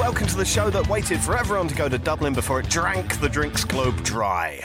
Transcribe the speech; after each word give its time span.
welcome 0.00 0.26
to 0.26 0.36
the 0.38 0.44
show 0.46 0.70
that 0.70 0.88
waited 0.88 1.20
for 1.20 1.36
everyone 1.36 1.68
to 1.68 1.74
go 1.74 1.86
to 1.86 1.98
Dublin 1.98 2.32
before 2.32 2.60
it 2.60 2.68
drank 2.70 3.20
the 3.20 3.28
drinks 3.28 3.66
globe 3.66 4.02
dry. 4.02 4.58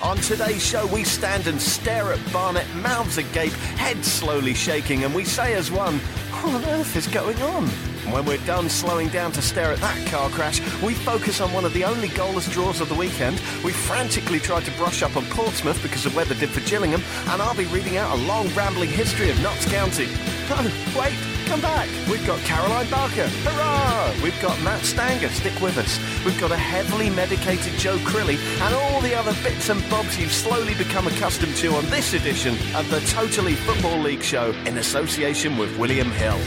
On 0.00 0.16
today's 0.18 0.64
show, 0.64 0.86
we 0.86 1.02
stand 1.02 1.48
and 1.48 1.60
stare 1.60 2.12
at 2.12 2.32
Barnet, 2.32 2.64
mouths 2.76 3.18
agape, 3.18 3.50
heads 3.50 4.06
slowly 4.06 4.54
shaking, 4.54 5.02
and 5.02 5.12
we 5.12 5.24
say 5.24 5.54
as 5.54 5.72
one, 5.72 5.98
What 5.98 6.54
on 6.54 6.64
earth 6.66 6.94
is 6.94 7.08
going 7.08 7.36
on? 7.42 7.68
And 8.04 8.12
when 8.12 8.24
we're 8.24 8.46
done 8.46 8.68
slowing 8.68 9.08
down 9.08 9.32
to 9.32 9.42
stare 9.42 9.72
at 9.72 9.78
that 9.78 10.06
car 10.06 10.30
crash, 10.30 10.60
we 10.80 10.94
focus 10.94 11.40
on 11.40 11.52
one 11.52 11.64
of 11.64 11.72
the 11.72 11.82
only 11.82 12.08
goalless 12.08 12.48
draws 12.52 12.80
of 12.80 12.88
the 12.88 12.94
weekend. 12.94 13.40
We 13.64 13.72
frantically 13.72 14.38
try 14.38 14.60
to 14.60 14.70
brush 14.78 15.02
up 15.02 15.16
on 15.16 15.24
Portsmouth 15.24 15.82
because 15.82 16.06
of 16.06 16.14
weather 16.14 16.36
did 16.36 16.50
for 16.50 16.60
Gillingham, 16.70 17.02
and 17.30 17.42
I'll 17.42 17.56
be 17.56 17.66
reading 17.66 17.96
out 17.96 18.16
a 18.16 18.22
long 18.22 18.46
rambling 18.54 18.90
history 18.90 19.28
of 19.30 19.42
Notts 19.42 19.68
County. 19.68 20.06
Oh, 20.54 20.98
wait, 21.00 21.31
come 21.46 21.60
back. 21.60 21.88
We've 22.08 22.26
got 22.26 22.38
Caroline 22.40 22.88
Barker. 22.90 23.28
Hurrah! 23.28 24.14
We've 24.22 24.40
got 24.42 24.60
Matt 24.62 24.84
Stanger. 24.84 25.28
Stick 25.28 25.60
with 25.60 25.78
us. 25.78 25.98
We've 26.24 26.38
got 26.40 26.52
a 26.52 26.56
heavily 26.56 27.10
medicated 27.10 27.72
Joe 27.78 27.96
Crilly 27.98 28.36
and 28.60 28.74
all 28.74 29.00
the 29.00 29.14
other 29.14 29.34
bits 29.42 29.68
and 29.68 29.80
bobs 29.90 30.18
you've 30.18 30.32
slowly 30.32 30.74
become 30.74 31.06
accustomed 31.06 31.56
to 31.56 31.74
on 31.74 31.84
this 31.86 32.14
edition 32.14 32.54
of 32.74 32.88
the 32.90 33.00
Totally 33.12 33.54
Football 33.54 33.98
League 33.98 34.22
show 34.22 34.50
in 34.66 34.78
association 34.78 35.56
with 35.58 35.76
William 35.78 36.10
Hill. 36.10 36.38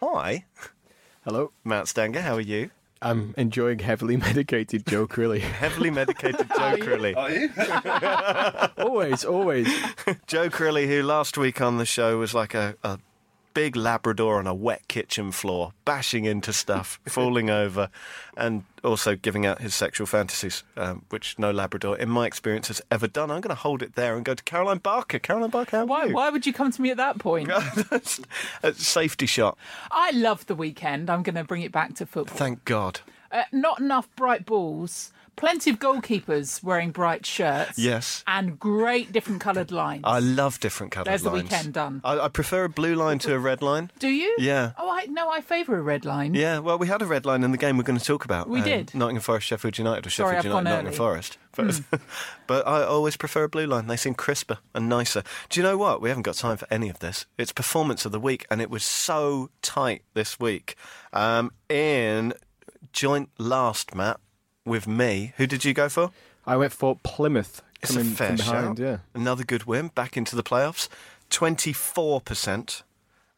Hi, 0.00 0.44
Hello. 1.24 1.52
Matt 1.64 1.86
Stanger. 1.86 2.22
How 2.22 2.36
are 2.36 2.40
you? 2.40 2.70
I'm 3.02 3.34
enjoying 3.38 3.78
heavily 3.78 4.16
medicated 4.28 4.86
Joe 4.86 5.06
Crilly. 5.06 5.40
Heavily 5.60 5.90
medicated 5.90 6.48
Joe 6.56 6.76
Crilly. 6.76 7.16
Are 7.16 7.30
you? 7.30 7.50
always, 8.84 9.24
always. 9.24 9.66
Joe 10.26 10.50
Crilly, 10.50 10.86
who 10.86 11.02
last 11.02 11.38
week 11.38 11.60
on 11.60 11.78
the 11.78 11.86
show 11.86 12.18
was 12.18 12.34
like 12.34 12.54
a, 12.54 12.76
a 12.82 12.98
big 13.54 13.76
Labrador 13.76 14.38
on 14.38 14.46
a 14.46 14.54
wet 14.54 14.86
kitchen 14.88 15.32
floor, 15.32 15.72
bashing 15.84 16.24
into 16.24 16.52
stuff, 16.52 17.00
falling 17.08 17.50
over, 17.50 17.90
and 18.36 18.64
also 18.82 19.16
giving 19.16 19.44
out 19.46 19.60
his 19.60 19.74
sexual 19.74 20.06
fantasies, 20.06 20.62
um, 20.76 21.04
which 21.10 21.38
no 21.38 21.50
Labrador, 21.50 21.96
in 21.98 22.08
my 22.08 22.26
experience, 22.26 22.68
has 22.68 22.80
ever 22.90 23.06
done. 23.06 23.30
I'm 23.30 23.40
going 23.40 23.54
to 23.54 23.60
hold 23.60 23.82
it 23.82 23.94
there 23.94 24.16
and 24.16 24.24
go 24.24 24.34
to 24.34 24.42
Caroline 24.44 24.78
Barker. 24.78 25.18
Caroline 25.18 25.50
Barker, 25.50 25.84
Why, 25.84 26.06
you? 26.06 26.14
why 26.14 26.30
would 26.30 26.46
you 26.46 26.52
come 26.52 26.70
to 26.70 26.80
me 26.82 26.90
at 26.90 26.96
that 26.96 27.18
point? 27.18 27.50
Safety 28.74 29.26
shot. 29.26 29.58
I 29.90 30.10
love 30.12 30.46
the 30.46 30.54
weekend. 30.54 31.10
I'm 31.10 31.22
going 31.22 31.34
to 31.36 31.44
bring 31.44 31.62
it 31.62 31.72
back 31.72 31.94
to 31.96 32.06
football. 32.06 32.36
Thank 32.36 32.64
God. 32.64 33.00
Uh, 33.32 33.44
not 33.52 33.80
enough 33.80 34.08
bright 34.16 34.44
balls. 34.46 35.12
Plenty 35.40 35.70
of 35.70 35.78
goalkeepers 35.78 36.62
wearing 36.62 36.90
bright 36.90 37.24
shirts. 37.24 37.78
Yes. 37.78 38.22
And 38.26 38.58
great 38.58 39.10
different 39.10 39.40
coloured 39.40 39.72
lines. 39.72 40.02
I 40.04 40.18
love 40.18 40.60
different 40.60 40.92
coloured 40.92 41.06
There's 41.06 41.22
the 41.22 41.30
lines. 41.30 41.44
weekend 41.44 41.72
done. 41.72 42.02
I, 42.04 42.20
I 42.20 42.28
prefer 42.28 42.64
a 42.64 42.68
blue 42.68 42.94
line 42.94 43.18
to 43.20 43.32
a 43.34 43.38
red 43.38 43.62
line. 43.62 43.90
Do 43.98 44.08
you? 44.08 44.36
Yeah. 44.38 44.72
Oh, 44.76 44.90
I 44.90 45.06
no, 45.06 45.30
I 45.30 45.40
favour 45.40 45.78
a 45.78 45.82
red 45.82 46.04
line. 46.04 46.34
Yeah, 46.34 46.58
well, 46.58 46.76
we 46.76 46.88
had 46.88 47.00
a 47.00 47.06
red 47.06 47.24
line 47.24 47.42
in 47.42 47.52
the 47.52 47.56
game 47.56 47.78
we're 47.78 47.84
going 47.84 47.98
to 47.98 48.04
talk 48.04 48.26
about. 48.26 48.50
We 48.50 48.58
um, 48.58 48.64
did. 48.66 48.94
Nottingham 48.94 49.22
Forest, 49.22 49.46
Sheffield 49.46 49.78
United, 49.78 50.06
or 50.06 50.10
Sheffield 50.10 50.36
I've 50.36 50.44
United, 50.44 50.64
Nottingham 50.64 50.86
early. 50.88 50.96
Forest. 50.96 51.38
But, 51.52 51.80
but 52.46 52.66
I 52.66 52.84
always 52.84 53.16
prefer 53.16 53.44
a 53.44 53.48
blue 53.48 53.66
line. 53.66 53.88
They 53.88 53.96
seem 53.96 54.14
crisper 54.14 54.58
and 54.72 54.88
nicer. 54.88 55.24
Do 55.48 55.58
you 55.58 55.64
know 55.64 55.76
what? 55.76 56.00
We 56.00 56.08
haven't 56.08 56.22
got 56.22 56.36
time 56.36 56.56
for 56.58 56.66
any 56.70 56.88
of 56.88 57.00
this. 57.00 57.26
It's 57.38 57.50
performance 57.50 58.04
of 58.04 58.12
the 58.12 58.20
week, 58.20 58.46
and 58.50 58.60
it 58.62 58.70
was 58.70 58.84
so 58.84 59.50
tight 59.60 60.02
this 60.14 60.38
week. 60.38 60.76
Um, 61.12 61.50
in 61.68 62.34
joint 62.92 63.30
last, 63.36 63.96
Matt, 63.96 64.20
with 64.64 64.86
me. 64.86 65.32
Who 65.36 65.46
did 65.46 65.64
you 65.64 65.72
go 65.74 65.88
for? 65.88 66.10
I 66.46 66.56
went 66.56 66.72
for 66.72 66.96
Plymouth 67.02 67.62
It's 67.82 67.92
coming 67.92 68.12
a 68.12 68.14
fair 68.14 68.28
from 68.28 68.36
behind. 68.36 68.78
shout. 68.78 68.86
Yeah. 68.86 68.98
Another 69.14 69.44
good 69.44 69.64
win, 69.64 69.88
back 69.88 70.16
into 70.16 70.36
the 70.36 70.42
playoffs. 70.42 70.88
24%. 71.30 72.82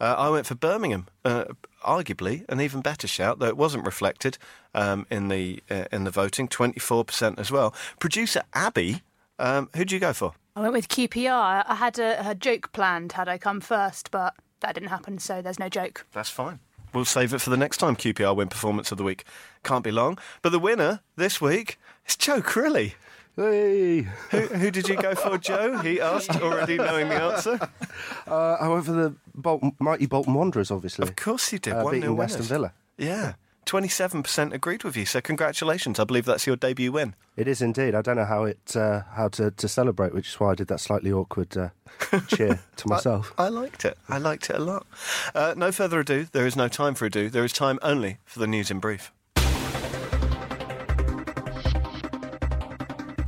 Uh, 0.01 0.15
I 0.19 0.29
went 0.31 0.47
for 0.47 0.57
Birmingham, 0.57 1.07
uh, 1.25 1.45
arguably 1.85 2.45
an 2.49 2.61
even 2.61 2.81
better 2.81 3.07
shout, 3.07 3.39
though 3.39 3.47
it 3.47 3.57
wasn't 3.57 3.85
reflected 3.87 4.37
um, 4.75 5.07
in 5.11 5.29
the 5.29 5.63
uh, 5.71 5.85
in 5.93 6.03
the 6.05 6.11
voting. 6.11 6.49
24% 6.49 7.39
as 7.39 7.53
well. 7.53 7.73
Producer 8.01 8.43
Abby, 8.53 9.03
um, 9.39 9.69
who'd 9.77 9.93
you 9.93 10.01
go 10.01 10.13
for? 10.13 10.33
I 10.57 10.61
went 10.63 10.73
with 10.73 10.89
QPR. 10.89 11.65
I 11.67 11.75
had 11.77 11.99
a, 12.01 12.31
a 12.31 12.35
joke 12.35 12.73
planned 12.73 13.13
had 13.13 13.29
I 13.29 13.39
come 13.39 13.61
first, 13.61 14.11
but 14.11 14.35
that 14.61 14.75
didn't 14.75 14.89
happen, 14.89 15.19
so 15.19 15.41
there's 15.41 15.61
no 15.61 15.69
joke. 15.69 16.05
That's 16.13 16.31
fine. 16.31 16.59
We'll 16.93 17.05
save 17.05 17.33
it 17.33 17.41
for 17.41 17.51
the 17.51 17.57
next 17.57 17.79
time 17.79 17.97
QPR 17.97 18.37
win 18.37 18.49
performance 18.49 18.93
of 18.93 18.99
the 18.99 19.05
week. 19.05 19.25
Can't 19.63 19.85
be 19.85 19.91
long. 19.91 20.19
But 20.43 20.51
the 20.51 20.59
winner 20.59 21.01
this 21.17 21.41
week 21.41 21.79
is 22.07 22.17
Joe 22.17 22.41
Crilly. 22.41 22.95
Hey, 23.35 24.03
Who, 24.31 24.41
who 24.41 24.71
did 24.71 24.89
you 24.91 24.97
go 24.97 25.15
for, 25.15 25.39
Joe? 25.39 25.79
He 25.79 25.99
asked, 25.99 26.37
already 26.37 26.77
knowing 26.77 27.09
the 27.09 27.15
answer. 27.15 27.59
uh, 28.27 28.83
for 28.83 28.93
the 28.93 29.15
Bolton, 29.35 29.75
mighty 29.79 30.05
Bolton 30.05 30.35
Wanderers, 30.35 30.71
obviously. 30.71 31.09
Of 31.09 31.17
course 31.17 31.51
you 31.51 31.59
did. 31.59 31.73
Uh, 31.73 31.89
beating 31.89 32.15
Western. 32.15 32.43
Villa. 32.43 32.75
Yeah. 32.99 33.35
27% 33.67 34.53
agreed 34.53 34.85
with 34.85 34.97
you, 34.97 35.07
so 35.07 35.21
congratulations. 35.21 35.99
I 35.99 36.05
believe 36.05 36.25
that's 36.25 36.47
your 36.47 36.57
debut 36.57 36.93
win. 36.93 37.15
It 37.37 37.49
is 37.49 37.63
indeed. 37.63 37.95
I 37.95 38.03
don't 38.03 38.17
know 38.17 38.25
how 38.25 38.45
it 38.45 38.77
uh, 38.77 39.03
how 39.15 39.29
to, 39.29 39.51
to 39.51 39.69
celebrate, 39.69 40.13
which 40.13 40.29
is 40.29 40.41
why 40.41 40.51
I 40.51 40.55
did 40.55 40.69
that 40.69 40.81
slightly 40.81 41.13
awkward 41.13 41.57
uh, 41.57 41.71
cheer 42.29 42.61
to 42.77 42.89
myself. 42.89 43.33
I, 43.39 43.47
I 43.47 43.49
liked 43.49 43.85
it. 43.85 43.97
I 44.09 44.19
liked 44.19 44.51
it 44.51 44.57
a 44.57 44.63
lot. 44.63 44.87
Uh, 45.35 45.55
no 45.57 45.73
further 45.73 46.01
ado. 46.01 46.27
There 46.31 46.47
is 46.47 46.57
no 46.57 46.69
time 46.69 46.95
for 46.95 47.07
ado. 47.07 47.31
There 47.31 47.45
is 47.45 47.53
time 47.53 47.79
only 47.83 48.19
for 48.25 48.39
the 48.39 48.47
news 48.47 48.71
in 48.71 48.81
brief. 48.81 49.13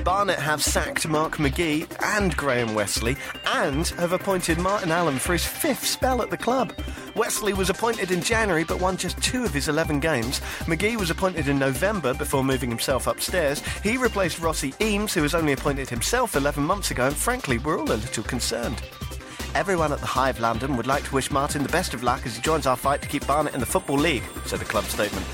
Barnet 0.04 0.38
have 0.38 0.62
sacked 0.62 1.08
Mark 1.08 1.38
McGhee 1.38 1.90
and 2.02 2.36
Graham 2.36 2.74
Westley 2.74 3.16
and 3.46 3.86
have 3.88 4.12
appointed 4.12 4.58
Martin 4.58 4.90
Allen 4.90 5.18
for 5.18 5.32
his 5.32 5.46
fifth 5.46 5.86
spell 5.86 6.20
at 6.20 6.28
the 6.28 6.36
club. 6.36 6.74
Westley 7.14 7.54
was 7.54 7.70
appointed 7.70 8.10
in 8.10 8.20
January 8.20 8.64
but 8.64 8.80
won 8.80 8.96
just 8.96 9.22
two 9.22 9.44
of 9.44 9.54
his 9.54 9.68
11 9.68 10.00
games. 10.00 10.40
McGhee 10.66 10.96
was 10.96 11.10
appointed 11.10 11.48
in 11.48 11.58
November 11.58 12.12
before 12.12 12.42
moving 12.42 12.68
himself 12.68 13.06
upstairs. 13.06 13.62
He 13.82 13.96
replaced 13.96 14.40
Rossi 14.40 14.74
Eames, 14.80 15.14
who 15.14 15.22
was 15.22 15.34
only 15.34 15.52
appointed 15.52 15.88
himself 15.88 16.34
11 16.34 16.64
months 16.64 16.90
ago, 16.90 17.06
and 17.06 17.16
frankly, 17.16 17.58
we're 17.58 17.78
all 17.78 17.90
a 17.90 17.94
little 17.94 18.24
concerned. 18.24 18.82
Everyone 19.54 19.92
at 19.92 20.00
the 20.00 20.06
Hive 20.06 20.40
London 20.40 20.76
would 20.76 20.88
like 20.88 21.04
to 21.04 21.14
wish 21.14 21.30
Martin 21.30 21.62
the 21.62 21.68
best 21.68 21.94
of 21.94 22.02
luck 22.02 22.26
as 22.26 22.34
he 22.34 22.42
joins 22.42 22.66
our 22.66 22.76
fight 22.76 23.00
to 23.02 23.08
keep 23.08 23.24
Barnet 23.26 23.54
in 23.54 23.60
the 23.60 23.66
Football 23.66 23.98
League, 23.98 24.24
said 24.46 24.58
the 24.58 24.64
club 24.64 24.84
statement. 24.84 25.24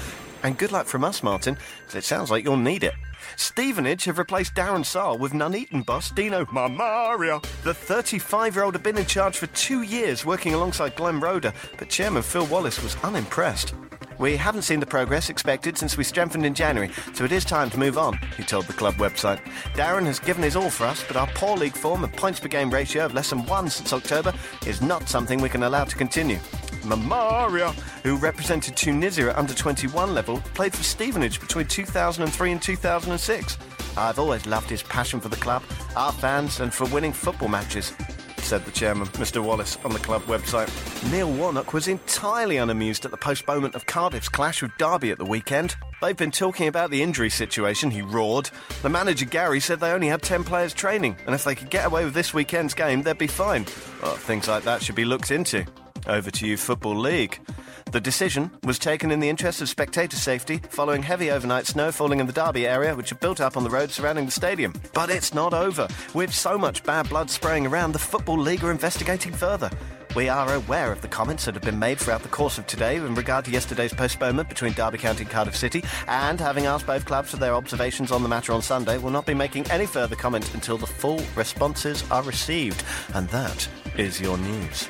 And 0.42 0.56
good 0.56 0.72
luck 0.72 0.86
from 0.86 1.04
us, 1.04 1.22
Martin, 1.22 1.56
as 1.88 1.94
it 1.94 2.04
sounds 2.04 2.30
like 2.30 2.44
you'll 2.44 2.56
need 2.56 2.84
it. 2.84 2.94
Stevenage 3.36 4.04
have 4.04 4.18
replaced 4.18 4.54
Darren 4.54 4.84
Sarll 4.84 5.18
with 5.18 5.32
Nuneaton 5.32 5.84
boss 5.84 6.10
Dino 6.10 6.44
Maamria. 6.46 7.42
The 7.62 7.74
35 7.74 8.54
year 8.54 8.64
old 8.64 8.74
had 8.74 8.82
been 8.82 8.98
in 8.98 9.06
charge 9.06 9.36
for 9.36 9.46
two 9.48 9.82
years, 9.82 10.24
working 10.24 10.54
alongside 10.54 10.96
Glenn 10.96 11.20
Roeder, 11.20 11.52
but 11.78 11.88
Chairman 11.88 12.22
Phil 12.22 12.46
Wallace 12.46 12.82
was 12.82 12.96
unimpressed. 13.02 13.74
We 14.18 14.36
haven't 14.36 14.62
seen 14.62 14.80
the 14.80 14.86
progress 14.86 15.30
expected 15.30 15.78
since 15.78 15.96
we 15.96 16.04
strengthened 16.04 16.44
in 16.44 16.52
January, 16.52 16.92
so 17.14 17.24
it 17.24 17.32
is 17.32 17.42
time 17.42 17.70
to 17.70 17.78
move 17.78 17.96
on, 17.96 18.18
he 18.36 18.42
told 18.42 18.66
the 18.66 18.74
club 18.74 18.94
website. 18.96 19.40
Darren 19.72 20.04
has 20.04 20.18
given 20.18 20.42
his 20.42 20.56
all 20.56 20.68
for 20.68 20.84
us, 20.84 21.02
but 21.08 21.16
our 21.16 21.26
poor 21.28 21.56
league 21.56 21.74
form 21.74 22.04
and 22.04 22.12
points 22.12 22.38
per 22.38 22.48
game 22.48 22.68
ratio 22.68 23.06
of 23.06 23.14
less 23.14 23.30
than 23.30 23.46
one 23.46 23.70
since 23.70 23.94
October 23.94 24.34
is 24.66 24.82
not 24.82 25.08
something 25.08 25.40
we 25.40 25.48
can 25.48 25.62
allow 25.62 25.84
to 25.84 25.96
continue. 25.96 26.38
Maamria, 26.96 27.72
who 28.02 28.16
represented 28.16 28.76
Tunisia 28.76 29.30
at 29.30 29.36
under 29.36 29.54
21 29.54 30.14
level, 30.14 30.38
played 30.54 30.74
for 30.74 30.82
Stevenage 30.82 31.40
between 31.40 31.66
2003 31.66 32.52
and 32.52 32.62
2006. 32.62 33.58
I've 33.96 34.18
always 34.18 34.46
loved 34.46 34.70
his 34.70 34.82
passion 34.82 35.20
for 35.20 35.28
the 35.28 35.36
club, 35.36 35.62
our 35.96 36.12
fans, 36.12 36.60
and 36.60 36.72
for 36.72 36.86
winning 36.86 37.12
football 37.12 37.48
matches 37.48 37.92
said 38.50 38.64
the 38.64 38.70
chairman, 38.72 39.06
Mr. 39.08 39.40
Wallace, 39.40 39.78
on 39.84 39.92
the 39.92 39.98
club 40.00 40.22
website. 40.22 40.68
Neil 41.12 41.32
Warnock 41.32 41.72
was 41.72 41.86
entirely 41.86 42.56
unamused 42.56 43.04
at 43.04 43.12
the 43.12 43.16
postponement 43.16 43.76
of 43.76 43.86
Cardiff's 43.86 44.28
clash 44.28 44.60
with 44.60 44.76
Derby 44.76 45.12
at 45.12 45.18
the 45.18 45.24
weekend. 45.24 45.76
They've 46.02 46.16
been 46.16 46.32
talking 46.32 46.66
about 46.66 46.90
the 46.90 47.00
injury 47.00 47.30
situation, 47.30 47.92
he 47.92 48.02
roared. 48.02 48.50
The 48.82 48.88
manager, 48.88 49.24
Gary, 49.24 49.60
said 49.60 49.78
they 49.78 49.92
only 49.92 50.08
had 50.08 50.22
10 50.22 50.42
players 50.42 50.74
training, 50.74 51.16
and 51.26 51.34
if 51.34 51.44
they 51.44 51.54
could 51.54 51.70
get 51.70 51.86
away 51.86 52.04
with 52.04 52.14
this 52.14 52.34
weekend's 52.34 52.74
game, 52.74 53.02
they'd 53.02 53.18
be 53.18 53.28
fine. 53.28 53.66
Well, 54.02 54.16
things 54.16 54.48
like 54.48 54.64
that 54.64 54.82
should 54.82 54.96
be 54.96 55.04
looked 55.04 55.30
into. 55.30 55.64
Over 56.06 56.30
to 56.30 56.46
you, 56.46 56.56
Football 56.56 56.96
League. 56.96 57.40
The 57.92 58.00
decision 58.00 58.50
was 58.64 58.78
taken 58.78 59.10
in 59.10 59.20
the 59.20 59.28
interest 59.28 59.60
of 59.60 59.68
spectator 59.68 60.16
safety 60.16 60.60
following 60.70 61.02
heavy 61.02 61.30
overnight 61.30 61.66
snow 61.66 61.90
falling 61.90 62.20
in 62.20 62.26
the 62.26 62.32
Derby 62.32 62.66
area, 62.66 62.94
which 62.94 63.10
had 63.10 63.20
built 63.20 63.40
up 63.40 63.56
on 63.56 63.64
the 63.64 63.70
road 63.70 63.90
surrounding 63.90 64.26
the 64.26 64.30
stadium. 64.30 64.72
But 64.94 65.10
it's 65.10 65.34
not 65.34 65.52
over. 65.52 65.88
With 66.14 66.32
so 66.32 66.56
much 66.56 66.84
bad 66.84 67.08
blood 67.08 67.30
spraying 67.30 67.66
around, 67.66 67.92
the 67.92 67.98
Football 67.98 68.38
League 68.38 68.64
are 68.64 68.70
investigating 68.70 69.32
further. 69.32 69.70
We 70.16 70.28
are 70.28 70.54
aware 70.54 70.90
of 70.90 71.02
the 71.02 71.08
comments 71.08 71.44
that 71.44 71.54
have 71.54 71.62
been 71.62 71.78
made 71.78 71.98
throughout 71.98 72.22
the 72.22 72.28
course 72.28 72.58
of 72.58 72.66
today 72.66 72.96
in 72.96 73.14
regard 73.14 73.44
to 73.44 73.52
yesterday's 73.52 73.92
postponement 73.92 74.48
between 74.48 74.72
Derby 74.72 74.98
County 74.98 75.22
and 75.22 75.30
Cardiff 75.30 75.56
City, 75.56 75.84
and 76.08 76.40
having 76.40 76.66
asked 76.66 76.86
both 76.86 77.04
clubs 77.04 77.30
for 77.30 77.36
their 77.36 77.54
observations 77.54 78.10
on 78.10 78.22
the 78.22 78.28
matter 78.28 78.52
on 78.52 78.62
Sunday, 78.62 78.98
will 78.98 79.10
not 79.10 79.26
be 79.26 79.34
making 79.34 79.70
any 79.70 79.86
further 79.86 80.16
comment 80.16 80.52
until 80.54 80.78
the 80.78 80.86
full 80.86 81.22
responses 81.36 82.08
are 82.10 82.22
received. 82.24 82.84
And 83.14 83.28
that 83.28 83.68
is 83.96 84.20
your 84.20 84.36
news. 84.38 84.88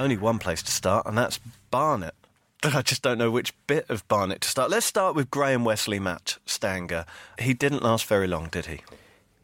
Only 0.00 0.16
one 0.16 0.38
place 0.38 0.62
to 0.62 0.72
start, 0.72 1.04
and 1.04 1.18
that's 1.18 1.38
Barnet. 1.70 2.14
But 2.62 2.74
I 2.74 2.80
just 2.80 3.02
don't 3.02 3.18
know 3.18 3.30
which 3.30 3.52
bit 3.66 3.84
of 3.90 4.08
Barnet 4.08 4.40
to 4.40 4.48
start. 4.48 4.70
Let's 4.70 4.86
start 4.86 5.14
with 5.14 5.30
Graham 5.30 5.62
Westley 5.62 5.98
Matt 5.98 6.38
Stanger. 6.46 7.04
He 7.38 7.52
didn't 7.52 7.82
last 7.82 8.06
very 8.06 8.26
long, 8.26 8.48
did 8.48 8.64
he? 8.64 8.80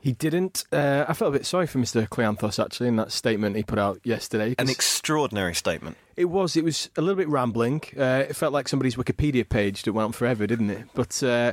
He 0.00 0.12
didn't. 0.12 0.64
Uh, 0.72 1.04
I 1.06 1.12
felt 1.12 1.34
a 1.34 1.38
bit 1.38 1.44
sorry 1.44 1.66
for 1.66 1.78
Mr. 1.78 2.08
Kleanthous 2.08 2.58
actually 2.58 2.88
in 2.88 2.96
that 2.96 3.12
statement 3.12 3.56
he 3.56 3.64
put 3.64 3.78
out 3.78 4.00
yesterday. 4.02 4.54
An 4.58 4.70
extraordinary 4.70 5.54
statement. 5.54 5.98
it 6.16 6.26
was. 6.26 6.56
It 6.56 6.64
was 6.64 6.88
a 6.96 7.02
little 7.02 7.16
bit 7.16 7.28
rambling. 7.28 7.82
Uh, 7.94 8.24
it 8.26 8.34
felt 8.34 8.54
like 8.54 8.66
somebody's 8.66 8.96
Wikipedia 8.96 9.46
page 9.46 9.82
that 9.82 9.92
went 9.92 10.06
on 10.06 10.12
forever, 10.12 10.46
didn't 10.46 10.70
it? 10.70 10.88
But 10.94 11.22
uh, 11.22 11.52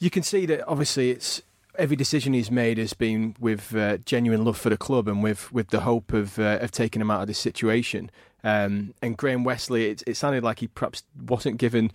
you 0.00 0.10
can 0.10 0.24
see 0.24 0.44
that 0.46 0.66
obviously 0.66 1.12
it's 1.12 1.40
every 1.78 1.96
decision 1.96 2.32
he's 2.32 2.50
made 2.50 2.78
has 2.78 2.94
been 2.94 3.36
with 3.38 3.74
uh, 3.74 3.98
genuine 3.98 4.44
love 4.44 4.56
for 4.56 4.70
the 4.70 4.76
club 4.76 5.08
and 5.08 5.22
with, 5.22 5.52
with 5.52 5.68
the 5.68 5.80
hope 5.80 6.12
of 6.12 6.38
uh, 6.38 6.58
of 6.60 6.70
taking 6.70 7.00
him 7.00 7.10
out 7.10 7.22
of 7.22 7.26
this 7.26 7.38
situation. 7.38 8.10
Um, 8.42 8.94
and 9.00 9.16
Graham 9.16 9.42
Westley, 9.42 9.86
it, 9.86 10.02
it 10.06 10.16
sounded 10.16 10.44
like 10.44 10.58
he 10.58 10.68
perhaps 10.68 11.02
wasn't 11.26 11.56
given 11.56 11.90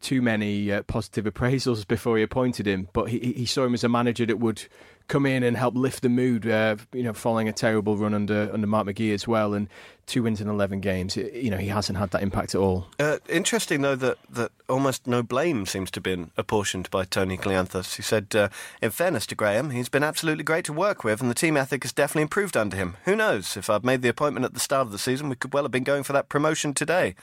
too 0.00 0.20
many 0.20 0.70
uh, 0.70 0.82
positive 0.82 1.24
appraisals 1.24 1.86
before 1.88 2.16
he 2.16 2.22
appointed 2.22 2.66
him, 2.66 2.88
but 2.92 3.08
he, 3.08 3.18
he 3.18 3.46
saw 3.46 3.64
him 3.64 3.74
as 3.74 3.84
a 3.84 3.88
manager 3.88 4.26
that 4.26 4.38
would 4.38 4.64
come 5.08 5.26
in 5.26 5.42
and 5.42 5.56
help 5.56 5.74
lift 5.74 6.02
the 6.02 6.08
mood. 6.08 6.46
Uh, 6.46 6.76
you 6.92 7.02
know, 7.02 7.12
following 7.12 7.48
a 7.48 7.52
terrible 7.52 7.96
run 7.96 8.14
under 8.14 8.50
under 8.52 8.66
Mark 8.66 8.86
McGhee 8.86 9.12
as 9.14 9.28
well, 9.28 9.54
and 9.54 9.68
two 10.06 10.22
wins 10.22 10.40
in 10.40 10.48
eleven 10.48 10.80
games. 10.80 11.16
You 11.16 11.50
know, 11.50 11.58
he 11.58 11.68
hasn't 11.68 11.98
had 11.98 12.10
that 12.10 12.22
impact 12.22 12.54
at 12.54 12.60
all. 12.60 12.86
Uh, 12.98 13.18
interesting, 13.28 13.82
though, 13.82 13.96
that, 13.96 14.18
that 14.30 14.52
almost 14.68 15.06
no 15.06 15.22
blame 15.22 15.66
seems 15.66 15.90
to 15.92 15.98
have 15.98 16.04
been 16.04 16.30
apportioned 16.36 16.90
by 16.90 17.04
Tony 17.04 17.36
Kleanthous. 17.36 17.96
He 17.96 18.02
said, 18.02 18.34
uh, 18.34 18.48
in 18.80 18.90
fairness 18.90 19.26
to 19.26 19.34
Graham, 19.34 19.70
he's 19.70 19.88
been 19.88 20.02
absolutely 20.02 20.44
great 20.44 20.64
to 20.66 20.72
work 20.72 21.04
with, 21.04 21.20
and 21.20 21.30
the 21.30 21.34
team 21.34 21.56
ethic 21.56 21.84
has 21.84 21.92
definitely 21.92 22.22
improved 22.22 22.56
under 22.56 22.76
him. 22.76 22.96
Who 23.04 23.16
knows? 23.16 23.56
If 23.56 23.68
I'd 23.70 23.84
made 23.84 24.02
the 24.02 24.08
appointment 24.08 24.46
at 24.46 24.54
the 24.54 24.60
start 24.60 24.86
of 24.86 24.92
the 24.92 24.98
season, 24.98 25.28
we 25.28 25.36
could 25.36 25.52
well 25.52 25.64
have 25.64 25.72
been 25.72 25.84
going 25.84 26.02
for 26.02 26.12
that 26.12 26.28
promotion 26.28 26.74
today, 26.74 27.14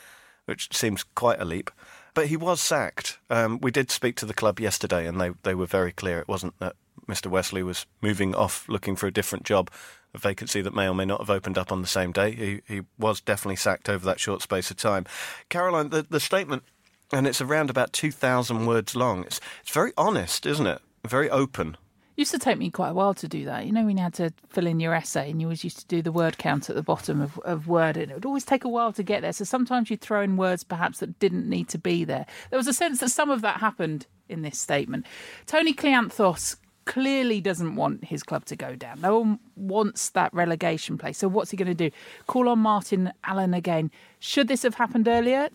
which 0.45 0.75
seems 0.75 1.04
quite 1.16 1.42
a 1.42 1.45
leap. 1.45 1.72
But 2.13 2.28
he 2.28 2.36
was 2.36 2.60
sacked. 2.60 3.19
Um, 3.30 3.60
we 3.62 3.72
did 3.72 3.89
speak 3.89 4.18
to 4.18 4.25
the 4.25 4.33
club 4.33 4.60
yesterday, 4.60 5.07
and 5.07 5.22
they, 5.22 5.31
they 5.44 5.56
were 5.56 5.66
very 5.66 5.94
clear. 5.94 6.19
It 6.19 6.28
wasn't 6.28 6.60
that 6.60 6.75
Mr. 7.07 7.27
Westley 7.27 7.63
was 7.63 7.86
moving 8.01 8.36
off 8.36 8.68
looking 8.69 8.95
for 8.95 9.07
a 9.07 9.12
different 9.12 9.44
job, 9.45 9.69
a 10.13 10.18
vacancy 10.18 10.62
that 10.62 10.74
may 10.74 10.88
or 10.88 10.95
may 10.95 11.06
not 11.06 11.19
have 11.19 11.30
opened 11.30 11.57
up 11.57 11.71
on 11.71 11.81
the 11.81 11.88
same 11.88 12.12
day. 12.12 12.31
He, 12.31 12.62
he 12.68 12.81
was 12.98 13.21
definitely 13.21 13.56
sacked 13.56 13.89
over 13.89 14.06
that 14.06 14.19
short 14.19 14.42
space 14.42 14.71
of 14.71 14.77
time. 14.77 15.06
Caroline, 15.50 15.89
the, 15.89 16.06
the 16.09 16.19
statement, 16.19 16.63
and 17.12 17.27
it's 17.27 17.42
around 17.42 17.69
about 17.69 17.94
2,000 17.94 18.65
words 18.65 18.95
long, 18.95 19.24
it's, 19.24 19.39
it's 19.62 19.71
very 19.71 19.92
honest, 19.98 20.45
isn't 20.45 20.68
it? 20.68 20.81
Very 21.06 21.30
open. 21.30 21.77
Used 22.18 22.31
to 22.31 22.39
take 22.39 22.57
me 22.57 22.69
quite 22.69 22.89
a 22.89 22.94
while 22.94 23.13
to 23.15 23.27
do 23.27 23.45
that. 23.45 23.65
You 23.65 23.71
know, 23.71 23.86
when 23.86 23.97
you 23.97 24.04
had 24.04 24.13
to 24.15 24.31
fill 24.50 24.68
in 24.68 24.80
your 24.80 24.94
essay 24.94 25.31
and 25.31 25.42
you 25.42 25.47
always 25.47 25.63
used 25.63 25.80
to 25.80 25.88
do 25.88 26.01
the 26.01 26.12
word 26.12 26.38
count 26.38 26.69
at 26.69 26.75
the 26.75 26.83
bottom 26.83 27.21
of, 27.21 27.39
of 27.39 27.68
word, 27.68 27.97
and 27.97 28.12
it 28.12 28.13
would 28.13 28.25
always 28.25 28.45
take 28.45 28.63
a 28.63 28.69
while 28.69 28.92
to 28.94 29.01
get 29.01 29.21
there. 29.21 29.33
So 29.33 29.44
sometimes 29.44 29.89
you'd 29.89 30.01
throw 30.01 30.21
in 30.21 30.38
words 30.38 30.63
perhaps 30.63 31.00
that 31.00 31.18
didn't 31.19 31.50
need 31.50 31.69
to 31.69 31.77
be 31.77 32.04
there. 32.04 32.25
There 32.50 32.57
was 32.57 32.68
a 32.68 32.74
sense 32.74 33.00
that 33.00 33.09
some 33.09 33.31
of 33.31 33.42
that 33.42 33.59
happened 33.59 34.06
in 34.30 34.42
this 34.42 34.59
statement. 34.59 35.06
Tony 35.47 35.74
Kleanthous 35.74 36.57
clearly 36.92 37.40
doesn't 37.40 37.78
want 37.78 38.04
his 38.04 38.22
club 38.22 38.44
to 38.44 38.54
go 38.54 38.76
down. 38.76 39.00
No 39.00 39.20
one 39.20 39.40
wants 39.56 40.10
that 40.10 40.34
relegation 40.34 40.98
place. 40.98 41.18
So 41.18 41.30
what's 41.30 41.50
he 41.50 41.56
going 41.56 41.70
to 41.70 41.90
do? 41.90 41.90
Call 42.28 42.50
on 42.50 42.60
Martin 42.60 43.14
Allen 43.24 43.54
again. 43.54 43.90
Should 44.20 44.50
this 44.50 44.64
have 44.64 44.76
happened 44.76 45.08
earlier? 45.08 45.50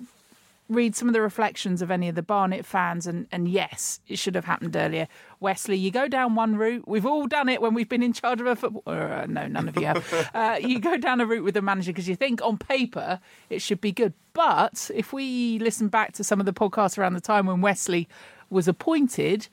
read 0.68 0.96
some 0.96 1.08
of 1.08 1.14
the 1.14 1.20
reflections 1.20 1.80
of 1.80 1.90
any 1.90 2.08
of 2.08 2.14
the 2.14 2.22
Barnet 2.22 2.66
fans, 2.66 3.06
and, 3.06 3.28
and 3.30 3.48
yes, 3.48 4.00
it 4.08 4.18
should 4.18 4.34
have 4.34 4.46
happened 4.46 4.74
earlier. 4.74 5.06
Westley, 5.38 5.76
you 5.76 5.90
go 5.90 6.08
down 6.08 6.34
one 6.34 6.56
route. 6.56 6.88
We've 6.88 7.06
all 7.06 7.26
done 7.26 7.48
it 7.48 7.62
when 7.62 7.74
we've 7.74 7.88
been 7.88 8.02
in 8.02 8.12
charge 8.12 8.40
of 8.40 8.46
a 8.46 8.56
football. 8.56 8.82
Uh, 8.84 9.26
no, 9.28 9.46
none 9.46 9.68
of 9.68 9.76
you 9.76 9.86
have. 9.86 10.30
uh, 10.34 10.58
you 10.60 10.80
go 10.80 10.96
down 10.96 11.20
a 11.20 11.26
route 11.26 11.44
with 11.44 11.54
the 11.54 11.62
manager 11.62 11.92
because 11.92 12.08
you 12.08 12.16
think 12.16 12.42
on 12.42 12.58
paper 12.58 13.20
it 13.48 13.60
should 13.60 13.80
be 13.80 13.92
good. 13.92 14.12
But 14.32 14.90
if 14.92 15.12
we 15.12 15.60
listen 15.60 15.86
back 15.86 16.12
to 16.14 16.24
some 16.24 16.40
of 16.40 16.46
the 16.46 16.52
podcasts 16.52 16.98
around 16.98 17.14
the 17.14 17.20
time 17.20 17.46
when 17.46 17.60
Westley 17.60 18.08
was 18.50 18.66
appointed, 18.66 19.48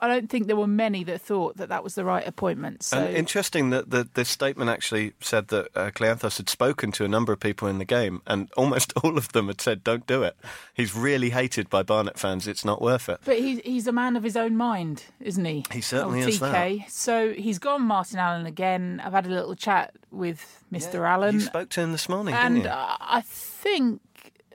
I 0.00 0.06
don't 0.08 0.30
think 0.30 0.46
there 0.46 0.56
were 0.56 0.68
many 0.68 1.02
that 1.04 1.20
thought 1.20 1.56
that 1.56 1.68
that 1.70 1.82
was 1.82 1.96
the 1.96 2.04
right 2.04 2.26
appointment. 2.26 2.84
So 2.84 2.98
And 2.98 3.16
interesting 3.16 3.70
that 3.70 3.90
the, 3.90 4.08
this 4.14 4.28
statement 4.28 4.70
actually 4.70 5.12
said 5.20 5.48
that 5.48 5.68
uh, 5.74 5.90
Kleanthous 5.90 6.36
had 6.36 6.48
spoken 6.48 6.92
to 6.92 7.04
a 7.04 7.08
number 7.08 7.32
of 7.32 7.40
people 7.40 7.66
in 7.66 7.78
the 7.78 7.84
game, 7.84 8.22
and 8.26 8.48
almost 8.56 8.92
all 9.02 9.18
of 9.18 9.32
them 9.32 9.48
had 9.48 9.60
said, 9.60 9.82
"Don't 9.82 10.06
do 10.06 10.22
it." 10.22 10.36
He's 10.72 10.94
really 10.94 11.30
hated 11.30 11.68
by 11.68 11.82
Barnet 11.82 12.18
fans. 12.18 12.46
It's 12.46 12.64
not 12.64 12.80
worth 12.80 13.08
it. 13.08 13.20
But 13.24 13.38
he's 13.38 13.60
he's 13.64 13.86
a 13.86 13.92
man 13.92 14.16
of 14.16 14.22
his 14.22 14.36
own 14.36 14.56
mind, 14.56 15.04
isn't 15.20 15.44
he? 15.44 15.64
He 15.72 15.80
certainly 15.80 16.20
is 16.20 16.38
TK. 16.38 16.88
So 16.88 17.32
he's 17.32 17.58
gone 17.58 17.82
Martin 17.82 18.18
Allen 18.18 18.46
again. 18.46 19.02
I've 19.04 19.12
had 19.12 19.26
a 19.26 19.30
little 19.30 19.56
chat 19.56 19.94
with 20.10 20.64
Mr. 20.72 21.06
Allen, 21.08 21.34
You 21.34 21.40
spoke 21.40 21.70
to 21.70 21.80
him 21.80 21.92
this 21.92 22.08
morning, 22.08 22.34
and 22.34 22.56
didn't 22.56 22.66
you? 22.66 22.72
I 22.72 23.22
think, 23.24 24.00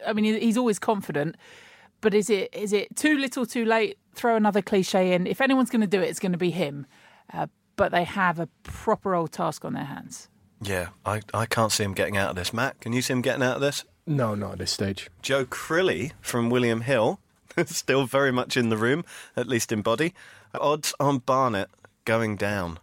I 0.05 0.13
mean, 0.13 0.25
he's 0.39 0.57
always 0.57 0.79
confident. 0.79 1.35
But 2.03 2.13
is 2.13 2.29
it 2.29 2.53
is 2.53 2.73
it 2.73 2.95
too 2.95 3.17
little, 3.17 3.45
too 3.45 3.65
late? 3.65 3.97
Throw 4.13 4.35
another 4.35 4.61
cliche 4.61 5.13
in. 5.13 5.25
If 5.25 5.41
anyone's 5.41 5.69
going 5.71 5.81
to 5.81 5.87
do 5.87 6.01
it, 6.01 6.09
it's 6.09 6.19
going 6.19 6.33
to 6.33 6.37
be 6.37 6.51
him. 6.51 6.85
Uh, 7.33 7.47
but 7.77 7.91
they 7.91 8.03
have 8.03 8.39
a 8.39 8.47
proper 8.61 9.15
old 9.15 9.31
task 9.31 9.65
on 9.65 9.73
their 9.73 9.85
hands. 9.85 10.27
yeah, 10.61 10.89
I, 11.05 11.21
I 11.33 11.45
can't 11.47 11.71
see 11.71 11.83
him 11.83 11.93
getting 11.93 12.17
out 12.17 12.29
of 12.29 12.35
this. 12.35 12.53
Matt, 12.53 12.79
can 12.81 12.93
you 12.93 13.01
see 13.01 13.13
him 13.13 13.21
getting 13.21 13.41
out 13.41 13.55
of 13.55 13.61
this? 13.61 13.85
No, 14.05 14.35
not 14.35 14.51
at 14.53 14.57
this 14.59 14.71
stage. 14.71 15.09
Joe 15.21 15.45
Crilly 15.45 16.11
from 16.21 16.49
William 16.49 16.81
Hill, 16.81 17.19
still 17.65 18.05
very 18.05 18.31
much 18.31 18.57
in 18.57 18.69
the 18.69 18.77
room, 18.77 19.05
at 19.35 19.47
least 19.47 19.71
in 19.71 19.81
body. 19.81 20.13
Odds 20.53 20.93
on 20.99 21.19
Barnet 21.19 21.69
going 22.05 22.35
down. 22.35 22.79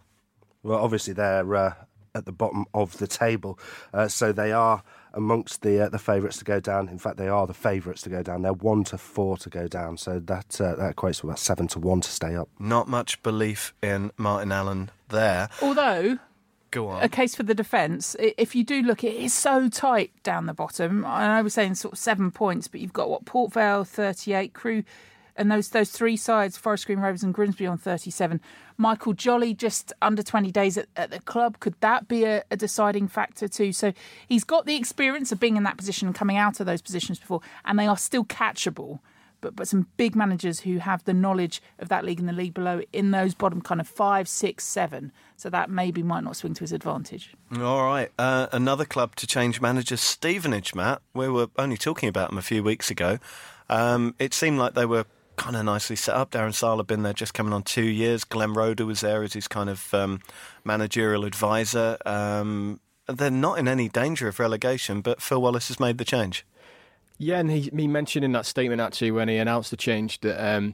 Well, 0.63 0.79
obviously 0.83 1.13
they're 1.13 1.55
uh, 1.55 1.73
at 2.15 2.25
the 2.25 2.31
bottom 2.31 2.65
of 2.73 2.97
the 2.97 3.07
table, 3.07 3.57
uh, 3.93 4.07
so 4.07 4.31
they 4.33 4.51
are 4.51 4.83
amongst 5.13 5.61
the 5.61 5.85
uh, 5.85 5.89
the 5.89 5.99
favourites 5.99 6.37
to 6.37 6.45
go 6.45 6.59
down. 6.59 6.87
In 6.89 6.97
fact, 6.97 7.17
they 7.17 7.27
are 7.27 7.45
the 7.47 7.53
favourites 7.53 8.01
to 8.03 8.09
go 8.09 8.23
down. 8.23 8.41
They're 8.41 8.53
one 8.53 8.83
to 8.85 8.97
four 8.97 9.37
to 9.37 9.49
go 9.49 9.67
down, 9.67 9.97
so 9.97 10.19
that 10.19 10.59
uh, 10.61 10.75
that 10.75 10.95
equates 10.95 11.21
to 11.21 11.27
about 11.27 11.39
seven 11.39 11.67
to 11.69 11.79
one 11.79 12.01
to 12.01 12.09
stay 12.09 12.35
up. 12.35 12.49
Not 12.59 12.87
much 12.87 13.21
belief 13.23 13.73
in 13.81 14.11
Martin 14.17 14.51
Allen 14.51 14.91
there. 15.09 15.49
Although 15.61 16.19
Go 16.71 16.87
on. 16.87 17.03
a 17.03 17.09
case 17.09 17.35
for 17.35 17.43
the 17.43 17.53
defence. 17.53 18.15
If 18.17 18.55
you 18.55 18.63
do 18.63 18.81
look, 18.81 19.03
it 19.03 19.13
is 19.15 19.33
so 19.33 19.67
tight 19.67 20.11
down 20.23 20.45
the 20.45 20.53
bottom. 20.53 21.03
I 21.05 21.27
know 21.27 21.43
we're 21.43 21.49
saying 21.49 21.75
sort 21.75 21.93
of 21.93 21.99
seven 21.99 22.31
points, 22.31 22.69
but 22.69 22.79
you've 22.79 22.93
got 22.93 23.09
what 23.09 23.25
Port 23.25 23.51
Vale 23.51 23.83
thirty 23.83 24.33
eight, 24.33 24.53
Crewe, 24.53 24.83
and 25.35 25.51
those 25.51 25.69
those 25.69 25.91
three 25.91 26.17
sides, 26.17 26.57
Forest 26.57 26.85
Green 26.85 26.99
Rovers 26.99 27.23
and 27.23 27.33
Grimsby 27.33 27.65
on 27.67 27.77
thirty 27.77 28.11
seven. 28.11 28.41
Michael 28.77 29.13
Jolley 29.13 29.53
just 29.53 29.93
under 30.01 30.23
twenty 30.23 30.51
days 30.51 30.77
at, 30.77 30.87
at 30.95 31.11
the 31.11 31.19
club. 31.19 31.59
Could 31.59 31.75
that 31.81 32.07
be 32.07 32.23
a, 32.23 32.43
a 32.49 32.57
deciding 32.57 33.07
factor 33.07 33.47
too? 33.47 33.71
So 33.73 33.93
he's 34.27 34.43
got 34.43 34.65
the 34.65 34.75
experience 34.75 35.31
of 35.31 35.39
being 35.39 35.57
in 35.57 35.63
that 35.63 35.77
position 35.77 36.07
and 36.07 36.15
coming 36.15 36.37
out 36.37 36.59
of 36.59 36.65
those 36.65 36.81
positions 36.81 37.19
before, 37.19 37.41
and 37.65 37.77
they 37.77 37.87
are 37.87 37.97
still 37.97 38.25
catchable. 38.25 38.99
But, 39.39 39.55
but 39.55 39.67
some 39.67 39.87
big 39.97 40.15
managers 40.15 40.59
who 40.59 40.77
have 40.77 41.03
the 41.03 41.15
knowledge 41.15 41.63
of 41.79 41.89
that 41.89 42.05
league 42.05 42.19
and 42.19 42.29
the 42.29 42.33
league 42.33 42.53
below 42.53 42.81
in 42.93 43.09
those 43.09 43.33
bottom 43.33 43.59
kind 43.59 43.81
of 43.81 43.87
five, 43.87 44.27
six, 44.27 44.63
seven. 44.63 45.11
So 45.35 45.49
that 45.49 45.67
maybe 45.67 46.03
might 46.03 46.23
not 46.23 46.35
swing 46.35 46.53
to 46.53 46.59
his 46.61 46.71
advantage. 46.71 47.33
All 47.59 47.83
right. 47.83 48.11
Uh, 48.19 48.45
another 48.51 48.85
club 48.85 49.15
to 49.15 49.25
change 49.25 49.59
managers, 49.59 49.99
Stevenage, 49.99 50.75
Matt. 50.75 51.01
We 51.15 51.27
were 51.27 51.47
only 51.57 51.75
talking 51.77 52.07
about 52.07 52.29
them 52.29 52.37
a 52.37 52.43
few 52.43 52.61
weeks 52.61 52.91
ago. 52.91 53.17
Um, 53.67 54.13
it 54.19 54.35
seemed 54.35 54.59
like 54.59 54.75
they 54.75 54.85
were 54.85 55.05
kind 55.35 55.55
of 55.55 55.65
nicely 55.65 55.95
set 55.95 56.15
up. 56.15 56.31
Darren 56.31 56.53
Sarll 56.53 56.77
had 56.77 56.87
been 56.87 57.03
there 57.03 57.13
just 57.13 57.33
coming 57.33 57.53
on 57.53 57.63
two 57.63 57.85
years. 57.85 58.23
Glenn 58.23 58.53
Roeder 58.53 58.85
was 58.85 59.01
there 59.01 59.23
as 59.23 59.33
his 59.33 59.47
kind 59.47 59.69
of 59.69 59.93
um, 59.93 60.21
managerial 60.63 61.25
advisor. 61.25 61.97
Um, 62.05 62.79
they're 63.07 63.31
not 63.31 63.57
in 63.57 63.67
any 63.67 63.89
danger 63.89 64.27
of 64.27 64.39
relegation, 64.39 65.01
but 65.01 65.21
Phil 65.21 65.41
Wallace 65.41 65.67
has 65.69 65.79
made 65.79 65.97
the 65.97 66.05
change. 66.05 66.45
Yeah, 67.23 67.37
and 67.37 67.51
he, 67.51 67.69
he 67.75 67.87
mentioned 67.87 68.25
in 68.25 68.31
that 68.31 68.47
statement 68.47 68.81
actually 68.81 69.11
when 69.11 69.29
he 69.29 69.37
announced 69.37 69.69
the 69.69 69.77
change 69.77 70.21
that 70.21 70.43
um, 70.43 70.73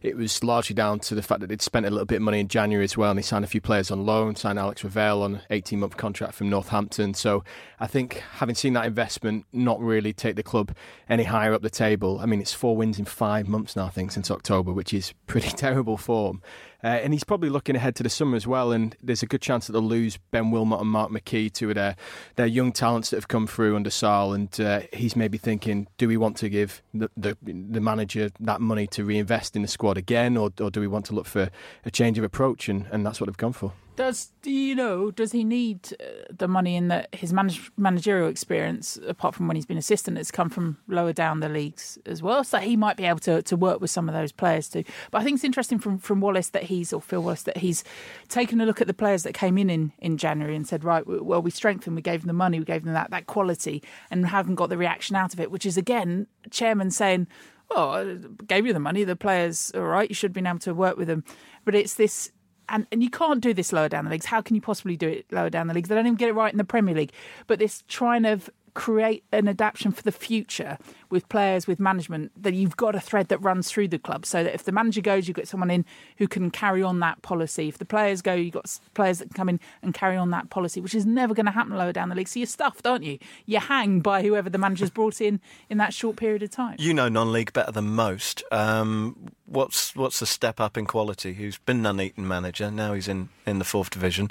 it 0.00 0.16
was 0.16 0.44
largely 0.44 0.72
down 0.72 1.00
to 1.00 1.16
the 1.16 1.22
fact 1.22 1.40
that 1.40 1.48
they'd 1.48 1.60
spent 1.60 1.86
a 1.86 1.90
little 1.90 2.06
bit 2.06 2.16
of 2.16 2.22
money 2.22 2.38
in 2.38 2.46
January 2.46 2.84
as 2.84 2.96
well, 2.96 3.10
and 3.10 3.18
they 3.18 3.22
signed 3.22 3.44
a 3.44 3.48
few 3.48 3.60
players 3.60 3.90
on 3.90 4.06
loan, 4.06 4.36
signed 4.36 4.60
Alex 4.60 4.84
Revell 4.84 5.24
on 5.24 5.34
an 5.34 5.40
18 5.50 5.80
month 5.80 5.96
contract 5.96 6.34
from 6.34 6.48
Northampton. 6.50 7.14
So 7.14 7.42
I 7.80 7.88
think 7.88 8.22
having 8.34 8.54
seen 8.54 8.74
that 8.74 8.86
investment 8.86 9.46
not 9.52 9.80
really 9.80 10.12
take 10.12 10.36
the 10.36 10.44
club 10.44 10.72
any 11.08 11.24
higher 11.24 11.52
up 11.52 11.62
the 11.62 11.68
table, 11.68 12.20
I 12.20 12.26
mean, 12.26 12.40
it's 12.40 12.52
four 12.52 12.76
wins 12.76 13.00
in 13.00 13.04
five 13.04 13.48
months 13.48 13.74
now, 13.74 13.86
I 13.86 13.90
think, 13.90 14.12
since 14.12 14.30
October, 14.30 14.72
which 14.72 14.94
is 14.94 15.14
pretty 15.26 15.50
terrible 15.56 15.96
form. 15.96 16.42
Uh, 16.82 16.86
and 16.88 17.12
he's 17.12 17.24
probably 17.24 17.48
looking 17.48 17.74
ahead 17.74 17.96
to 17.96 18.02
the 18.02 18.08
summer 18.08 18.36
as 18.36 18.46
well. 18.46 18.70
And 18.70 18.96
there's 19.02 19.22
a 19.22 19.26
good 19.26 19.42
chance 19.42 19.66
that 19.66 19.72
they'll 19.72 19.82
lose 19.82 20.18
Ben 20.30 20.50
Wilmot 20.50 20.80
and 20.80 20.88
Mark 20.88 21.10
McKee, 21.10 21.68
of 21.68 21.74
their, 21.74 21.96
their 22.36 22.46
young 22.46 22.72
talents 22.72 23.10
that 23.10 23.16
have 23.16 23.28
come 23.28 23.46
through 23.46 23.74
under 23.74 23.90
Sarll. 23.90 24.32
And 24.32 24.60
uh, 24.60 24.82
he's 24.92 25.16
maybe 25.16 25.38
thinking, 25.38 25.88
do 25.98 26.06
we 26.06 26.16
want 26.16 26.36
to 26.38 26.48
give 26.48 26.82
the, 26.94 27.10
the, 27.16 27.36
the 27.42 27.80
manager 27.80 28.30
that 28.40 28.60
money 28.60 28.86
to 28.88 29.04
reinvest 29.04 29.56
in 29.56 29.62
the 29.62 29.68
squad 29.68 29.98
again, 29.98 30.36
or, 30.36 30.50
or 30.60 30.70
do 30.70 30.80
we 30.80 30.86
want 30.86 31.06
to 31.06 31.14
look 31.14 31.26
for 31.26 31.50
a 31.84 31.90
change 31.90 32.18
of 32.18 32.24
approach? 32.24 32.68
And, 32.68 32.86
and 32.92 33.04
that's 33.04 33.20
what 33.20 33.26
they've 33.26 33.36
gone 33.36 33.52
for. 33.52 33.72
Does 33.98 34.30
do 34.42 34.52
you 34.52 34.76
know? 34.76 35.10
Does 35.10 35.32
he 35.32 35.42
need 35.42 35.92
uh, 35.98 36.04
the 36.30 36.46
money 36.46 36.76
in 36.76 36.86
that 36.86 37.12
his 37.12 37.32
manage, 37.32 37.72
managerial 37.76 38.28
experience, 38.28 38.96
apart 39.04 39.34
from 39.34 39.48
when 39.48 39.56
he's 39.56 39.66
been 39.66 39.76
assistant, 39.76 40.18
has 40.18 40.30
come 40.30 40.50
from 40.50 40.78
lower 40.86 41.12
down 41.12 41.40
the 41.40 41.48
leagues 41.48 41.98
as 42.06 42.22
well? 42.22 42.44
So 42.44 42.58
he 42.58 42.76
might 42.76 42.96
be 42.96 43.06
able 43.06 43.18
to, 43.18 43.42
to 43.42 43.56
work 43.56 43.80
with 43.80 43.90
some 43.90 44.08
of 44.08 44.14
those 44.14 44.30
players 44.30 44.68
too. 44.68 44.84
But 45.10 45.22
I 45.22 45.24
think 45.24 45.34
it's 45.34 45.44
interesting 45.44 45.80
from 45.80 45.98
from 45.98 46.20
Wallace 46.20 46.50
that 46.50 46.62
he's 46.62 46.92
or 46.92 47.00
Phil 47.00 47.24
Wallace 47.24 47.42
that 47.42 47.56
he's 47.56 47.82
taken 48.28 48.60
a 48.60 48.66
look 48.66 48.80
at 48.80 48.86
the 48.86 48.94
players 48.94 49.24
that 49.24 49.34
came 49.34 49.58
in 49.58 49.68
in, 49.68 49.92
in 49.98 50.16
January 50.16 50.54
and 50.54 50.64
said, 50.64 50.84
right, 50.84 51.04
well 51.04 51.42
we 51.42 51.50
strengthened, 51.50 51.96
we 51.96 52.02
gave 52.02 52.20
them 52.20 52.28
the 52.28 52.34
money, 52.34 52.60
we 52.60 52.64
gave 52.64 52.84
them 52.84 52.94
that 52.94 53.10
that 53.10 53.26
quality, 53.26 53.82
and 54.12 54.28
haven't 54.28 54.54
got 54.54 54.68
the 54.68 54.78
reaction 54.78 55.16
out 55.16 55.34
of 55.34 55.40
it, 55.40 55.50
which 55.50 55.66
is 55.66 55.76
again 55.76 56.28
chairman 56.52 56.92
saying. 56.92 57.26
Well, 57.74 57.90
I 57.90 58.16
gave 58.46 58.64
you 58.64 58.72
the 58.72 58.80
money. 58.80 59.04
The 59.04 59.14
players, 59.14 59.70
all 59.74 59.82
right. 59.82 60.08
You 60.08 60.14
should 60.14 60.30
have 60.30 60.34
been 60.34 60.46
able 60.46 60.58
to 60.60 60.72
work 60.72 60.96
with 60.96 61.06
them, 61.06 61.22
but 61.66 61.74
it's 61.74 61.96
this 61.96 62.32
and, 62.68 62.86
and 62.92 63.02
you 63.02 63.10
can't 63.10 63.40
do 63.40 63.54
this 63.54 63.72
lower 63.72 63.88
down 63.88 64.04
the 64.04 64.10
leagues. 64.10 64.26
How 64.26 64.40
can 64.40 64.54
you 64.54 64.62
possibly 64.62 64.96
do 64.96 65.08
it 65.08 65.26
lower 65.30 65.50
down 65.50 65.66
the 65.66 65.74
leagues? 65.74 65.88
They 65.88 65.94
don't 65.94 66.06
even 66.06 66.16
get 66.16 66.28
it 66.28 66.34
right 66.34 66.52
in 66.52 66.58
the 66.58 66.64
Premier 66.64 66.94
League. 66.94 67.12
But 67.46 67.58
this 67.58 67.84
trying 67.88 68.24
of 68.24 68.50
create 68.78 69.24
an 69.32 69.48
adaptation 69.48 69.90
for 69.90 70.02
the 70.02 70.12
future 70.12 70.78
with 71.10 71.28
players, 71.28 71.66
with 71.66 71.80
management, 71.80 72.30
that 72.40 72.54
you've 72.54 72.76
got 72.76 72.94
a 72.94 73.00
thread 73.00 73.26
that 73.26 73.38
runs 73.38 73.68
through 73.68 73.88
the 73.88 73.98
club. 73.98 74.24
So 74.24 74.44
that 74.44 74.54
if 74.54 74.62
the 74.62 74.70
manager 74.70 75.00
goes, 75.00 75.26
you've 75.26 75.36
got 75.36 75.48
someone 75.48 75.68
in 75.68 75.84
who 76.18 76.28
can 76.28 76.48
carry 76.52 76.80
on 76.80 77.00
that 77.00 77.20
policy. 77.22 77.66
If 77.66 77.78
the 77.78 77.84
players 77.84 78.22
go, 78.22 78.34
you've 78.34 78.54
got 78.54 78.78
players 78.94 79.18
that 79.18 79.30
can 79.30 79.34
come 79.34 79.48
in 79.48 79.58
and 79.82 79.92
carry 79.92 80.16
on 80.16 80.30
that 80.30 80.50
policy, 80.50 80.80
which 80.80 80.94
is 80.94 81.04
never 81.04 81.34
going 81.34 81.46
to 81.46 81.52
happen 81.52 81.76
lower 81.76 81.92
down 81.92 82.08
the 82.08 82.14
league. 82.14 82.28
So 82.28 82.38
you're 82.38 82.46
stuffed, 82.46 82.86
aren't 82.86 83.02
you? 83.02 83.18
You 83.46 83.58
hang 83.58 83.98
by 83.98 84.22
whoever 84.22 84.48
the 84.48 84.58
manager's 84.58 84.90
brought 84.90 85.20
in 85.20 85.40
in 85.68 85.78
that 85.78 85.92
short 85.92 86.14
period 86.14 86.44
of 86.44 86.50
time. 86.50 86.76
You 86.78 86.94
know 86.94 87.08
non-league 87.08 87.52
better 87.52 87.72
than 87.72 87.96
most. 87.96 88.44
Um, 88.52 89.32
what's 89.46 89.96
what's 89.96 90.20
the 90.20 90.26
step 90.26 90.60
up 90.60 90.76
in 90.76 90.86
quality? 90.86 91.34
Who's 91.34 91.58
been 91.58 91.82
Nuneaton 91.82 92.28
manager? 92.28 92.70
Now 92.70 92.92
he's 92.92 93.08
in, 93.08 93.28
in 93.44 93.58
the 93.58 93.64
fourth 93.64 93.90
division. 93.90 94.30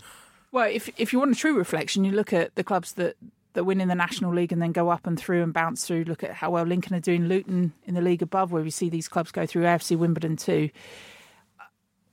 Well, 0.54 0.70
if 0.72 0.90
if 0.98 1.12
you 1.12 1.20
want 1.20 1.34
a 1.34 1.36
true 1.36 1.58
reflection, 1.58 2.06
you 2.06 2.14
look 2.14 2.32
at 2.32 2.56
the 2.56 2.64
clubs 2.64 2.94
that 2.94 3.18
that 3.58 3.64
win 3.64 3.82
in 3.82 3.88
the 3.88 3.96
National 3.96 4.32
League 4.32 4.54
and 4.54 4.62
then 4.62 4.72
go 4.72 4.90
up 4.90 5.08
and 5.08 5.20
through 5.20 5.42
and 5.42 5.52
bounce 5.52 5.86
through. 5.86 6.04
Look 6.04 6.24
at 6.24 6.32
how 6.32 6.52
well 6.52 6.64
Lincoln 6.64 6.96
are 6.96 7.00
doing, 7.00 7.26
Luton 7.26 7.74
in 7.86 7.96
the 7.96 8.02
league 8.02 8.22
above, 8.22 8.52
where 8.52 8.62
we 8.62 8.70
see 8.70 8.88
these 8.88 9.08
clubs 9.08 9.32
go 9.32 9.48
through 9.48 9.64
AFC 9.64 9.98
Wimbledon 9.98 10.38
too. 10.38 10.70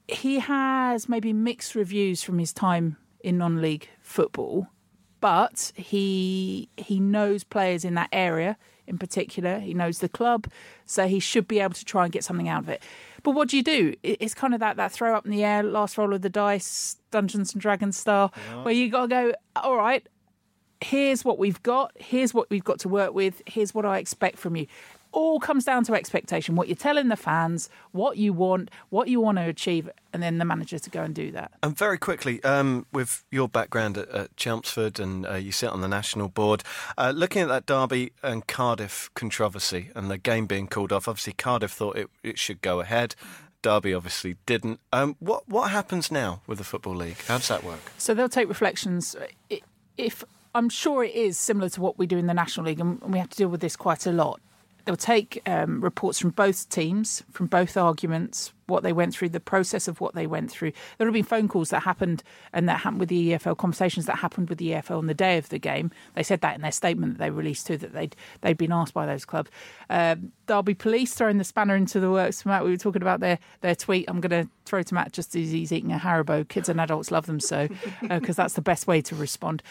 He 0.08 0.38
has 0.38 1.06
maybe 1.06 1.34
mixed 1.34 1.74
reviews 1.74 2.22
from 2.22 2.38
his 2.38 2.54
time 2.54 2.96
in 3.20 3.36
non-league 3.36 3.88
football, 4.00 4.68
but 5.20 5.70
he 5.76 6.70
he 6.78 6.98
knows 6.98 7.44
players 7.44 7.84
in 7.84 7.94
that 7.94 8.08
area 8.10 8.56
in 8.86 8.96
particular. 8.96 9.58
He 9.58 9.74
knows 9.74 9.98
the 9.98 10.08
club, 10.08 10.46
so 10.86 11.06
he 11.06 11.20
should 11.20 11.46
be 11.46 11.60
able 11.60 11.74
to 11.74 11.84
try 11.84 12.04
and 12.04 12.12
get 12.12 12.24
something 12.24 12.48
out 12.48 12.62
of 12.62 12.68
it. 12.70 12.82
But 13.22 13.32
what 13.32 13.48
do 13.48 13.58
you 13.58 13.62
do? 13.62 13.94
It's 14.02 14.34
kind 14.34 14.54
of 14.54 14.60
that 14.60 14.76
that 14.76 14.92
throw 14.92 15.14
up 15.14 15.26
in 15.26 15.30
the 15.30 15.44
air, 15.44 15.62
last 15.62 15.98
roll 15.98 16.14
of 16.14 16.22
the 16.22 16.30
dice, 16.30 16.96
Dungeons 17.10 17.52
and 17.52 17.60
Dragons 17.60 17.98
style, 17.98 18.32
yeah. 18.48 18.62
where 18.62 18.74
you 18.74 18.90
got 18.90 19.02
to 19.02 19.08
go. 19.08 19.32
All 19.56 19.76
right, 19.76 20.06
here's 20.80 21.24
what 21.24 21.38
we've 21.38 21.62
got, 21.62 21.92
here's 21.96 22.34
what 22.34 22.50
we've 22.50 22.64
got 22.64 22.78
to 22.80 22.88
work 22.88 23.14
with, 23.14 23.42
here's 23.46 23.74
what 23.74 23.84
I 23.84 23.98
expect 23.98 24.38
from 24.38 24.56
you. 24.56 24.66
All 25.12 25.38
comes 25.38 25.64
down 25.64 25.84
to 25.84 25.94
expectation, 25.94 26.56
what 26.56 26.66
you're 26.66 26.74
telling 26.74 27.06
the 27.06 27.16
fans, 27.16 27.70
what 27.92 28.16
you 28.16 28.32
want, 28.32 28.68
what 28.90 29.06
you 29.06 29.20
want 29.20 29.38
to 29.38 29.44
achieve, 29.44 29.88
and 30.12 30.20
then 30.20 30.38
the 30.38 30.44
manager 30.44 30.76
to 30.76 30.90
go 30.90 31.02
and 31.04 31.14
do 31.14 31.30
that. 31.30 31.52
And 31.62 31.78
very 31.78 31.98
quickly, 31.98 32.42
um, 32.42 32.84
with 32.92 33.24
your 33.30 33.48
background 33.48 33.96
at, 33.96 34.08
at 34.08 34.36
Chelmsford 34.36 34.98
and 34.98 35.24
uh, 35.24 35.34
you 35.34 35.52
sit 35.52 35.70
on 35.70 35.82
the 35.82 35.88
national 35.88 36.28
board, 36.28 36.64
uh, 36.98 37.12
looking 37.14 37.42
at 37.42 37.48
that 37.48 37.66
Derby 37.66 38.10
and 38.24 38.44
Cardiff 38.48 39.08
controversy 39.14 39.90
and 39.94 40.10
the 40.10 40.18
game 40.18 40.46
being 40.46 40.66
called 40.66 40.92
off, 40.92 41.06
obviously 41.06 41.34
Cardiff 41.34 41.70
thought 41.70 41.96
it, 41.96 42.10
it 42.24 42.36
should 42.36 42.60
go 42.60 42.80
ahead. 42.80 43.14
Derby 43.62 43.94
obviously 43.94 44.36
didn't. 44.46 44.78
Um, 44.92 45.16
what 45.20 45.48
what 45.48 45.70
happens 45.70 46.10
now 46.10 46.42
with 46.46 46.58
the 46.58 46.64
football 46.64 46.94
league? 46.94 47.16
How 47.28 47.38
does 47.38 47.48
that 47.48 47.64
work? 47.64 47.80
So 47.96 48.12
they'll 48.12 48.28
take 48.28 48.48
reflections. 48.48 49.16
If 49.96 50.22
I'm 50.54 50.68
sure 50.68 51.02
it 51.02 51.14
is 51.14 51.38
similar 51.38 51.68
to 51.70 51.80
what 51.80 51.98
we 51.98 52.06
do 52.06 52.16
in 52.16 52.26
the 52.26 52.34
National 52.34 52.66
League, 52.66 52.80
and 52.80 53.00
we 53.02 53.18
have 53.18 53.30
to 53.30 53.36
deal 53.36 53.48
with 53.48 53.60
this 53.60 53.76
quite 53.76 54.06
a 54.06 54.12
lot. 54.12 54.40
They'll 54.84 54.96
take 54.96 55.40
um, 55.46 55.80
reports 55.80 56.18
from 56.18 56.30
both 56.30 56.68
teams, 56.68 57.22
from 57.32 57.46
both 57.46 57.76
arguments, 57.76 58.52
what 58.66 58.82
they 58.82 58.92
went 58.92 59.14
through, 59.14 59.30
the 59.30 59.40
process 59.40 59.88
of 59.88 60.00
what 60.00 60.14
they 60.14 60.26
went 60.26 60.50
through. 60.50 60.72
There 60.98 61.06
have 61.06 61.14
been 61.14 61.24
phone 61.24 61.48
calls 61.48 61.70
that 61.70 61.82
happened 61.82 62.22
and 62.52 62.68
that 62.68 62.80
happened 62.80 63.00
with 63.00 63.08
the 63.08 63.32
EFL, 63.32 63.56
conversations 63.56 64.06
that 64.06 64.16
happened 64.16 64.48
with 64.48 64.58
the 64.58 64.70
EFL 64.70 64.98
on 64.98 65.06
the 65.06 65.14
day 65.14 65.38
of 65.38 65.48
the 65.48 65.58
game. 65.58 65.90
They 66.14 66.22
said 66.22 66.40
that 66.42 66.54
in 66.54 66.62
their 66.62 66.72
statement 66.72 67.14
that 67.14 67.18
they 67.18 67.30
released 67.30 67.66
too, 67.66 67.76
that 67.78 67.92
they'd 67.92 68.14
they'd 68.42 68.56
been 68.56 68.72
asked 68.72 68.94
by 68.94 69.06
those 69.06 69.24
clubs. 69.24 69.50
Um, 69.90 70.32
Derby 70.46 70.74
Police 70.74 71.14
throwing 71.14 71.38
the 71.38 71.44
spanner 71.44 71.76
into 71.76 72.00
the 72.00 72.10
works. 72.10 72.44
Matt, 72.44 72.64
we 72.64 72.70
were 72.70 72.76
talking 72.76 73.02
about 73.02 73.20
their 73.20 73.38
their 73.60 73.74
tweet. 73.74 74.04
I'm 74.08 74.20
going 74.20 74.44
to 74.44 74.50
throw 74.64 74.82
to 74.82 74.94
Matt 74.94 75.12
just 75.12 75.34
as 75.36 75.50
he's 75.50 75.72
eating 75.72 75.92
a 75.92 75.98
Haribo. 75.98 76.46
Kids 76.48 76.68
and 76.68 76.80
adults 76.80 77.10
love 77.10 77.26
them 77.26 77.40
so 77.40 77.68
because 78.02 78.38
uh, 78.38 78.42
that's 78.42 78.54
the 78.54 78.62
best 78.62 78.86
way 78.86 79.00
to 79.02 79.14
respond. 79.14 79.62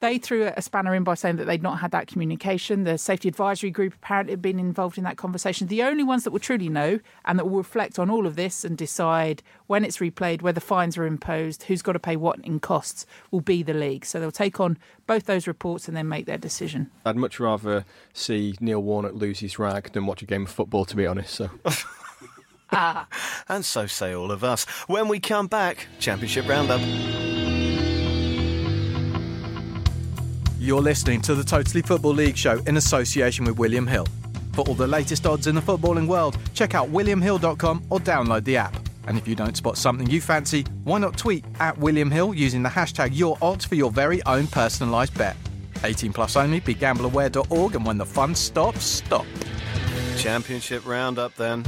They 0.00 0.18
threw 0.18 0.44
a 0.54 0.60
spanner 0.60 0.94
in 0.94 1.04
by 1.04 1.14
saying 1.14 1.36
that 1.36 1.46
they'd 1.46 1.62
not 1.62 1.80
had 1.80 1.90
that 1.92 2.06
communication. 2.06 2.84
The 2.84 2.98
safety 2.98 3.28
advisory 3.28 3.70
group 3.70 3.94
apparently 3.94 4.32
had 4.32 4.42
been 4.42 4.58
involved 4.58 4.98
in 4.98 5.04
that 5.04 5.16
conversation. 5.16 5.68
The 5.68 5.82
only 5.82 6.04
ones 6.04 6.24
that 6.24 6.32
will 6.32 6.38
truly 6.38 6.68
know 6.68 7.00
and 7.24 7.38
that 7.38 7.46
will 7.46 7.56
reflect 7.56 7.98
on 7.98 8.10
all 8.10 8.26
of 8.26 8.36
this 8.36 8.64
and 8.64 8.76
decide 8.76 9.42
when 9.68 9.84
it's 9.84 9.98
replayed, 9.98 10.42
whether 10.42 10.60
fines 10.60 10.98
are 10.98 11.06
imposed, 11.06 11.64
who's 11.64 11.82
got 11.82 11.92
to 11.92 11.98
pay 11.98 12.16
what 12.16 12.38
in 12.40 12.60
costs, 12.60 13.06
will 13.30 13.40
be 13.40 13.62
the 13.62 13.72
league. 13.72 14.04
So 14.04 14.20
they'll 14.20 14.30
take 14.30 14.60
on 14.60 14.76
both 15.06 15.24
those 15.24 15.46
reports 15.46 15.88
and 15.88 15.96
then 15.96 16.08
make 16.08 16.26
their 16.26 16.38
decision. 16.38 16.90
I'd 17.04 17.16
much 17.16 17.40
rather 17.40 17.86
see 18.12 18.54
Neil 18.60 18.82
Warnock 18.82 19.14
lose 19.14 19.40
his 19.40 19.58
rag 19.58 19.92
than 19.92 20.06
watch 20.06 20.20
a 20.20 20.26
game 20.26 20.42
of 20.42 20.50
football, 20.50 20.84
to 20.84 20.96
be 20.96 21.06
honest. 21.06 21.34
So. 21.34 21.50
ah. 22.70 23.08
And 23.48 23.64
so 23.64 23.86
say 23.86 24.14
all 24.14 24.30
of 24.30 24.44
us. 24.44 24.64
When 24.88 25.08
we 25.08 25.20
come 25.20 25.46
back, 25.46 25.86
Championship 25.98 26.46
Roundup. 26.46 26.80
You're 30.66 30.82
listening 30.82 31.20
to 31.20 31.36
the 31.36 31.44
Totally 31.44 31.80
Football 31.80 32.14
League 32.14 32.36
show 32.36 32.58
in 32.66 32.76
association 32.76 33.44
with 33.44 33.56
William 33.56 33.86
Hill. 33.86 34.04
For 34.52 34.62
all 34.62 34.74
the 34.74 34.88
latest 34.88 35.24
odds 35.24 35.46
in 35.46 35.54
the 35.54 35.60
footballing 35.60 36.08
world, 36.08 36.36
check 36.54 36.74
out 36.74 36.88
williamhill.com 36.88 37.84
or 37.88 38.00
download 38.00 38.42
the 38.42 38.56
app. 38.56 38.74
And 39.06 39.16
if 39.16 39.28
you 39.28 39.36
don't 39.36 39.56
spot 39.56 39.78
something 39.78 40.10
you 40.10 40.20
fancy, 40.20 40.64
why 40.82 40.98
not 40.98 41.16
tweet 41.16 41.44
at 41.60 41.78
William 41.78 42.10
Hill 42.10 42.34
using 42.34 42.64
the 42.64 42.68
hashtag 42.68 43.14
YourOdds 43.14 43.64
for 43.64 43.76
your 43.76 43.92
very 43.92 44.20
own 44.24 44.48
personalised 44.48 45.16
bet. 45.16 45.36
18 45.84 46.12
plus 46.12 46.34
only, 46.34 46.60
begambleaware.org, 46.60 47.76
and 47.76 47.86
when 47.86 47.98
the 47.98 48.06
fun 48.06 48.34
stops, 48.34 48.84
stop. 48.84 49.24
Championship 50.16 50.84
roundup 50.84 51.36
then. 51.36 51.62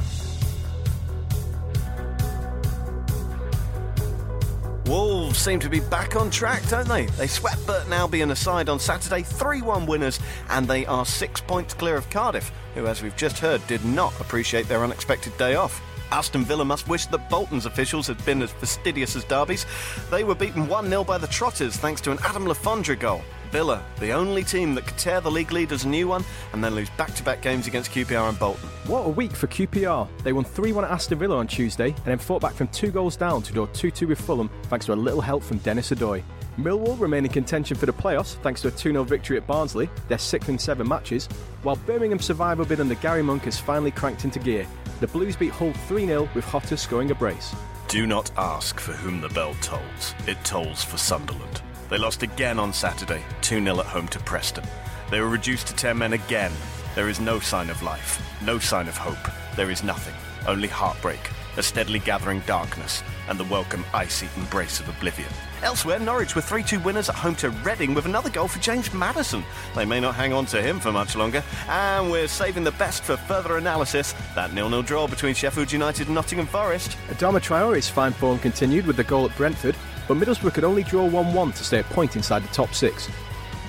Wolves 4.89 5.39
seem 5.39 5.61
to 5.61 5.69
be 5.69 5.81
back 5.81 6.17
on 6.17 6.31
track, 6.31 6.67
don't 6.71 6.89
they? 6.89 7.05
They 7.05 7.27
swept 7.27 7.67
Burton 7.67 7.93
Albion 7.93 8.31
aside 8.31 8.71
on 8.71 8.81
Saturday, 8.81 9.23
3 9.23 9.61
1 9.61 9.85
winners, 9.85 10.19
and 10.49 10.67
they 10.67 10.87
are 10.87 11.05
six 11.05 11.43
points 11.43 11.75
clear 11.75 11.97
of 11.97 12.09
Cardiff, 12.09 12.51
who, 12.75 12.87
as 12.87 13.03
we've 13.03 13.15
just 13.15 13.39
heard, 13.39 13.65
did 13.67 13.85
not 13.85 14.19
appreciate 14.19 14.67
their 14.67 14.83
unexpected 14.83 15.37
day 15.37 15.57
off. 15.57 15.83
Aston 16.11 16.43
Villa 16.43 16.65
must 16.65 16.89
wish 16.89 17.05
that 17.07 17.29
Bolton's 17.29 17.67
officials 17.67 18.07
had 18.07 18.25
been 18.25 18.41
as 18.41 18.51
fastidious 18.51 19.15
as 19.15 19.25
Derby's. 19.25 19.67
They 20.11 20.25
were 20.25 20.35
beaten 20.35 20.67
1 20.67 20.89
0 20.89 21.05
by 21.05 21.19
the 21.19 21.27
Trotters 21.27 21.77
thanks 21.77 22.01
to 22.01 22.11
an 22.11 22.19
Adam 22.25 22.47
Le 22.49 22.55
Fondre 22.55 22.99
goal. 22.99 23.21
Villa, 23.51 23.83
the 24.01 24.13
only 24.13 24.45
team 24.45 24.75
that 24.75 24.87
could 24.87 24.99
tear 24.99 25.21
the 25.21 25.31
league 25.31 25.53
leaders 25.53 25.85
a 25.85 25.89
new 25.89 26.09
one 26.09 26.25
and 26.53 26.63
then 26.63 26.75
lose 26.75 26.91
back 26.91 27.15
to 27.15 27.23
back 27.23 27.41
games 27.43 27.67
against 27.67 27.91
QPR 27.91 28.29
and 28.29 28.39
Bolton. 28.39 28.69
What 28.87 29.07
a 29.07 29.09
week 29.09 29.33
for 29.33 29.47
QPR. 29.47 30.09
They 30.23 30.33
won 30.33 30.45
3 30.45 30.73
1 30.73 30.85
at 30.85 30.91
Aston 30.91 31.19
Villa 31.19 31.37
on 31.37 31.47
Tuesday 31.47 31.89
and 31.89 32.05
then 32.05 32.19
fought 32.19 32.43
back 32.43 32.55
from 32.55 32.69
two 32.69 32.91
goals 32.91 33.17
down 33.17 33.43
to 33.43 33.53
draw 33.53 33.67
2 33.67 33.91
2 33.91 34.09
with 34.09 34.21
Fulham 34.21 34.51
thanks 34.65 34.87
to 34.87 34.93
a 34.93 34.95
little 34.95 35.21
help 35.21 35.43
from 35.43 35.59
Denis 35.59 35.91
Odoi. 35.91 36.23
Millwall 36.59 36.99
remain 36.99 37.25
in 37.25 37.31
contention 37.31 37.77
for 37.77 37.87
the 37.87 37.93
playoffs 37.93 38.35
thanks 38.43 38.61
to 38.63 38.69
a 38.69 38.71
2 38.71 38.91
0 38.91 39.05
victory 39.05 39.37
at 39.37 39.47
Barnsley, 39.47 39.89
their 40.09 40.19
sixth 40.19 40.49
in 40.49 40.59
seven 40.59 40.89
matches, 40.89 41.27
while 41.63 41.77
Birmingham 41.77 42.19
survival 42.19 42.65
bid 42.65 42.81
under 42.81 42.97
Gary 42.97 43.23
Monk 43.23 43.45
has 43.45 43.59
finally 43.59 43.91
cranked 43.91 44.25
into 44.25 44.39
gear. 44.39 44.67
The 45.01 45.07
Blues 45.07 45.37
beat 45.37 45.53
Hull 45.53 45.73
3 45.73 46.07
0 46.07 46.29
with 46.35 46.45
Hotter 46.45 46.77
scoring 46.77 47.11
a 47.11 47.15
brace. 47.15 47.55
Do 47.87 48.07
not 48.07 48.31
ask 48.37 48.79
for 48.81 48.93
whom 48.93 49.21
the 49.21 49.31
bell 49.31 49.55
tolls, 49.63 50.15
it 50.27 50.37
tolls 50.45 50.85
for 50.85 50.99
Sunderland. 50.99 51.63
They 51.89 51.97
lost 51.97 52.23
again 52.23 52.59
on 52.59 52.73
Saturday, 52.75 53.25
2 53.41 53.65
0 53.65 53.81
at 53.81 53.87
home 53.87 54.09
to 54.09 54.19
Preston. 54.21 54.65
They 55.11 55.21
were 55.21 55.29
reduced 55.29 55.69
to 55.69 55.75
10 55.75 55.97
men 55.97 56.13
again. 56.13 56.53
There 56.95 57.09
is 57.09 57.19
no 57.19 57.41
sign 57.41 57.71
of 57.71 57.83
life, 57.83 58.23
no 58.43 58.59
sign 58.59 58.89
of 58.89 58.97
hope. 58.99 59.33
There 59.57 59.71
is 59.71 59.83
nothing, 59.83 60.15
only 60.47 60.69
heartbreak, 60.69 61.31
a 61.57 61.63
steadily 61.63 62.01
gathering 62.01 62.41
darkness, 62.41 63.03
and 63.31 63.41
the 63.41 63.45
welcome 63.45 63.87
icy 63.95 64.29
embrace 64.37 64.81
of 64.81 64.89
oblivion. 64.91 65.31
Elsewhere, 65.63 65.99
Norwich 65.99 66.37
were 66.37 66.43
3 66.43 66.63
2 66.63 66.79
winners 66.81 67.09
at 67.09 67.15
home 67.15 67.35
to 67.37 67.49
Reading 67.51 67.95
with 67.95 68.05
another 68.05 68.29
goal 68.29 68.49
for 68.49 68.59
James 68.59 68.93
Maddison. 68.93 69.43
They 69.75 69.87
may 69.87 69.99
not 69.99 70.15
hang 70.15 70.35
on 70.35 70.45
to 70.47 70.61
him 70.61 70.81
for 70.81 70.93
much 70.93 71.17
longer, 71.17 71.43
and 71.71 72.11
we're 72.11 72.29
saving 72.29 72.65
the 72.65 72.73
best 72.73 73.03
for 73.03 73.17
further 73.17 73.57
analysis. 73.57 74.15
That 74.35 74.53
nil 74.53 74.69
nil 74.69 74.83
draw 74.83 75.09
between 75.09 75.35
Sheffield 75.35 75.73
United 75.73 76.09
and 76.09 76.15
Nottingham 76.15 76.47
Forest. 76.47 76.99
Adama 77.09 77.41
Traore's 77.41 77.89
fine 77.89 78.13
form 78.13 78.39
continued 78.39 78.87
with 78.87 78.97
the 78.97 79.05
goal 79.05 79.25
at 79.29 79.37
Brentford, 79.39 79.75
but 80.09 80.17
Middlesbrough 80.17 80.55
could 80.55 80.65
only 80.65 80.83
draw 80.83 81.07
1 81.07 81.33
1 81.33 81.53
to 81.53 81.65
stay 81.65 81.81
a 81.81 81.85
point 81.85 82.17
inside 82.17 82.43
the 82.43 82.49
top 82.49 82.75
six. 82.75 83.09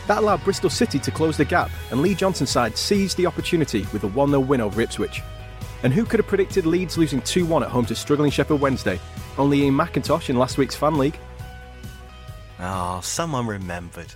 That 0.07 0.19
allowed 0.19 0.43
Bristol 0.43 0.71
City 0.71 0.97
to 0.97 1.11
close 1.11 1.37
the 1.37 1.45
gap, 1.45 1.69
and 1.91 2.01
Lee 2.01 2.15
Johnson's 2.15 2.49
side 2.49 2.75
seized 2.77 3.17
the 3.17 3.27
opportunity 3.27 3.85
with 3.93 4.03
a 4.03 4.07
1 4.07 4.29
0 4.29 4.39
win 4.39 4.61
over 4.61 4.81
Ipswich. 4.81 5.21
And 5.83 5.93
who 5.93 6.03
could 6.03 6.19
have 6.19 6.27
predicted 6.27 6.65
Leeds 6.65 6.97
losing 6.97 7.21
2 7.21 7.45
1 7.45 7.63
at 7.63 7.69
home 7.69 7.85
to 7.85 7.95
struggling 7.95 8.31
Sheffield 8.31 8.61
Wednesday? 8.61 8.99
Only 9.37 9.63
Iain 9.63 9.75
Macintosh 9.75 10.29
in 10.29 10.37
last 10.37 10.57
week's 10.57 10.75
Fan 10.75 10.97
League. 10.97 11.19
Ah, 12.59 12.97
oh, 12.97 13.01
someone 13.01 13.45
remembered. 13.45 14.13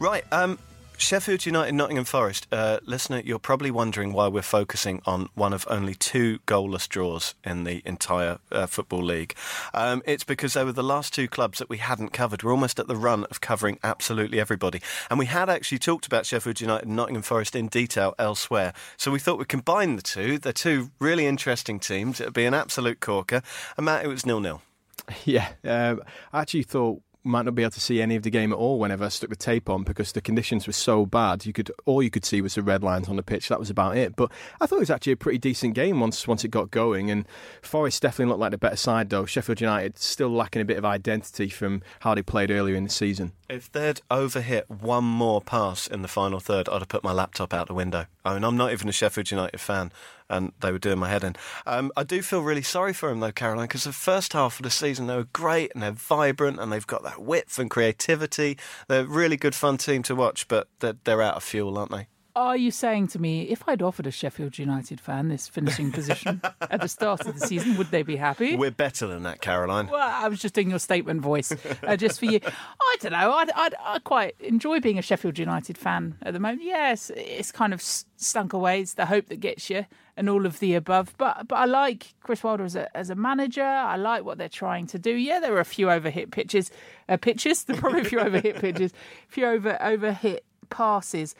Right, 0.00 0.24
um, 0.32 0.58
Sheffield 0.98 1.46
United, 1.46 1.74
Nottingham 1.76 2.04
Forest. 2.04 2.48
Uh, 2.50 2.80
listener, 2.84 3.22
you're 3.24 3.38
probably 3.38 3.70
wondering 3.70 4.12
why 4.12 4.26
we're 4.26 4.42
focusing 4.42 5.00
on 5.06 5.28
one 5.34 5.52
of 5.52 5.64
only 5.70 5.94
two 5.94 6.40
goalless 6.40 6.88
draws 6.88 7.36
in 7.44 7.62
the 7.62 7.82
entire 7.84 8.38
uh, 8.50 8.66
Football 8.66 9.04
League. 9.04 9.36
Um, 9.72 10.02
it's 10.06 10.24
because 10.24 10.54
they 10.54 10.64
were 10.64 10.72
the 10.72 10.82
last 10.82 11.14
two 11.14 11.28
clubs 11.28 11.60
that 11.60 11.70
we 11.70 11.78
hadn't 11.78 12.12
covered. 12.12 12.42
We're 12.42 12.50
almost 12.50 12.80
at 12.80 12.88
the 12.88 12.96
run 12.96 13.24
of 13.30 13.40
covering 13.40 13.78
absolutely 13.84 14.40
everybody. 14.40 14.82
And 15.08 15.20
we 15.20 15.26
had 15.26 15.48
actually 15.48 15.78
talked 15.78 16.04
about 16.04 16.26
Sheffield 16.26 16.60
United 16.60 16.88
and 16.88 16.96
Nottingham 16.96 17.22
Forest 17.22 17.54
in 17.54 17.68
detail 17.68 18.14
elsewhere. 18.18 18.72
So 18.96 19.12
we 19.12 19.20
thought 19.20 19.38
we'd 19.38 19.48
combine 19.48 19.94
the 19.94 20.02
two. 20.02 20.36
They're 20.36 20.52
two 20.52 20.90
really 20.98 21.26
interesting 21.26 21.78
teams. 21.78 22.20
It 22.20 22.24
would 22.24 22.34
be 22.34 22.44
an 22.44 22.54
absolute 22.54 22.98
corker. 22.98 23.42
And 23.76 23.86
Matt, 23.86 24.04
it 24.04 24.08
was 24.08 24.26
nil 24.26 24.40
nil. 24.40 24.62
Yeah, 25.24 25.48
um, 25.64 26.02
I 26.34 26.42
actually 26.42 26.64
thought 26.64 27.00
might 27.28 27.44
not 27.44 27.54
be 27.54 27.62
able 27.62 27.70
to 27.72 27.80
see 27.80 28.02
any 28.02 28.16
of 28.16 28.22
the 28.22 28.30
game 28.30 28.52
at 28.52 28.58
all 28.58 28.78
whenever 28.78 29.04
I 29.04 29.08
stuck 29.08 29.30
the 29.30 29.36
tape 29.36 29.68
on 29.68 29.84
because 29.84 30.12
the 30.12 30.20
conditions 30.20 30.66
were 30.66 30.72
so 30.72 31.06
bad. 31.06 31.46
You 31.46 31.52
could 31.52 31.70
all 31.84 32.02
you 32.02 32.10
could 32.10 32.24
see 32.24 32.40
was 32.40 32.54
the 32.54 32.62
red 32.62 32.82
lines 32.82 33.08
on 33.08 33.16
the 33.16 33.22
pitch. 33.22 33.48
That 33.48 33.60
was 33.60 33.70
about 33.70 33.96
it. 33.96 34.16
But 34.16 34.32
I 34.60 34.66
thought 34.66 34.76
it 34.76 34.80
was 34.80 34.90
actually 34.90 35.12
a 35.12 35.16
pretty 35.16 35.38
decent 35.38 35.74
game 35.74 36.00
once 36.00 36.26
once 36.26 36.44
it 36.44 36.50
got 36.50 36.70
going. 36.70 37.10
And 37.10 37.26
Forest 37.62 38.02
definitely 38.02 38.30
looked 38.30 38.40
like 38.40 38.50
the 38.50 38.58
better 38.58 38.76
side 38.76 39.10
though. 39.10 39.26
Sheffield 39.26 39.60
United 39.60 39.98
still 39.98 40.30
lacking 40.30 40.62
a 40.62 40.64
bit 40.64 40.78
of 40.78 40.84
identity 40.84 41.48
from 41.48 41.82
how 42.00 42.14
they 42.14 42.22
played 42.22 42.50
earlier 42.50 42.74
in 42.74 42.84
the 42.84 42.90
season. 42.90 43.32
If 43.48 43.70
they'd 43.72 44.00
overhit 44.10 44.68
one 44.68 45.04
more 45.04 45.40
pass 45.40 45.86
in 45.86 46.02
the 46.02 46.08
final 46.08 46.40
third, 46.40 46.68
I'd 46.68 46.80
have 46.80 46.88
put 46.88 47.04
my 47.04 47.12
laptop 47.12 47.54
out 47.54 47.66
the 47.68 47.74
window. 47.74 48.06
I 48.24 48.34
mean, 48.34 48.44
I'm 48.44 48.56
not 48.56 48.72
even 48.72 48.88
a 48.88 48.92
Sheffield 48.92 49.30
United 49.30 49.58
fan, 49.58 49.90
and 50.30 50.52
they 50.60 50.72
were 50.72 50.78
doing 50.78 50.98
my 50.98 51.08
head 51.08 51.24
in. 51.24 51.36
Um, 51.66 51.90
I 51.96 52.04
do 52.04 52.22
feel 52.22 52.42
really 52.42 52.62
sorry 52.62 52.92
for 52.92 53.08
them, 53.08 53.20
though, 53.20 53.32
Caroline, 53.32 53.66
because 53.66 53.84
the 53.84 53.92
first 53.92 54.32
half 54.32 54.58
of 54.58 54.64
the 54.64 54.70
season 54.70 55.06
they 55.06 55.16
were 55.16 55.24
great 55.24 55.72
and 55.74 55.82
they're 55.82 55.92
vibrant 55.92 56.60
and 56.60 56.72
they've 56.72 56.86
got 56.86 57.02
that 57.04 57.20
width 57.20 57.58
and 57.58 57.70
creativity. 57.70 58.58
They're 58.88 59.02
a 59.02 59.06
really 59.06 59.36
good 59.36 59.54
fun 59.54 59.78
team 59.78 60.02
to 60.04 60.14
watch, 60.14 60.48
but 60.48 60.68
they're, 60.80 60.96
they're 61.04 61.22
out 61.22 61.36
of 61.36 61.42
fuel, 61.42 61.78
aren't 61.78 61.92
they? 61.92 62.08
Are 62.38 62.56
you 62.56 62.70
saying 62.70 63.08
to 63.08 63.18
me, 63.18 63.48
if 63.48 63.64
I'd 63.66 63.82
offered 63.82 64.06
a 64.06 64.12
Sheffield 64.12 64.58
United 64.58 65.00
fan 65.00 65.26
this 65.26 65.48
finishing 65.48 65.90
position 65.90 66.40
at 66.60 66.80
the 66.80 66.86
start 66.86 67.26
of 67.26 67.36
the 67.36 67.44
season, 67.44 67.76
would 67.76 67.90
they 67.90 68.04
be 68.04 68.14
happy? 68.14 68.54
We're 68.54 68.70
better 68.70 69.08
than 69.08 69.24
that, 69.24 69.40
Caroline. 69.40 69.88
Well, 69.88 70.08
I 70.08 70.28
was 70.28 70.38
just 70.38 70.54
doing 70.54 70.70
your 70.70 70.78
statement 70.78 71.20
voice, 71.20 71.52
uh, 71.82 71.96
just 71.96 72.20
for 72.20 72.26
you. 72.26 72.38
I 72.44 72.96
don't 73.00 73.10
know. 73.10 73.32
I'd, 73.32 73.50
I'd, 73.50 73.74
I 73.80 73.98
quite 73.98 74.36
enjoy 74.38 74.78
being 74.78 75.00
a 75.00 75.02
Sheffield 75.02 75.36
United 75.36 75.76
fan 75.76 76.14
at 76.22 76.32
the 76.32 76.38
moment. 76.38 76.62
Yes, 76.62 77.10
it's 77.16 77.50
kind 77.50 77.74
of 77.74 77.82
stunk 77.82 78.52
away. 78.52 78.82
It's 78.82 78.94
the 78.94 79.06
hope 79.06 79.26
that 79.30 79.40
gets 79.40 79.68
you, 79.68 79.86
and 80.16 80.28
all 80.28 80.46
of 80.46 80.60
the 80.60 80.76
above. 80.76 81.14
But 81.18 81.48
but 81.48 81.56
I 81.56 81.64
like 81.64 82.14
Chris 82.22 82.44
Wilder 82.44 82.62
as 82.62 82.76
a 82.76 82.96
as 82.96 83.10
a 83.10 83.16
manager. 83.16 83.64
I 83.64 83.96
like 83.96 84.22
what 84.22 84.38
they're 84.38 84.48
trying 84.48 84.86
to 84.88 84.98
do. 85.00 85.10
Yeah, 85.10 85.40
there 85.40 85.56
are 85.56 85.60
a 85.60 85.64
few 85.64 85.86
overhit 85.86 86.30
pitches, 86.30 86.70
uh, 87.08 87.16
pitches. 87.16 87.64
There 87.64 87.74
are 87.74 87.80
probably 87.80 88.02
a 88.02 88.04
few 88.04 88.18
overhit 88.20 88.60
pitches, 88.60 88.92
a 88.92 89.32
few 89.32 89.44
over 89.44 89.76
overhit 89.80 90.38
passes. 90.70 91.34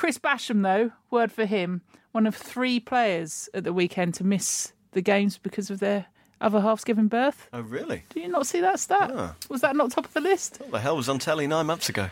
Chris 0.00 0.16
Basham, 0.18 0.62
though, 0.62 0.92
word 1.10 1.30
for 1.30 1.44
him, 1.44 1.82
one 2.12 2.26
of 2.26 2.34
three 2.34 2.80
players 2.80 3.50
at 3.52 3.64
the 3.64 3.72
weekend 3.74 4.14
to 4.14 4.24
miss 4.24 4.72
the 4.92 5.02
games 5.02 5.36
because 5.36 5.68
of 5.68 5.78
their 5.78 6.06
other 6.40 6.62
halves 6.62 6.84
giving 6.84 7.06
birth. 7.06 7.50
Oh, 7.52 7.60
really? 7.60 8.04
Do 8.08 8.18
you 8.20 8.28
not 8.28 8.46
see 8.46 8.62
that 8.62 8.80
stat? 8.80 9.10
Ah. 9.14 9.34
Was 9.50 9.60
that 9.60 9.76
not 9.76 9.90
top 9.90 10.06
of 10.06 10.14
the 10.14 10.22
list? 10.22 10.56
What 10.58 10.70
the 10.70 10.80
hell 10.80 10.96
was 10.96 11.10
on 11.10 11.18
telly 11.18 11.46
nine 11.46 11.66
months 11.66 11.90
ago? 11.90 12.08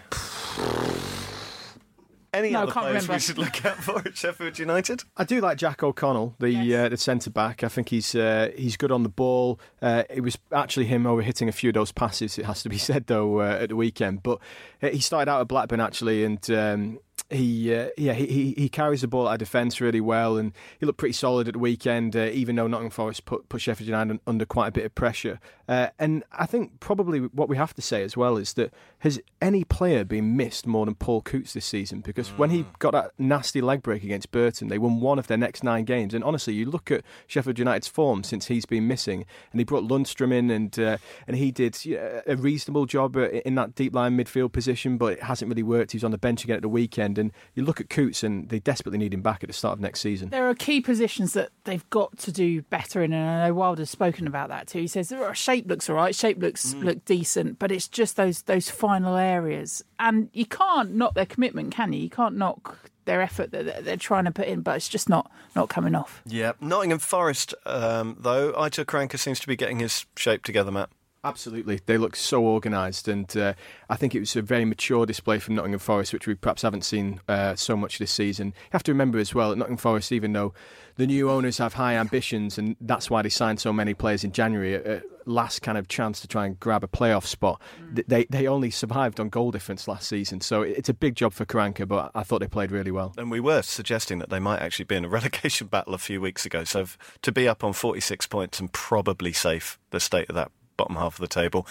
Any 2.35 2.51
No, 2.51 2.65
other 2.65 2.73
can't 2.73 2.85
players 2.85 2.95
remember. 3.05 3.13
we 3.15 3.19
should 3.21 3.39
look 3.39 3.65
out 3.65 3.79
for 3.79 4.01
at 4.07 4.15
Sheffield 4.15 4.59
United? 4.59 5.05
I 5.17 5.25
do 5.25 5.41
like 5.41 5.57
Jack 5.57 5.83
O'Connell, 5.83 6.35
the 6.39 6.51
Yes. 6.51 6.85
uh, 6.85 6.89
the 6.91 6.97
centre 6.99 7.31
back. 7.31 7.65
I 7.65 7.69
think 7.69 7.89
he's 7.89 8.15
uh, 8.15 8.51
he's 8.55 8.77
good 8.77 8.93
on 8.93 9.03
the 9.03 9.09
ball. 9.09 9.59
Uh, 9.81 10.03
it 10.11 10.21
was 10.21 10.37
actually 10.53 10.85
him 10.85 11.07
over 11.07 11.23
hitting 11.23 11.49
a 11.49 11.53
few 11.53 11.71
of 11.71 11.75
those 11.75 11.91
passes. 11.91 12.39
It 12.39 12.45
has 12.45 12.63
to 12.65 12.69
be 12.69 12.77
said 12.77 13.07
though 13.07 13.41
uh, 13.41 13.57
at 13.63 13.71
the 13.71 13.77
weekend. 13.77 14.23
But 14.23 14.41
uh, 14.83 14.89
he 14.91 15.01
started 15.01 15.31
out 15.31 15.41
at 15.41 15.49
Blackburn 15.49 15.81
actually, 15.81 16.23
and 16.23 16.51
um, 16.51 16.99
he 17.31 17.75
uh, 17.75 17.89
yeah 17.99 18.15
he, 18.15 18.27
he 18.27 18.55
he 18.57 18.69
carries 18.69 19.03
the 19.03 19.09
ball 19.09 19.29
out 19.29 19.35
of 19.35 19.39
defence 19.39 19.81
really 19.81 20.01
well, 20.01 20.37
and 20.37 20.53
he 20.81 20.87
looked 20.87 20.99
pretty 20.99 21.13
solid 21.13 21.47
at 21.49 21.55
the 21.55 21.59
weekend. 21.59 22.17
Uh, 22.17 22.31
even 22.33 22.57
though 22.57 22.67
Nottingham 22.67 22.91
Forest 22.91 23.25
put 23.25 23.49
put 23.49 23.61
Sheffield 23.61 23.89
United 23.89 24.21
under 24.27 24.47
quite 24.47 24.69
a 24.69 24.73
bit 24.73 24.85
of 24.85 24.95
pressure, 24.95 25.39
uh, 25.69 25.89
and 25.99 26.25
I 26.33 26.47
think 26.47 26.81
probably 26.81 27.21
what 27.21 27.49
we 27.49 27.57
have 27.57 27.75
to 27.75 27.83
say 27.83 28.03
as 28.03 28.17
well 28.17 28.39
is 28.39 28.55
that 28.55 28.73
has 29.01 29.21
any 29.43 29.65
player 29.65 30.05
been 30.05 30.37
missed 30.37 30.67
more 30.67 30.87
than 30.87 30.95
Paul 30.95 31.21
Coutts 31.21 31.53
this 31.53 31.67
season? 31.67 32.01
Because 32.01 32.29
when 32.31 32.51
he 32.51 32.65
got 32.79 32.93
that 32.93 33.13
nasty 33.19 33.61
leg 33.61 33.83
break 33.83 34.03
against 34.03 34.31
Burton, 34.31 34.69
they 34.69 34.79
won 34.79 35.01
one 35.01 35.19
of 35.19 35.27
their 35.27 35.37
next 35.37 35.63
nine 35.63 35.85
games. 35.85 36.15
And 36.15 36.25
honestly, 36.25 36.55
you 36.55 36.65
look 36.65 36.91
at 36.91 37.05
Sheffield 37.27 37.59
United's 37.59 37.87
form 37.87 38.25
since 38.25 38.47
he's 38.47 38.65
been 38.65 38.87
missing, 38.87 39.27
and 39.53 39.61
he 39.61 39.65
brought 39.65 39.85
Lundstram 39.85 40.33
in, 40.33 40.51
and 40.51 40.79
uh, 40.79 40.97
and 41.27 41.37
he 41.37 41.51
did 41.51 41.85
you 41.85 41.97
know, 41.97 42.23
a 42.27 42.37
reasonable 42.37 42.87
job 42.87 43.17
uh, 43.17 43.29
in 43.29 43.55
that 43.57 43.75
deep 43.75 43.95
line 43.95 44.17
midfield 44.17 44.53
position, 44.53 44.97
but 44.97 45.13
it 45.15 45.23
hasn't 45.25 45.51
really 45.51 45.63
worked. 45.63 45.93
He's 45.93 46.05
on 46.05 46.11
the 46.11 46.19
bench 46.19 46.45
again 46.45 46.57
at 46.57 46.63
the 46.63 46.69
weekend, 46.69 47.18
and 47.19 47.33
you 47.55 47.65
look 47.65 47.81
at 47.81 47.89
Coutts, 47.89 48.23
and 48.23 48.49
they 48.49 48.59
desperately 48.59 48.99
need 48.99 49.13
him 49.13 49.23
back 49.23 49.43
at 49.43 49.49
the 49.49 49.53
start 49.53 49.75
of 49.75 49.81
next 49.81 50.01
season. 50.01 50.31
There 50.31 50.49
are 50.49 50.55
key 50.55 50.81
positions 50.81 51.33
that 51.35 51.51
they've 51.65 51.89
got 51.91 52.17
to 52.19 52.33
do 52.33 52.63
better 52.63 53.03
in, 53.03 53.13
and 53.13 53.29
I 53.29 53.49
know 53.49 53.55
Wilder's 53.55 53.91
spoken 53.91 54.27
about 54.27 54.49
that 54.49 54.67
too. 54.69 54.81
He 54.81 54.87
says 54.87 55.13
"Oh, 55.13 55.33
shape 55.33 55.67
looks 55.69 55.89
all 55.91 55.97
right, 55.97 56.15
shape 56.15 56.39
looks 56.39 56.75
look 56.75 57.05
decent, 57.05 57.59
but 57.59 57.73
it's 57.73 57.89
just 57.89 58.17
those 58.17 58.43
those 58.43 58.71
final 58.71 59.17
areas, 59.17 59.83
and 59.99 60.31
you 60.33 60.47
can't 60.47 60.95
knock 60.95 61.15
their 61.15 61.27
commitment, 61.27 61.73
can 61.73 61.93
you? 61.93 62.01
You 62.01 62.11
can't 62.11 62.37
knock 62.37 62.79
their 63.05 63.23
effort 63.23 63.51
that 63.51 63.65
that 63.65 63.85
they're 63.85 63.97
trying 63.97 64.27
to 64.27 64.31
put 64.31 64.47
in, 64.47 64.61
but 64.61 64.77
it's 64.77 64.89
just 64.89 65.09
not 65.09 65.31
not 65.57 65.69
coming 65.69 65.95
off. 65.95 66.23
Yeah. 66.27 66.53
Nottingham 66.61 67.01
Forest, 67.01 67.55
um, 67.67 68.17
though, 68.21 68.53
Aitor 68.53 68.85
Karanka 68.85 69.19
seems 69.19 69.41
to 69.41 69.47
be 69.49 69.57
getting 69.57 69.81
his 69.81 70.07
shape 70.15 70.45
together, 70.45 70.71
Matt. 70.71 70.91
Absolutely, 71.29 71.79
they 71.85 71.99
look 71.99 72.17
so 72.17 72.43
organised, 72.47 73.07
and 73.07 73.37
uh, 73.37 73.53
I 73.91 73.97
think 73.97 74.15
it 74.15 74.21
was 74.21 74.35
a 74.35 74.41
very 74.41 74.65
mature 74.65 75.05
display 75.05 75.39
from 75.39 75.57
Nottingham 75.57 75.79
Forest, 75.79 76.15
which 76.15 76.27
we 76.27 76.35
perhaps 76.35 76.63
haven't 76.63 76.87
seen 76.87 77.21
uh, 77.29 77.55
so 77.55 77.77
much 77.77 77.99
this 77.99 78.11
season. 78.11 78.47
You 78.47 78.71
have 78.73 78.83
to 78.85 78.93
remember 78.93 79.19
as 79.19 79.35
well, 79.35 79.53
at 79.53 79.59
Nottingham 79.59 79.77
Forest, 79.77 80.11
even 80.11 80.33
though 80.33 80.55
the 80.97 81.07
new 81.07 81.29
owners 81.29 81.59
have 81.59 81.75
high 81.75 81.97
ambitions, 81.97 82.57
and 82.57 82.77
that's 82.81 83.11
why 83.11 83.21
they 83.21 83.29
signed 83.29 83.61
so 83.61 83.75
many 83.75 83.93
players 83.93 84.25
in 84.25 84.33
January, 84.33 84.75
a 84.77 85.03
last 85.27 85.61
kind 85.61 85.77
of 85.77 85.87
chance 85.87 86.23
to 86.23 86.27
try 86.27 86.47
and 86.47 86.59
grab 86.59 86.83
a 86.83 86.89
playoff 86.89 87.27
spot. 87.27 87.61
th 87.95 88.07
They 88.07 88.25
they 88.31 88.47
only 88.47 88.71
survived 88.71 89.21
on 89.21 89.29
goal 89.29 89.51
difference 89.51 89.87
last 89.87 90.09
season, 90.09 90.41
so 90.41 90.63
it's 90.63 90.89
a 90.89 90.95
big 90.95 91.15
job 91.15 91.35
for 91.35 91.45
Karanka, 91.45 91.87
but 91.87 92.11
I 92.15 92.23
thought 92.23 92.41
they 92.41 92.49
played 92.49 92.73
really 92.73 92.91
well. 92.91 93.13
And 93.19 93.31
we 93.31 93.41
were 93.41 93.61
suggesting 93.61 94.19
that 94.21 94.31
they 94.31 94.41
might 94.41 94.61
actually 94.61 94.87
be 94.87 94.97
in 94.97 95.05
a 95.05 95.09
relegation 95.19 95.67
battle 95.67 95.93
a 95.93 95.99
few 95.99 96.23
weeks 96.23 96.47
ago. 96.47 96.65
So 96.65 96.87
to 97.21 97.33
be 97.33 97.47
up 97.47 97.63
on 97.63 97.75
46 97.75 98.27
points 98.29 98.59
and 98.61 98.73
probably 98.73 99.35
safe 99.35 99.79
the 99.91 100.01
state 100.01 100.31
of 100.31 100.35
that 100.35 100.51
bottom 100.79 100.97
half 100.97 101.17
of 101.17 101.21
the 101.21 101.29
table, 101.29 101.67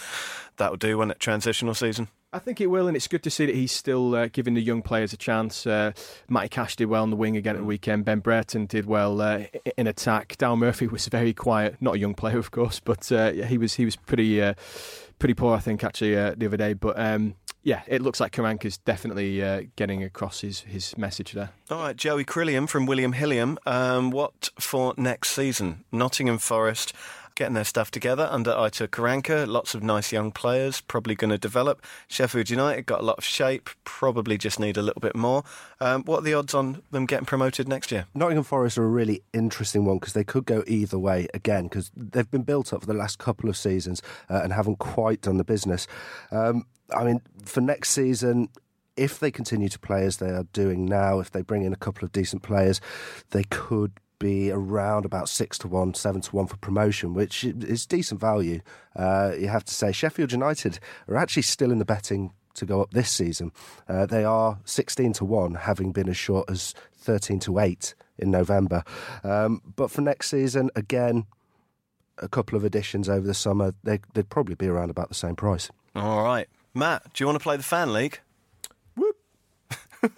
that 0.58 0.70
will 0.70 0.76
do 0.76 0.98
when 0.98 1.10
it 1.10 1.18
transitional 1.18 1.74
season. 1.74 2.06
I 2.30 2.38
think 2.38 2.60
it 2.60 2.66
will, 2.66 2.88
and 2.88 2.96
it's 2.96 3.08
good 3.08 3.22
to 3.22 3.30
see 3.30 3.46
that 3.46 3.54
he's 3.54 3.72
still 3.72 4.14
uh, 4.14 4.28
giving 4.30 4.52
the 4.52 4.60
young 4.60 4.82
players 4.82 5.14
a 5.14 5.16
chance. 5.16 5.66
Uh, 5.66 5.92
Matty 6.28 6.50
Cash 6.50 6.76
did 6.76 6.84
well 6.84 7.02
on 7.02 7.08
the 7.08 7.16
wing 7.16 7.38
again 7.38 7.56
at 7.56 7.60
the 7.60 7.64
weekend. 7.64 8.04
Ben 8.04 8.20
Brereton 8.20 8.66
did 8.66 8.84
well 8.84 9.20
uh, 9.22 9.44
in 9.78 9.86
attack. 9.86 10.36
Dal 10.36 10.54
Murphy 10.54 10.86
was 10.86 11.08
very 11.08 11.32
quiet, 11.32 11.76
not 11.80 11.94
a 11.94 11.98
young 11.98 12.12
player, 12.14 12.38
of 12.38 12.50
course, 12.50 12.80
but 12.80 13.10
uh, 13.10 13.32
he 13.32 13.56
was 13.56 13.74
he 13.74 13.86
was 13.86 13.96
pretty 13.96 14.42
uh, 14.42 14.52
pretty 15.18 15.34
poor, 15.34 15.56
I 15.56 15.60
think, 15.60 15.82
actually 15.82 16.18
uh, 16.18 16.34
the 16.36 16.46
other 16.46 16.58
day. 16.58 16.74
But 16.74 16.98
um, 17.00 17.34
yeah, 17.62 17.82
it 17.86 18.02
looks 18.02 18.20
like 18.20 18.32
Karanka's 18.32 18.76
definitely 18.76 19.42
uh, 19.42 19.62
getting 19.76 20.02
across 20.02 20.42
his 20.42 20.60
his 20.60 20.98
message 20.98 21.32
there. 21.32 21.50
All 21.70 21.80
right, 21.80 21.96
Joey 21.96 22.24
Crilliam 22.24 22.66
from 22.66 22.84
William 22.84 23.12
Hilliam. 23.12 23.58
Um, 23.64 24.10
what 24.10 24.50
for 24.60 24.92
next 24.98 25.30
season? 25.30 25.84
Nottingham 25.90 26.38
Forest 26.38 26.92
getting 27.38 27.54
their 27.54 27.64
stuff 27.64 27.92
together 27.92 28.28
under 28.32 28.50
Aitor 28.50 28.88
Karanka. 28.88 29.46
Lots 29.46 29.72
of 29.72 29.82
nice 29.82 30.10
young 30.10 30.32
players, 30.32 30.80
probably 30.80 31.14
going 31.14 31.30
to 31.30 31.38
develop. 31.38 31.80
Sheffield 32.08 32.50
United 32.50 32.84
got 32.84 33.00
a 33.00 33.04
lot 33.04 33.16
of 33.16 33.24
shape, 33.24 33.70
probably 33.84 34.36
just 34.36 34.58
need 34.58 34.76
a 34.76 34.82
little 34.82 35.00
bit 35.00 35.14
more. 35.14 35.44
Um, 35.80 36.02
what 36.02 36.18
are 36.18 36.22
the 36.22 36.34
odds 36.34 36.52
on 36.52 36.82
them 36.90 37.06
getting 37.06 37.26
promoted 37.26 37.68
next 37.68 37.92
year? 37.92 38.06
Nottingham 38.12 38.42
Forest 38.42 38.76
are 38.76 38.84
a 38.84 38.88
really 38.88 39.22
interesting 39.32 39.84
one 39.84 39.98
because 39.98 40.14
they 40.14 40.24
could 40.24 40.46
go 40.46 40.64
either 40.66 40.98
way 40.98 41.28
again 41.32 41.64
because 41.64 41.92
they've 41.96 42.30
been 42.30 42.42
built 42.42 42.72
up 42.72 42.80
for 42.80 42.86
the 42.86 42.92
last 42.92 43.18
couple 43.18 43.48
of 43.48 43.56
seasons 43.56 44.02
uh, 44.28 44.40
and 44.42 44.52
haven't 44.52 44.80
quite 44.80 45.20
done 45.20 45.36
the 45.36 45.44
business. 45.44 45.86
Um, 46.32 46.66
I 46.92 47.04
mean, 47.04 47.22
for 47.44 47.60
next 47.60 47.90
season, 47.90 48.48
if 48.96 49.20
they 49.20 49.30
continue 49.30 49.68
to 49.68 49.78
play 49.78 50.04
as 50.04 50.16
they 50.16 50.30
are 50.30 50.44
doing 50.52 50.86
now, 50.86 51.20
if 51.20 51.30
they 51.30 51.42
bring 51.42 51.62
in 51.62 51.72
a 51.72 51.76
couple 51.76 52.04
of 52.04 52.10
decent 52.10 52.42
players, 52.42 52.80
they 53.30 53.44
could 53.44 53.92
be 54.18 54.50
around 54.50 55.04
about 55.04 55.28
six 55.28 55.58
to 55.58 55.68
one, 55.68 55.94
seven 55.94 56.20
to 56.22 56.36
one 56.36 56.46
for 56.46 56.56
promotion, 56.56 57.14
which 57.14 57.44
is 57.44 57.86
decent 57.86 58.20
value. 58.20 58.60
Uh, 58.96 59.32
you 59.38 59.48
have 59.48 59.64
to 59.64 59.74
say, 59.74 59.92
Sheffield 59.92 60.32
United 60.32 60.78
are 61.08 61.16
actually 61.16 61.42
still 61.42 61.70
in 61.70 61.78
the 61.78 61.84
betting 61.84 62.32
to 62.54 62.66
go 62.66 62.82
up 62.82 62.92
this 62.92 63.10
season. 63.10 63.52
Uh, 63.88 64.06
they 64.06 64.24
are 64.24 64.58
16 64.64 65.14
to 65.14 65.24
1, 65.24 65.54
having 65.54 65.92
been 65.92 66.08
as 66.08 66.16
short 66.16 66.50
as 66.50 66.74
13 66.94 67.38
to 67.40 67.58
8 67.58 67.94
in 68.18 68.30
November. 68.30 68.84
Um, 69.24 69.62
but 69.76 69.90
for 69.90 70.00
next 70.00 70.30
season, 70.30 70.70
again, 70.76 71.26
a 72.18 72.28
couple 72.28 72.56
of 72.56 72.64
additions 72.64 73.08
over 73.08 73.26
the 73.26 73.34
summer, 73.34 73.74
they, 73.84 74.00
they'd 74.14 74.28
probably 74.28 74.56
be 74.56 74.66
around 74.66 74.90
about 74.90 75.08
the 75.08 75.14
same 75.14 75.36
price. 75.36 75.70
All 75.94 76.22
right. 76.22 76.48
Matt, 76.74 77.12
do 77.14 77.22
you 77.22 77.26
want 77.26 77.38
to 77.38 77.42
play 77.42 77.56
the 77.56 77.62
fan 77.62 77.92
league? 77.92 78.20
Whoop. 78.96 79.16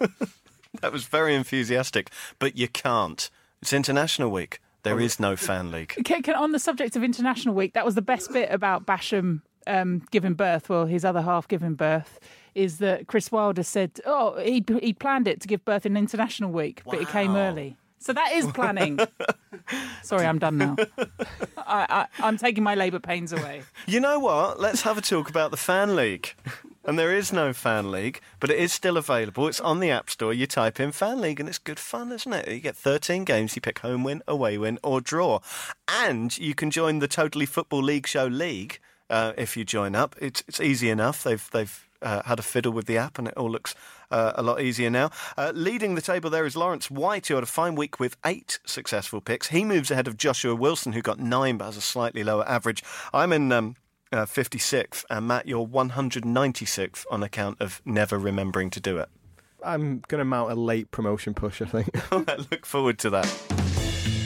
that 0.81 0.91
was 0.91 1.05
very 1.05 1.35
enthusiastic, 1.35 2.11
but 2.39 2.57
you 2.57 2.67
can't. 2.67 3.29
It's 3.61 3.73
International 3.73 4.31
Week. 4.31 4.59
There 4.83 4.99
is 4.99 5.19
no 5.19 5.35
fan 5.35 5.71
league. 5.71 5.89
Can, 6.03 6.23
can, 6.23 6.33
on 6.33 6.51
the 6.51 6.59
subject 6.59 6.95
of 6.95 7.03
International 7.03 7.53
Week, 7.53 7.73
that 7.73 7.85
was 7.85 7.93
the 7.93 8.01
best 8.01 8.33
bit 8.33 8.49
about 8.51 8.87
Basham 8.87 9.41
um, 9.67 10.01
giving 10.09 10.33
birth, 10.33 10.69
well, 10.69 10.87
his 10.87 11.05
other 11.05 11.21
half 11.21 11.47
giving 11.47 11.75
birth, 11.75 12.19
is 12.55 12.79
that 12.79 13.05
Chris 13.05 13.31
Wilder 13.31 13.61
said, 13.61 13.99
oh, 14.05 14.39
he 14.39 14.65
he 14.81 14.93
planned 14.93 15.27
it 15.27 15.39
to 15.41 15.47
give 15.47 15.63
birth 15.63 15.85
in 15.85 15.95
International 15.95 16.51
Week, 16.51 16.81
but 16.85 16.99
it 16.99 17.07
came 17.09 17.35
early. 17.35 17.77
So 17.99 18.13
that 18.13 18.31
is 18.31 18.47
planning. 18.47 18.99
Sorry, 20.03 20.25
I'm 20.25 20.39
done 20.39 20.57
now. 20.57 20.75
I, 21.57 21.85
I, 21.87 22.07
I'm 22.19 22.37
taking 22.37 22.63
my 22.63 22.73
labour 22.73 22.99
pains 22.99 23.31
away. 23.31 23.61
You 23.85 23.99
know 23.99 24.17
what? 24.17 24.59
Let's 24.59 24.81
have 24.81 24.97
a 24.97 25.01
talk 25.01 25.29
about 25.29 25.51
the 25.51 25.57
fan 25.57 25.95
league. 25.95 26.33
And 26.83 26.97
there 26.97 27.15
is 27.15 27.31
no 27.31 27.53
fan 27.53 27.91
league, 27.91 28.21
but 28.39 28.49
it 28.49 28.57
is 28.57 28.73
still 28.73 28.97
available. 28.97 29.47
It's 29.47 29.59
on 29.59 29.79
the 29.79 29.91
App 29.91 30.09
Store. 30.09 30.33
You 30.33 30.47
type 30.47 30.79
in 30.79 30.91
fan 30.91 31.21
league, 31.21 31.39
and 31.39 31.47
it's 31.47 31.59
good 31.59 31.79
fun, 31.79 32.11
isn't 32.11 32.33
it? 32.33 32.47
You 32.47 32.59
get 32.59 32.75
13 32.75 33.23
games. 33.23 33.55
You 33.55 33.61
pick 33.61 33.79
home 33.79 34.03
win, 34.03 34.23
away 34.27 34.57
win, 34.57 34.79
or 34.83 34.99
draw. 34.99 35.39
And 35.87 36.35
you 36.37 36.55
can 36.55 36.71
join 36.71 36.99
the 36.99 37.07
Totally 37.07 37.45
Football 37.45 37.83
League 37.83 38.07
Show 38.07 38.25
League. 38.25 38.79
uh, 39.11 39.33
if 39.37 39.55
you 39.55 39.63
join 39.63 39.93
up. 39.93 40.15
It's 40.19 40.43
it's 40.47 40.59
easy 40.59 40.89
enough. 40.89 41.23
They've 41.23 41.47
they've 41.51 41.87
uh, 42.01 42.23
had 42.23 42.39
a 42.39 42.43
fiddle 42.43 42.71
with 42.71 42.87
the 42.87 42.97
app, 42.97 43.19
and 43.19 43.27
it 43.27 43.35
all 43.37 43.51
looks 43.51 43.75
uh, 44.09 44.31
a 44.35 44.41
lot 44.41 44.61
easier 44.61 44.89
now. 44.89 45.11
Uh, 45.37 45.51
leading 45.53 45.93
the 45.93 46.01
table 46.01 46.29
there 46.29 46.45
is 46.45 46.55
Lawrence 46.55 46.89
White, 46.89 47.27
who 47.27 47.35
had 47.35 47.43
a 47.43 47.47
fine 47.47 47.75
week 47.75 47.99
with 47.99 48.17
eight 48.25 48.59
successful 48.65 49.21
picks. 49.21 49.49
He 49.49 49.63
moves 49.63 49.91
ahead 49.91 50.07
of 50.07 50.17
Joshua 50.17 50.55
Wilson, 50.55 50.93
who 50.93 51.01
got 51.01 51.19
nine 51.19 51.57
but 51.57 51.65
has 51.65 51.77
a 51.77 51.81
slightly 51.81 52.23
lower 52.23 52.47
average. 52.47 52.83
I'm 53.13 53.33
in. 53.33 53.51
Um, 53.51 53.75
uh, 54.11 54.25
56th, 54.25 55.05
and 55.09 55.27
Matt, 55.27 55.47
you're 55.47 55.65
196th 55.65 57.05
on 57.09 57.23
account 57.23 57.57
of 57.59 57.81
never 57.85 58.17
remembering 58.17 58.69
to 58.71 58.79
do 58.79 58.97
it. 58.97 59.09
I'm 59.63 59.99
going 60.07 60.19
to 60.19 60.25
mount 60.25 60.51
a 60.51 60.55
late 60.55 60.91
promotion 60.91 61.33
push, 61.33 61.61
I 61.61 61.65
think. 61.65 61.89
I 62.11 62.37
look 62.51 62.65
forward 62.65 62.97
to 62.99 63.09
that. 63.11 63.25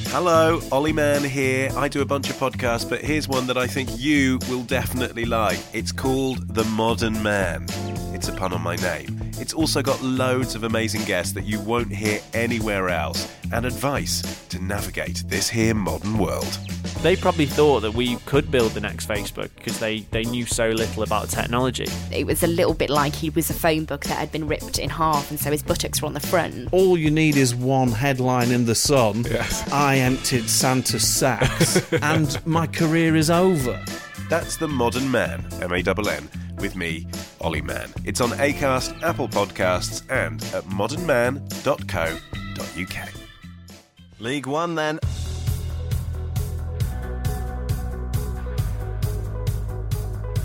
Hello, 0.07 0.61
Ollie 0.71 0.93
Mann 0.93 1.23
here. 1.25 1.69
I 1.75 1.89
do 1.89 2.01
a 2.01 2.05
bunch 2.05 2.29
of 2.29 2.37
podcasts, 2.37 2.89
but 2.89 3.01
here's 3.01 3.27
one 3.27 3.47
that 3.47 3.57
I 3.57 3.67
think 3.67 3.89
you 3.97 4.39
will 4.49 4.63
definitely 4.63 5.25
like. 5.25 5.59
It's 5.73 5.91
called 5.91 6.55
The 6.55 6.63
Modern 6.63 7.21
Man. 7.21 7.65
It's 8.15 8.29
a 8.29 8.31
pun 8.31 8.53
on 8.53 8.61
my 8.61 8.77
name. 8.77 9.19
It's 9.39 9.53
also 9.53 9.81
got 9.81 10.01
loads 10.01 10.55
of 10.55 10.63
amazing 10.63 11.03
guests 11.03 11.33
that 11.33 11.43
you 11.43 11.59
won't 11.59 11.93
hear 11.93 12.21
anywhere 12.33 12.87
else 12.87 13.29
and 13.51 13.65
advice 13.65 14.21
to 14.47 14.57
navigate 14.63 15.25
this 15.27 15.49
here 15.49 15.75
modern 15.75 16.17
world. 16.17 16.57
They 17.01 17.17
probably 17.17 17.45
thought 17.45 17.81
that 17.81 17.93
we 17.93 18.15
could 18.25 18.49
build 18.49 18.71
the 18.71 18.79
next 18.79 19.09
Facebook 19.09 19.49
because 19.55 19.79
they, 19.79 19.99
they 20.11 20.23
knew 20.23 20.45
so 20.45 20.69
little 20.69 21.03
about 21.03 21.27
technology. 21.27 21.87
It 22.09 22.25
was 22.25 22.41
a 22.41 22.47
little 22.47 22.73
bit 22.73 22.89
like 22.89 23.13
he 23.13 23.31
was 23.31 23.49
a 23.49 23.53
phone 23.53 23.83
book 23.83 24.05
that 24.05 24.17
had 24.17 24.31
been 24.31 24.47
ripped 24.47 24.79
in 24.79 24.89
half, 24.89 25.29
and 25.29 25.37
so 25.37 25.51
his 25.51 25.61
buttocks 25.61 26.01
were 26.01 26.07
on 26.07 26.13
the 26.13 26.21
front. 26.21 26.69
All 26.71 26.97
you 26.97 27.11
need 27.11 27.35
is 27.35 27.53
one 27.53 27.89
headline 27.89 28.49
in 28.49 28.65
the 28.65 28.75
Sun. 28.75 29.25
I 29.73 29.97
emptied 29.97 30.49
Santa's 30.49 31.05
sacks, 31.05 31.91
and 32.01 32.43
my 32.47 32.65
career 32.65 33.17
is 33.17 33.29
over. 33.29 33.83
That's 34.29 34.55
The 34.55 34.69
Modern 34.69 35.11
Man, 35.11 35.45
M 35.61 35.73
A 35.73 35.77
N 35.79 36.07
N, 36.07 36.29
with 36.57 36.75
me, 36.77 37.05
Ollie 37.45 37.61
Mann. 37.61 37.93
It's 38.05 38.21
on 38.21 38.31
Acast, 38.31 39.03
Apple 39.03 39.27
Podcasts, 39.27 40.01
and 40.09 40.41
at 40.55 40.63
modernman.co.uk. 40.63 43.09
League 44.19 44.47
One 44.47 44.73
then. 44.73 44.99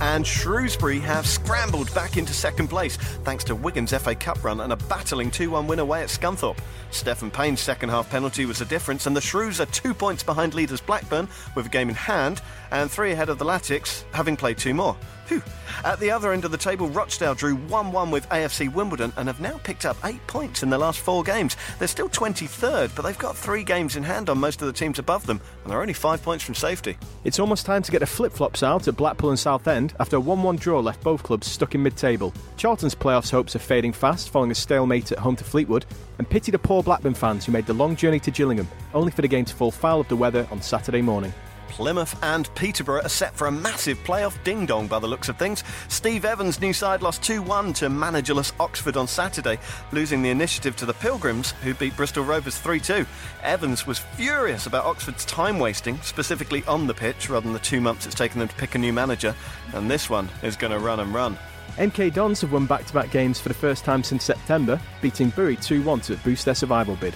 And 0.03 0.27
Shrewsbury 0.27 0.99
have 0.99 1.27
scrambled 1.27 1.95
back 1.95 2.19
into 2.19 2.35
second 2.35 2.69
place 2.69 2.97
thanks 2.97 3.45
to 3.45 3.55
Wigan's 3.55 3.95
FA 3.95 4.15
Cup 4.15 4.43
run 4.45 4.61
and 4.61 4.73
a 4.73 4.77
battling 4.77 5.31
2 5.31 5.51
1 5.51 5.67
win 5.67 5.79
away 5.79 6.03
at 6.03 6.09
Scunthorpe. 6.09 6.59
Stefan 6.91 7.31
Payne's 7.31 7.61
second 7.61 7.89
half 7.89 8.11
penalty 8.11 8.45
was 8.45 8.59
the 8.59 8.65
difference, 8.67 9.07
and 9.07 9.17
the 9.17 9.21
Shrews 9.23 9.61
are 9.61 9.67
two 9.67 9.95
points 9.95 10.23
behind 10.23 10.53
leaders 10.53 10.83
Blackburn 10.83 11.29
with 11.55 11.65
a 11.65 11.71
game 11.71 11.89
in 11.89 11.95
hand 11.95 12.43
and 12.71 12.91
three 12.91 13.13
ahead 13.13 13.31
of 13.31 13.39
the 13.39 13.45
Latics, 13.45 14.05
having 14.13 14.37
played 14.37 14.59
two 14.59 14.75
more. 14.75 14.97
Whew. 15.31 15.41
At 15.85 16.01
the 16.01 16.11
other 16.11 16.33
end 16.33 16.45
of 16.45 16.51
the 16.51 16.59
table, 16.59 16.89
Rochdale 16.89 17.37
drew 17.37 17.55
1 17.55 17.93
1 17.93 18.11
with 18.11 18.29
AFC 18.31 18.73
Wimbledon 18.73 19.13
and 19.17 19.29
have 19.29 19.39
now 19.39 19.59
picked 19.63 19.87
up 19.87 19.97
eight 20.05 20.27
points 20.27 20.65
in 20.65 20.71
the 20.71 20.77
last 20.77 20.99
four 20.99 21.23
games. 21.23 21.57
They're 21.79 21.87
still 21.87 22.09
23rd, 22.09 22.97
but 22.97 23.03
they've 23.03 23.17
got 23.17 23.37
three 23.37 23.63
games 23.63 23.95
in 23.95 24.03
hand 24.03 24.29
on 24.29 24.39
most 24.39 24.61
of 24.61 24.67
the 24.67 24.73
teams 24.73 24.99
above 24.99 25.27
them, 25.27 25.41
and 25.63 25.71
they're 25.71 25.81
only 25.81 25.93
five 25.93 26.21
points 26.21 26.43
from 26.43 26.57
safety. 26.57 26.99
It's 27.23 27.39
almost 27.39 27.65
time 27.65 27.83
to 27.83 27.93
get 27.93 28.01
the 28.01 28.07
flip 28.07 28.33
flops 28.33 28.65
out 28.65 28.89
at 28.89 28.97
Blackpool 28.97 29.31
and 29.31 29.39
Southend 29.39 29.95
after 30.01 30.17
a 30.17 30.21
1 30.21 30.43
1 30.43 30.57
draw 30.57 30.81
left 30.81 31.01
both 31.05 31.23
clubs 31.23 31.47
stuck 31.47 31.77
in 31.77 31.83
mid 31.85 31.97
table. 31.97 32.35
Charlton's 32.57 32.97
playoffs 32.97 33.31
hopes 33.31 33.55
are 33.55 33.61
fading 33.61 33.93
fast 33.93 34.31
following 34.31 34.51
a 34.51 34.55
stalemate 34.57 35.13
at 35.13 35.19
home 35.21 35.37
to 35.37 35.45
Fleetwood, 35.45 35.87
and 36.19 36.29
pity 36.29 36.51
the 36.51 36.59
poor 36.59 36.83
Blackburn 36.83 37.15
fans 37.15 37.47
who 37.47 37.53
made 37.53 37.67
the 37.67 37.73
long 37.73 37.95
journey 37.95 38.19
to 38.19 38.33
Gillingham, 38.33 38.67
only 38.95 39.13
for 39.13 39.23
the 39.23 39.29
game 39.29 39.45
to 39.45 39.55
fall 39.55 39.71
foul 39.71 40.01
of 40.01 40.09
the 40.09 40.17
weather 40.17 40.49
on 40.51 40.61
Saturday 40.61 41.03
morning. 41.03 41.33
Plymouth 41.71 42.19
and 42.23 42.55
Peterborough 42.55 43.03
are 43.03 43.09
set 43.09 43.35
for 43.35 43.47
a 43.47 43.53
massive 43.53 43.99
playoff 44.05 44.43
ding 44.45 44.67
dong 44.67 44.87
by 44.87 44.99
the 44.99 45.07
looks 45.07 45.29
of 45.29 45.39
things. 45.39 45.65
Steve 45.89 46.25
Evans' 46.25 46.61
new 46.61 46.73
side 46.73 47.01
lost 47.01 47.23
2 47.23 47.41
1 47.41 47.73
to 47.75 47.89
managerless 47.89 48.53
Oxford 48.61 48.97
on 48.97 49.07
Saturday, 49.07 49.59
losing 49.93 50.21
the 50.21 50.31
initiative 50.31 50.77
to 50.77 50.85
the 50.85 50.93
Pilgrims, 50.95 51.53
who 51.63 51.73
beat 51.75 51.97
Bristol 51.97 52.25
Rovers 52.25 52.59
3 52.59 52.81
2. 52.81 53.07
Evans 53.43 53.87
was 53.87 53.99
furious 53.99 54.67
about 54.67 54.85
Oxford's 54.85 55.25
time 55.25 55.59
wasting, 55.59 55.99
specifically 56.03 56.65
on 56.67 56.87
the 56.87 56.95
pitch, 56.95 57.31
rather 57.31 57.45
than 57.45 57.53
the 57.53 57.59
two 57.61 57.81
months 57.81 58.05
it's 58.05 58.15
taken 58.15 58.41
them 58.41 58.49
to 58.49 58.55
pick 58.57 58.75
a 58.75 58.79
new 58.79 58.93
manager. 58.93 59.35
And 59.73 59.91
this 59.91 60.11
one 60.11 60.29
is 60.43 60.57
going 60.57 60.73
to 60.73 60.79
run 60.79 61.01
and 61.01 61.15
run. 61.15 61.39
MK 61.77 62.13
Dons 62.13 62.41
have 62.41 62.53
won 62.53 62.67
back 62.67 62.85
to 62.87 62.93
back 62.93 63.11
games 63.11 63.39
for 63.41 63.49
the 63.49 63.55
first 63.55 63.85
time 63.85 64.03
since 64.03 64.25
September, 64.25 64.81
beating 65.01 65.31
Bury 65.31 65.57
2 65.57 65.83
1 65.83 66.01
to 66.01 66.17
boost 66.17 66.45
their 66.45 66.55
survival 66.55 66.97
bid. 66.97 67.15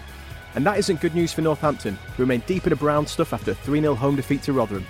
And 0.54 0.64
that 0.66 0.78
isn't 0.78 1.00
good 1.00 1.14
news 1.14 1.32
for 1.32 1.42
Northampton, 1.42 1.96
who 2.16 2.22
remain 2.22 2.42
deep 2.46 2.64
in 2.64 2.70
the 2.70 2.76
brown 2.76 3.06
stuff 3.06 3.32
after 3.32 3.50
a 3.50 3.54
3 3.54 3.80
0 3.80 3.94
home 3.94 4.16
defeat 4.16 4.42
to 4.44 4.52
Rotherham. 4.52 4.86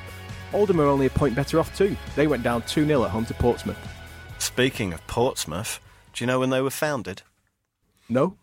Oldham 0.53 0.81
are 0.81 0.87
only 0.87 1.07
a 1.07 1.11
point 1.11 1.35
better 1.35 1.59
off 1.59 1.77
too. 1.77 1.97
They 2.17 2.27
went 2.27 2.43
down 2.43 2.63
2 2.63 2.87
0 2.87 3.05
at 3.05 3.11
home 3.11 3.27
to 3.27 3.35
Portsmouth. 3.35 3.79
Speaking 4.39 4.93
of 4.93 5.07
Portsmouth, 5.07 5.81
do 6.13 6.23
you 6.23 6.27
know 6.27 6.41
when 6.41 6.51
they 6.51 6.61
were 6.61 6.71
founded? 6.71 7.23
No? 8.09 8.37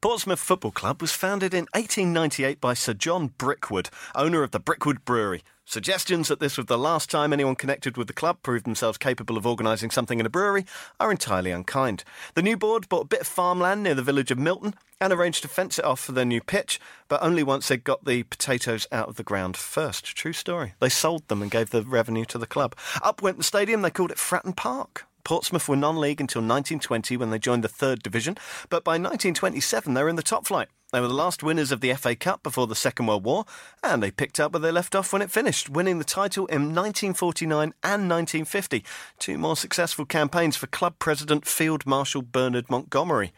Portsmouth 0.00 0.38
Football 0.38 0.70
Club 0.70 1.00
was 1.00 1.12
founded 1.12 1.54
in 1.54 1.66
1898 1.72 2.60
by 2.60 2.74
Sir 2.74 2.92
John 2.92 3.28
Brickwood, 3.38 3.88
owner 4.14 4.42
of 4.42 4.50
the 4.50 4.60
Brickwood 4.60 5.04
Brewery. 5.04 5.42
Suggestions 5.66 6.28
that 6.28 6.40
this 6.40 6.58
was 6.58 6.66
the 6.66 6.76
last 6.76 7.10
time 7.10 7.32
anyone 7.32 7.56
connected 7.56 7.96
with 7.96 8.06
the 8.06 8.12
club 8.12 8.38
proved 8.42 8.66
themselves 8.66 8.98
capable 8.98 9.38
of 9.38 9.46
organising 9.46 9.90
something 9.90 10.20
in 10.20 10.26
a 10.26 10.30
brewery 10.30 10.66
are 11.00 11.10
entirely 11.10 11.50
unkind. 11.50 12.04
The 12.34 12.42
new 12.42 12.56
board 12.56 12.88
bought 12.88 13.04
a 13.04 13.08
bit 13.08 13.22
of 13.22 13.26
farmland 13.26 13.82
near 13.82 13.94
the 13.94 14.02
village 14.02 14.30
of 14.30 14.38
Milton 14.38 14.74
and 15.00 15.12
arranged 15.12 15.42
to 15.42 15.48
fence 15.48 15.78
it 15.78 15.84
off 15.84 16.00
for 16.00 16.12
their 16.12 16.26
new 16.26 16.42
pitch, 16.42 16.78
but 17.08 17.22
only 17.22 17.42
once 17.42 17.68
they'd 17.68 17.82
got 17.82 18.04
the 18.04 18.24
potatoes 18.24 18.86
out 18.92 19.08
of 19.08 19.16
the 19.16 19.22
ground 19.22 19.56
first. 19.56 20.14
True 20.14 20.34
story. 20.34 20.74
They 20.80 20.90
sold 20.90 21.26
them 21.28 21.40
and 21.40 21.50
gave 21.50 21.70
the 21.70 21.82
revenue 21.82 22.26
to 22.26 22.38
the 22.38 22.46
club. 22.46 22.76
Up 23.02 23.22
went 23.22 23.38
the 23.38 23.44
stadium, 23.44 23.80
they 23.80 23.90
called 23.90 24.10
it 24.10 24.18
Fratton 24.18 24.54
Park. 24.54 25.06
Portsmouth 25.24 25.68
were 25.68 25.76
non 25.76 25.96
league 25.96 26.20
until 26.20 26.42
1920 26.42 27.16
when 27.16 27.30
they 27.30 27.38
joined 27.38 27.64
the 27.64 27.68
third 27.68 28.02
division, 28.02 28.36
but 28.68 28.84
by 28.84 28.92
1927 28.92 29.94
they 29.94 30.02
were 30.02 30.10
in 30.10 30.16
the 30.16 30.22
top 30.22 30.46
flight. 30.46 30.68
They 30.94 31.00
were 31.00 31.08
the 31.08 31.14
last 31.14 31.42
winners 31.42 31.72
of 31.72 31.80
the 31.80 31.92
FA 31.94 32.14
Cup 32.14 32.44
before 32.44 32.68
the 32.68 32.76
Second 32.76 33.06
World 33.06 33.24
War, 33.24 33.46
and 33.82 34.00
they 34.00 34.12
picked 34.12 34.38
up 34.38 34.52
where 34.52 34.60
they 34.60 34.70
left 34.70 34.94
off 34.94 35.12
when 35.12 35.22
it 35.22 35.30
finished, 35.32 35.68
winning 35.68 35.98
the 35.98 36.04
title 36.04 36.46
in 36.46 36.72
1949 36.72 37.74
and 37.82 38.08
1950. 38.08 38.84
Two 39.18 39.36
more 39.36 39.56
successful 39.56 40.04
campaigns 40.04 40.54
for 40.54 40.68
club 40.68 41.00
president 41.00 41.46
Field 41.48 41.84
Marshal 41.84 42.22
Bernard 42.22 42.70
Montgomery. 42.70 43.32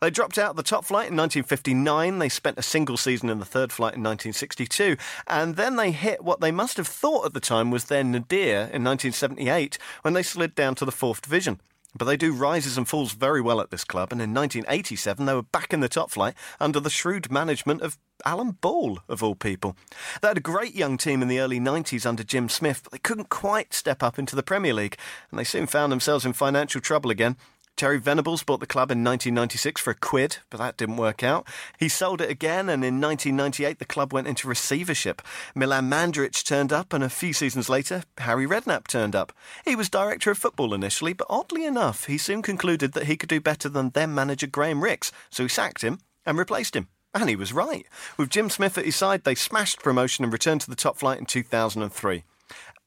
They 0.00 0.08
dropped 0.08 0.38
out 0.38 0.52
of 0.52 0.56
the 0.56 0.62
top 0.62 0.86
flight 0.86 1.10
in 1.10 1.16
1959. 1.18 2.18
They 2.18 2.30
spent 2.30 2.58
a 2.58 2.62
single 2.62 2.96
season 2.96 3.28
in 3.28 3.40
the 3.40 3.44
third 3.44 3.72
flight 3.72 3.92
in 3.92 4.02
1962. 4.02 4.96
And 5.26 5.56
then 5.56 5.76
they 5.76 5.90
hit 5.90 6.24
what 6.24 6.40
they 6.40 6.50
must 6.50 6.78
have 6.78 6.88
thought 6.88 7.26
at 7.26 7.34
the 7.34 7.40
time 7.40 7.70
was 7.70 7.84
their 7.84 8.04
nadir 8.04 8.70
in 8.72 8.82
1978 8.84 9.76
when 10.00 10.14
they 10.14 10.22
slid 10.22 10.54
down 10.54 10.76
to 10.76 10.86
the 10.86 10.90
fourth 10.90 11.20
division. 11.20 11.60
But 11.94 12.06
they 12.06 12.16
do 12.16 12.32
rises 12.32 12.78
and 12.78 12.88
falls 12.88 13.12
very 13.12 13.40
well 13.40 13.60
at 13.60 13.70
this 13.70 13.84
club, 13.84 14.12
and 14.12 14.22
in 14.22 14.32
1987 14.32 15.26
they 15.26 15.34
were 15.34 15.42
back 15.42 15.72
in 15.72 15.80
the 15.80 15.88
top 15.88 16.10
flight 16.10 16.34
under 16.58 16.80
the 16.80 16.90
shrewd 16.90 17.30
management 17.30 17.82
of 17.82 17.98
Alan 18.24 18.52
Ball, 18.52 19.00
of 19.08 19.22
all 19.22 19.34
people. 19.34 19.76
They 20.20 20.28
had 20.28 20.38
a 20.38 20.40
great 20.40 20.74
young 20.74 20.96
team 20.96 21.22
in 21.22 21.28
the 21.28 21.40
early 21.40 21.60
90s 21.60 22.06
under 22.06 22.24
Jim 22.24 22.48
Smith, 22.48 22.82
but 22.82 22.92
they 22.92 22.98
couldn't 22.98 23.28
quite 23.28 23.74
step 23.74 24.02
up 24.02 24.18
into 24.18 24.36
the 24.36 24.42
Premier 24.42 24.72
League, 24.72 24.96
and 25.30 25.38
they 25.38 25.44
soon 25.44 25.66
found 25.66 25.92
themselves 25.92 26.24
in 26.24 26.32
financial 26.32 26.80
trouble 26.80 27.10
again. 27.10 27.36
Terry 27.76 27.98
Venables 27.98 28.42
bought 28.42 28.60
the 28.60 28.66
club 28.66 28.90
in 28.90 29.02
1996 29.02 29.80
for 29.80 29.90
a 29.90 29.94
quid, 29.94 30.38
but 30.50 30.58
that 30.58 30.76
didn't 30.76 30.98
work 30.98 31.22
out. 31.22 31.46
He 31.78 31.88
sold 31.88 32.20
it 32.20 32.30
again, 32.30 32.68
and 32.68 32.84
in 32.84 33.00
1998 33.00 33.78
the 33.78 33.84
club 33.84 34.12
went 34.12 34.28
into 34.28 34.46
receivership. 34.46 35.22
Milan 35.54 35.90
Mandaric 35.90 36.44
turned 36.44 36.72
up, 36.72 36.92
and 36.92 37.02
a 37.02 37.08
few 37.08 37.32
seasons 37.32 37.68
later, 37.68 38.04
Harry 38.18 38.46
Redknapp 38.46 38.86
turned 38.86 39.16
up. 39.16 39.32
He 39.64 39.74
was 39.74 39.88
director 39.88 40.30
of 40.30 40.38
football 40.38 40.74
initially, 40.74 41.12
but 41.12 41.26
oddly 41.30 41.64
enough, 41.64 42.06
he 42.06 42.18
soon 42.18 42.42
concluded 42.42 42.92
that 42.92 43.06
he 43.06 43.16
could 43.16 43.28
do 43.28 43.40
better 43.40 43.68
than 43.68 43.90
then 43.90 44.14
manager 44.14 44.46
Graham 44.46 44.84
Rix, 44.84 45.10
so 45.30 45.42
he 45.42 45.48
sacked 45.48 45.82
him 45.82 45.98
and 46.24 46.38
replaced 46.38 46.76
him. 46.76 46.88
And 47.14 47.28
he 47.28 47.36
was 47.36 47.52
right. 47.52 47.86
With 48.16 48.30
Jim 48.30 48.48
Smith 48.48 48.78
at 48.78 48.86
his 48.86 48.96
side, 48.96 49.24
they 49.24 49.34
smashed 49.34 49.82
promotion 49.82 50.24
and 50.24 50.32
returned 50.32 50.62
to 50.62 50.70
the 50.70 50.76
top 50.76 50.96
flight 50.96 51.18
in 51.18 51.26
2003. 51.26 52.24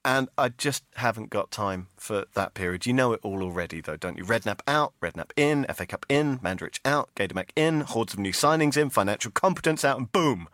And 0.05 0.29
I 0.37 0.49
just 0.49 0.83
haven't 0.97 1.31
got 1.31 1.49
time 1.49 1.87
for 1.97 2.25
that 2.35 2.53
period. 2.53 2.85
You 2.85 2.93
know 2.93 3.11
it 3.13 3.21
all 3.23 3.41
already, 3.41 3.81
though, 3.81 3.97
don't 3.97 4.19
you? 4.19 4.23
Redknapp 4.23 4.59
out, 4.67 4.93
Redknapp 5.01 5.31
in, 5.35 5.65
FA 5.73 5.87
Cup 5.87 6.05
in, 6.07 6.37
Mandaric 6.39 6.79
out, 6.85 7.09
Gaydamak 7.15 7.49
in, 7.55 7.81
hordes 7.81 8.13
of 8.13 8.19
new 8.19 8.31
signings 8.31 8.77
in, 8.77 8.91
financial 8.91 9.31
competence 9.31 9.83
out, 9.83 9.97
and 9.97 10.11
boom! 10.11 10.47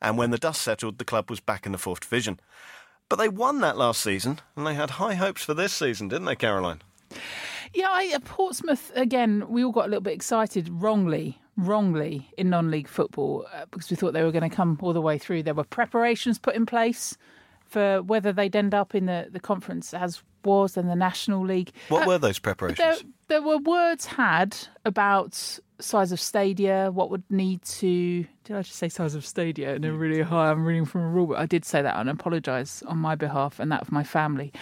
And 0.00 0.16
when 0.16 0.30
the 0.30 0.38
dust 0.38 0.62
settled, 0.62 0.96
the 0.96 1.04
club 1.04 1.28
was 1.28 1.40
back 1.40 1.66
in 1.66 1.72
the 1.72 1.78
fourth 1.78 2.00
division. 2.00 2.40
But 3.10 3.16
they 3.16 3.28
won 3.28 3.60
that 3.60 3.76
last 3.76 4.00
season, 4.00 4.40
and 4.56 4.66
they 4.66 4.72
had 4.72 4.92
high 4.92 5.14
hopes 5.14 5.44
for 5.44 5.52
this 5.52 5.74
season, 5.74 6.08
didn't 6.08 6.24
they, 6.24 6.34
Caroline? 6.34 6.80
Yeah, 7.74 7.88
I, 7.90 8.16
Portsmouth 8.24 8.92
again. 8.94 9.44
We 9.50 9.62
all 9.62 9.72
got 9.72 9.84
a 9.84 9.88
little 9.88 10.00
bit 10.00 10.14
excited, 10.14 10.70
wrongly, 10.70 11.38
wrongly 11.58 12.30
in 12.38 12.48
non-league 12.48 12.88
football 12.88 13.46
uh, 13.52 13.66
because 13.70 13.90
we 13.90 13.96
thought 13.96 14.14
they 14.14 14.22
were 14.24 14.32
going 14.32 14.48
to 14.48 14.56
come 14.56 14.78
all 14.80 14.94
the 14.94 15.02
way 15.02 15.18
through. 15.18 15.42
There 15.42 15.52
were 15.52 15.64
preparations 15.64 16.38
put 16.38 16.54
in 16.54 16.64
place 16.64 17.18
for 17.66 18.02
whether 18.02 18.32
they'd 18.32 18.54
end 18.56 18.74
up 18.74 18.94
in 18.94 19.06
the, 19.06 19.28
the 19.30 19.40
conference 19.40 19.92
as 19.92 20.22
was 20.44 20.76
in 20.76 20.86
the 20.86 20.94
National 20.96 21.44
League. 21.44 21.72
What 21.88 22.04
Uh, 22.04 22.06
were 22.06 22.18
those 22.18 22.38
preparations? 22.38 22.78
There, 22.78 22.96
there 23.28 23.42
were 23.42 23.58
words 23.58 24.06
had 24.06 24.56
about 24.84 25.58
size 25.78 26.12
of 26.12 26.20
stadia, 26.20 26.90
what 26.90 27.10
would 27.10 27.24
need 27.30 27.62
to 27.62 28.26
did 28.46 28.54
I 28.54 28.62
just 28.62 28.76
say 28.76 28.88
size 28.88 29.16
of 29.16 29.26
stadia? 29.26 29.74
And 29.74 29.82
they're 29.82 29.92
really 29.92 30.22
high. 30.22 30.52
I'm 30.52 30.64
reading 30.64 30.84
from 30.84 31.00
a 31.00 31.08
rule, 31.08 31.26
but 31.26 31.38
I 31.38 31.46
did 31.46 31.64
say 31.64 31.82
that 31.82 31.96
and 31.96 32.08
apologise 32.08 32.80
on 32.84 32.96
my 32.98 33.16
behalf 33.16 33.58
and 33.58 33.72
that 33.72 33.82
of 33.82 33.90
my 33.90 34.04
family. 34.04 34.52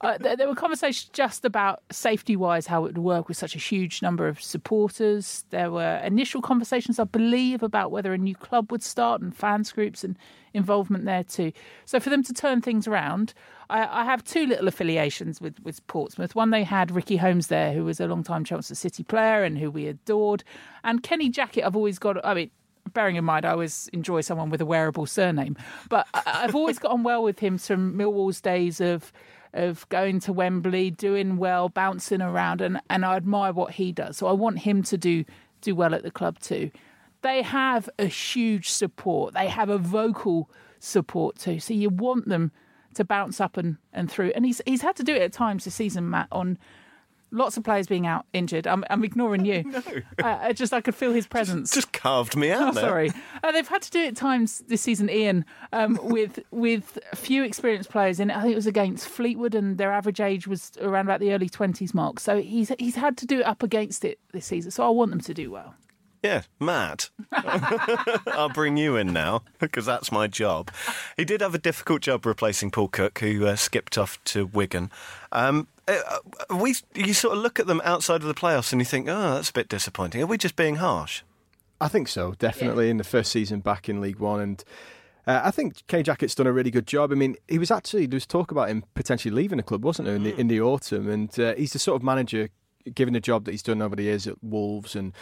Uh, 0.00 0.16
there, 0.16 0.34
there 0.34 0.48
were 0.48 0.54
conversations 0.54 1.10
just 1.12 1.44
about 1.44 1.82
safety 1.92 2.36
wise, 2.36 2.66
how 2.66 2.86
it 2.86 2.94
would 2.94 2.98
work 2.98 3.28
with 3.28 3.36
such 3.36 3.54
a 3.54 3.58
huge 3.58 4.00
number 4.00 4.28
of 4.28 4.40
supporters. 4.40 5.44
There 5.50 5.70
were 5.70 5.96
initial 5.98 6.40
conversations, 6.40 6.98
I 6.98 7.04
believe, 7.04 7.62
about 7.62 7.90
whether 7.90 8.14
a 8.14 8.18
new 8.18 8.34
club 8.34 8.72
would 8.72 8.82
start 8.82 9.20
and 9.20 9.36
fans 9.36 9.72
groups 9.72 10.04
and 10.04 10.16
involvement 10.54 11.04
there 11.04 11.24
too. 11.24 11.52
So 11.84 12.00
for 12.00 12.08
them 12.08 12.22
to 12.22 12.32
turn 12.32 12.62
things 12.62 12.88
around, 12.88 13.34
I, 13.70 14.02
I 14.02 14.04
have 14.04 14.22
two 14.24 14.46
little 14.46 14.68
affiliations 14.68 15.40
with, 15.40 15.58
with 15.62 15.86
Portsmouth. 15.86 16.34
One, 16.34 16.50
they 16.50 16.64
had 16.64 16.90
Ricky 16.90 17.16
Holmes 17.16 17.46
there, 17.48 17.72
who 17.72 17.84
was 17.84 18.00
a 18.00 18.06
long 18.06 18.22
time 18.22 18.44
Chelmsford 18.44 18.76
City 18.76 19.02
player 19.02 19.42
and 19.44 19.58
who 19.58 19.70
we 19.70 19.86
adored. 19.86 20.44
And 20.82 21.02
Kenny 21.02 21.30
Jackett, 21.30 21.64
I've 21.64 21.76
always 21.76 21.98
got, 21.98 22.24
I 22.24 22.34
mean, 22.34 22.50
bearing 22.92 23.16
in 23.16 23.24
mind 23.24 23.44
I 23.46 23.50
always 23.50 23.88
enjoy 23.92 24.20
someone 24.20 24.50
with 24.50 24.60
a 24.60 24.66
wearable 24.66 25.06
surname, 25.06 25.56
but 25.88 26.06
I- 26.14 26.42
I've 26.44 26.54
always 26.54 26.78
got 26.78 26.92
on 26.92 27.02
well 27.02 27.22
with 27.22 27.38
him 27.38 27.58
from 27.58 27.96
Millwall's 27.96 28.40
days 28.40 28.80
of 28.80 29.12
of 29.54 29.88
going 29.88 30.18
to 30.18 30.32
Wembley, 30.32 30.90
doing 30.90 31.36
well, 31.36 31.68
bouncing 31.68 32.20
around, 32.20 32.60
and, 32.60 32.80
and 32.90 33.04
I 33.04 33.14
admire 33.14 33.52
what 33.52 33.70
he 33.74 33.92
does. 33.92 34.16
So 34.16 34.26
I 34.26 34.32
want 34.32 34.58
him 34.58 34.82
to 34.82 34.98
do 34.98 35.24
do 35.60 35.74
well 35.76 35.94
at 35.94 36.02
the 36.02 36.10
club 36.10 36.40
too. 36.40 36.70
They 37.22 37.40
have 37.40 37.88
a 37.98 38.06
huge 38.06 38.68
support. 38.68 39.32
They 39.32 39.48
have 39.48 39.70
a 39.70 39.78
vocal 39.78 40.50
support 40.80 41.38
too. 41.38 41.58
So 41.60 41.72
you 41.72 41.88
want 41.88 42.28
them 42.28 42.52
to 42.96 43.04
bounce 43.04 43.40
up 43.40 43.56
and, 43.56 43.76
and 43.92 44.10
through. 44.10 44.32
And 44.34 44.44
he's 44.44 44.60
he's 44.66 44.82
had 44.82 44.96
to 44.96 45.02
do 45.02 45.14
it 45.14 45.22
at 45.22 45.32
times 45.32 45.64
this 45.64 45.74
season, 45.74 46.10
Matt, 46.10 46.28
on 46.32 46.58
lots 47.34 47.56
of 47.56 47.64
players 47.64 47.86
being 47.86 48.06
out 48.06 48.24
injured. 48.32 48.66
I'm, 48.66 48.84
I'm 48.88 49.04
ignoring 49.04 49.44
you. 49.44 49.64
no. 49.64 49.82
I, 50.22 50.48
I 50.48 50.52
just 50.52 50.72
I 50.72 50.80
could 50.80 50.94
feel 50.94 51.12
his 51.12 51.26
presence. 51.26 51.72
Just 51.72 51.92
carved 51.92 52.36
me 52.36 52.50
out 52.50 52.76
Oh, 52.76 52.80
sorry. 52.80 53.10
Uh, 53.42 53.52
they've 53.52 53.68
had 53.68 53.82
to 53.82 53.90
do 53.90 54.00
it 54.00 54.08
at 54.08 54.16
times 54.16 54.62
this 54.68 54.80
season, 54.80 55.10
Ian, 55.10 55.44
um, 55.72 55.98
with 56.02 56.38
with 56.50 56.98
a 57.12 57.16
few 57.16 57.42
experienced 57.42 57.90
players 57.90 58.20
in 58.20 58.30
it. 58.30 58.36
I 58.36 58.40
think 58.40 58.52
it 58.52 58.56
was 58.56 58.66
against 58.66 59.08
Fleetwood, 59.08 59.54
and 59.54 59.76
their 59.76 59.92
average 59.92 60.20
age 60.20 60.46
was 60.46 60.72
around 60.80 61.06
about 61.06 61.20
the 61.20 61.32
early 61.32 61.48
twenties 61.48 61.92
mark. 61.92 62.20
So 62.20 62.40
he's 62.40 62.72
he's 62.78 62.96
had 62.96 63.16
to 63.18 63.26
do 63.26 63.40
it 63.40 63.46
up 63.46 63.62
against 63.62 64.04
it 64.04 64.18
this 64.32 64.46
season. 64.46 64.70
So 64.70 64.86
I 64.86 64.90
want 64.90 65.10
them 65.10 65.20
to 65.20 65.34
do 65.34 65.50
well. 65.50 65.74
Yeah, 66.24 66.44
Matt. 66.58 67.10
I'll 68.28 68.48
bring 68.48 68.78
you 68.78 68.96
in 68.96 69.12
now 69.12 69.42
because 69.58 69.84
that's 69.84 70.10
my 70.10 70.26
job. 70.26 70.70
He 71.18 71.24
did 71.26 71.42
have 71.42 71.54
a 71.54 71.58
difficult 71.58 72.00
job 72.00 72.24
replacing 72.24 72.70
Paul 72.70 72.88
Cook, 72.88 73.18
who 73.18 73.46
uh, 73.46 73.56
skipped 73.56 73.98
off 73.98 74.24
to 74.24 74.46
Wigan. 74.46 74.90
Um, 75.32 75.68
uh, 75.86 76.00
we, 76.48 76.76
you 76.94 77.12
sort 77.12 77.36
of 77.36 77.42
look 77.42 77.60
at 77.60 77.66
them 77.66 77.82
outside 77.84 78.22
of 78.22 78.26
the 78.26 78.34
playoffs 78.34 78.72
and 78.72 78.80
you 78.80 78.86
think, 78.86 79.06
oh, 79.06 79.34
that's 79.34 79.50
a 79.50 79.52
bit 79.52 79.68
disappointing. 79.68 80.22
Are 80.22 80.26
we 80.26 80.38
just 80.38 80.56
being 80.56 80.76
harsh? 80.76 81.20
I 81.78 81.88
think 81.88 82.08
so, 82.08 82.32
definitely 82.38 82.88
in 82.88 82.96
the 82.96 83.04
first 83.04 83.30
season 83.30 83.60
back 83.60 83.90
in 83.90 84.00
League 84.00 84.18
One, 84.18 84.40
and 84.40 84.64
uh, 85.26 85.42
I 85.44 85.50
think 85.50 85.86
K 85.88 86.02
Jackett's 86.02 86.34
done 86.34 86.46
a 86.46 86.52
really 86.52 86.70
good 86.70 86.86
job. 86.86 87.12
I 87.12 87.16
mean, 87.16 87.36
he 87.48 87.58
was 87.58 87.70
actually 87.70 88.06
there 88.06 88.16
was 88.16 88.24
talk 88.24 88.50
about 88.50 88.70
him 88.70 88.84
potentially 88.94 89.34
leaving 89.34 89.58
the 89.58 89.62
club, 89.62 89.84
wasn't 89.84 90.06
there, 90.06 90.16
in 90.16 90.22
the 90.22 90.40
in 90.40 90.48
the 90.48 90.62
autumn? 90.62 91.10
And 91.10 91.38
uh, 91.38 91.54
he's 91.56 91.74
the 91.74 91.78
sort 91.78 91.96
of 91.96 92.02
manager. 92.02 92.48
Given 92.92 93.14
the 93.14 93.20
job 93.20 93.44
that 93.44 93.52
he's 93.52 93.62
done 93.62 93.80
over 93.80 93.96
the 93.96 94.02
years 94.02 94.26
at 94.26 94.42
Wolves 94.42 94.94
and 94.94 95.12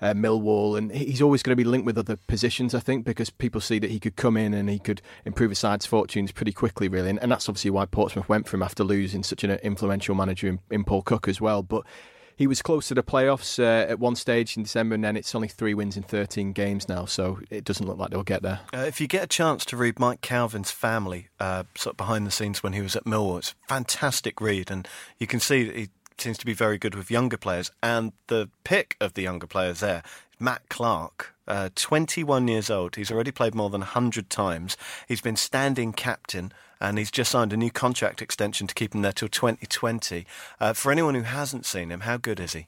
uh, 0.00 0.12
Millwall, 0.12 0.76
and 0.76 0.90
he's 0.90 1.22
always 1.22 1.42
going 1.42 1.52
to 1.52 1.62
be 1.62 1.68
linked 1.68 1.86
with 1.86 1.98
other 1.98 2.16
positions, 2.26 2.74
I 2.74 2.80
think, 2.80 3.04
because 3.04 3.30
people 3.30 3.60
see 3.60 3.78
that 3.78 3.90
he 3.90 4.00
could 4.00 4.16
come 4.16 4.36
in 4.36 4.54
and 4.54 4.68
he 4.68 4.78
could 4.78 5.02
improve 5.24 5.52
a 5.52 5.54
side's 5.54 5.86
fortunes 5.86 6.32
pretty 6.32 6.52
quickly, 6.52 6.88
really. 6.88 7.10
And, 7.10 7.20
and 7.20 7.30
that's 7.30 7.48
obviously 7.48 7.70
why 7.70 7.86
Portsmouth 7.86 8.28
went 8.28 8.48
for 8.48 8.56
him 8.56 8.62
after 8.62 8.82
losing 8.82 9.22
such 9.22 9.44
an 9.44 9.52
influential 9.62 10.14
manager 10.14 10.48
in, 10.48 10.58
in 10.70 10.84
Paul 10.84 11.02
Cook 11.02 11.28
as 11.28 11.40
well. 11.40 11.62
But 11.62 11.84
he 12.36 12.46
was 12.46 12.62
close 12.62 12.88
to 12.88 12.94
the 12.94 13.02
playoffs 13.02 13.58
uh, 13.58 13.88
at 13.88 13.98
one 13.98 14.16
stage 14.16 14.56
in 14.56 14.62
December, 14.62 14.94
and 14.94 15.04
then 15.04 15.16
it's 15.16 15.34
only 15.34 15.48
three 15.48 15.74
wins 15.74 15.96
in 15.96 16.02
13 16.02 16.52
games 16.52 16.88
now, 16.88 17.04
so 17.04 17.38
it 17.50 17.64
doesn't 17.64 17.86
look 17.86 17.98
like 17.98 18.10
they'll 18.10 18.22
get 18.22 18.42
there. 18.42 18.60
Uh, 18.74 18.78
if 18.78 19.00
you 19.00 19.06
get 19.06 19.24
a 19.24 19.28
chance 19.28 19.64
to 19.66 19.76
read 19.76 19.98
Mike 19.98 20.20
Calvin's 20.20 20.70
family, 20.70 21.28
uh, 21.38 21.64
sort 21.76 21.94
of 21.94 21.96
behind 21.98 22.26
the 22.26 22.30
scenes 22.30 22.62
when 22.62 22.72
he 22.72 22.80
was 22.80 22.96
at 22.96 23.04
Millwall, 23.04 23.38
it's 23.38 23.54
a 23.64 23.68
fantastic 23.68 24.40
read, 24.40 24.70
and 24.70 24.88
you 25.18 25.26
can 25.26 25.40
see 25.40 25.64
that 25.64 25.76
he 25.76 25.88
seems 26.20 26.38
to 26.38 26.46
be 26.46 26.54
very 26.54 26.78
good 26.78 26.94
with 26.94 27.10
younger 27.10 27.36
players. 27.36 27.70
And 27.82 28.12
the 28.26 28.50
pick 28.64 28.96
of 29.00 29.14
the 29.14 29.22
younger 29.22 29.46
players 29.46 29.80
there, 29.80 30.02
Matt 30.38 30.68
Clarke, 30.68 31.34
uh, 31.46 31.70
21 31.74 32.48
years 32.48 32.70
old. 32.70 32.96
He's 32.96 33.10
already 33.10 33.30
played 33.30 33.54
more 33.54 33.70
than 33.70 33.80
100 33.80 34.30
times. 34.30 34.76
He's 35.08 35.20
been 35.20 35.36
standing 35.36 35.92
captain, 35.92 36.52
and 36.80 36.98
he's 36.98 37.10
just 37.10 37.30
signed 37.30 37.52
a 37.52 37.56
new 37.56 37.70
contract 37.70 38.22
extension 38.22 38.66
to 38.66 38.74
keep 38.74 38.94
him 38.94 39.02
there 39.02 39.12
till 39.12 39.28
2020. 39.28 40.26
Uh, 40.60 40.72
for 40.72 40.92
anyone 40.92 41.14
who 41.14 41.22
hasn't 41.22 41.66
seen 41.66 41.90
him, 41.90 42.00
how 42.00 42.16
good 42.16 42.40
is 42.40 42.52
he? 42.52 42.66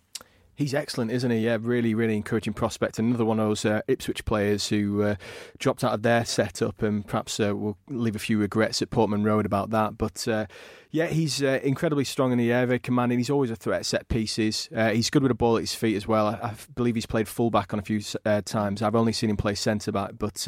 He's 0.56 0.72
excellent, 0.72 1.10
isn't 1.10 1.30
he? 1.32 1.38
Yeah, 1.38 1.58
really, 1.60 1.94
really 1.94 2.16
encouraging 2.16 2.52
prospect. 2.52 3.00
Another 3.00 3.24
one 3.24 3.40
of 3.40 3.48
those 3.48 3.64
uh, 3.64 3.80
Ipswich 3.88 4.24
players 4.24 4.68
who 4.68 5.02
uh, 5.02 5.14
dropped 5.58 5.82
out 5.82 5.94
of 5.94 6.02
their 6.02 6.24
setup 6.24 6.80
and 6.80 7.04
perhaps 7.04 7.40
uh, 7.40 7.56
will 7.56 7.76
leave 7.88 8.14
a 8.14 8.20
few 8.20 8.38
regrets 8.38 8.80
at 8.80 8.90
Portman 8.90 9.24
Road 9.24 9.46
about 9.46 9.70
that. 9.70 9.98
But 9.98 10.28
uh, 10.28 10.46
yeah, 10.92 11.06
he's 11.06 11.42
uh, 11.42 11.58
incredibly 11.64 12.04
strong 12.04 12.30
in 12.30 12.38
the 12.38 12.52
air, 12.52 12.66
very 12.66 12.78
commanding. 12.78 13.18
He's 13.18 13.30
always 13.30 13.50
a 13.50 13.56
threat 13.56 13.80
at 13.80 13.86
set 13.86 14.08
pieces. 14.08 14.68
Uh, 14.72 14.90
he's 14.90 15.10
good 15.10 15.24
with 15.24 15.32
a 15.32 15.34
ball 15.34 15.56
at 15.56 15.62
his 15.62 15.74
feet 15.74 15.96
as 15.96 16.06
well. 16.06 16.28
I, 16.28 16.34
I 16.34 16.54
believe 16.76 16.94
he's 16.94 17.04
played 17.04 17.26
fullback 17.26 17.72
on 17.72 17.80
a 17.80 17.82
few 17.82 18.00
times. 18.44 18.80
I've 18.80 18.94
only 18.94 19.12
seen 19.12 19.30
him 19.30 19.36
play 19.36 19.56
centre 19.56 19.90
back, 19.90 20.12
but 20.20 20.46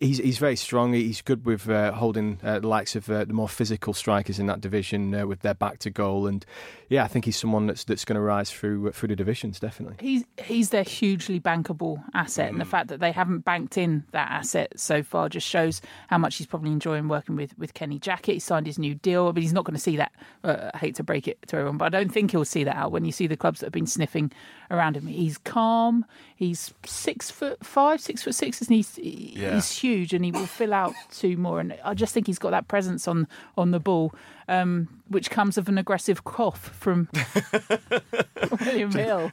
he's 0.00 0.18
he's 0.18 0.38
very 0.38 0.54
strong. 0.54 0.92
He's 0.92 1.20
good 1.20 1.44
with 1.44 1.64
holding 1.64 2.36
the 2.36 2.60
likes 2.60 2.94
of 2.94 3.06
the 3.06 3.26
more 3.26 3.48
physical 3.48 3.92
strikers 3.92 4.38
in 4.38 4.46
that 4.46 4.60
division 4.60 5.26
with 5.26 5.40
their 5.40 5.54
back 5.54 5.80
to 5.80 5.90
goal. 5.90 6.28
And 6.28 6.46
yeah, 6.88 7.02
I 7.02 7.08
think 7.08 7.24
he's 7.24 7.36
someone 7.36 7.66
that's 7.66 7.82
that's 7.82 8.04
going 8.04 8.14
to 8.14 8.20
rise 8.20 8.52
through 8.52 8.92
through 8.92 9.08
the 9.08 9.16
divisions 9.32 9.58
definitely. 9.58 9.96
He's 9.98 10.24
he's 10.44 10.68
their 10.70 10.82
hugely 10.82 11.40
bankable 11.40 12.02
asset, 12.12 12.50
and 12.50 12.60
the 12.60 12.66
fact 12.66 12.88
that 12.88 13.00
they 13.00 13.12
haven't 13.12 13.40
banked 13.40 13.78
in 13.78 14.04
that 14.12 14.30
asset 14.30 14.78
so 14.78 15.02
far 15.02 15.30
just 15.30 15.48
shows 15.48 15.80
how 16.08 16.18
much 16.18 16.36
he's 16.36 16.46
probably 16.46 16.70
enjoying 16.70 17.08
working 17.08 17.34
with, 17.34 17.56
with 17.58 17.72
Kenny 17.72 17.98
Jackett. 17.98 18.34
He 18.34 18.40
signed 18.40 18.66
his 18.66 18.78
new 18.78 18.94
deal, 18.94 19.32
but 19.32 19.42
he's 19.42 19.54
not 19.54 19.64
going 19.64 19.74
to 19.74 19.80
see 19.80 19.96
that. 19.96 20.12
Uh, 20.44 20.70
I 20.74 20.78
hate 20.78 20.96
to 20.96 21.02
break 21.02 21.26
it 21.26 21.38
to 21.46 21.56
everyone, 21.56 21.78
but 21.78 21.86
I 21.86 21.88
don't 21.88 22.12
think 22.12 22.32
he'll 22.32 22.44
see 22.44 22.64
that 22.64 22.76
out 22.76 22.92
when 22.92 23.06
you 23.06 23.12
see 23.12 23.26
the 23.26 23.36
clubs 23.36 23.60
that 23.60 23.66
have 23.66 23.72
been 23.72 23.86
sniffing 23.86 24.30
around 24.72 24.96
him. 24.96 25.06
He's 25.06 25.38
calm. 25.38 26.04
He's 26.34 26.74
six 26.84 27.30
foot 27.30 27.64
five, 27.64 28.00
six 28.00 28.24
foot 28.24 28.34
six, 28.34 28.60
and 28.60 28.70
he's 28.70 28.98
Yeah. 28.98 29.54
he's 29.54 29.70
huge, 29.78 30.12
and 30.12 30.24
he 30.24 30.32
will 30.32 30.46
fill 30.46 30.74
out 30.74 30.94
two 31.12 31.36
more. 31.36 31.60
And 31.60 31.78
I 31.84 31.94
just 31.94 32.12
think 32.12 32.26
he's 32.26 32.38
got 32.40 32.50
that 32.50 32.66
presence 32.66 33.06
on 33.06 33.28
on 33.56 33.70
the 33.70 33.78
ball, 33.78 34.12
um, 34.48 34.88
which 35.08 35.30
comes 35.30 35.56
of 35.56 35.68
an 35.68 35.78
aggressive 35.78 36.24
cough 36.24 36.70
from 36.74 37.08
William 38.64 38.90
Hill. 38.90 39.30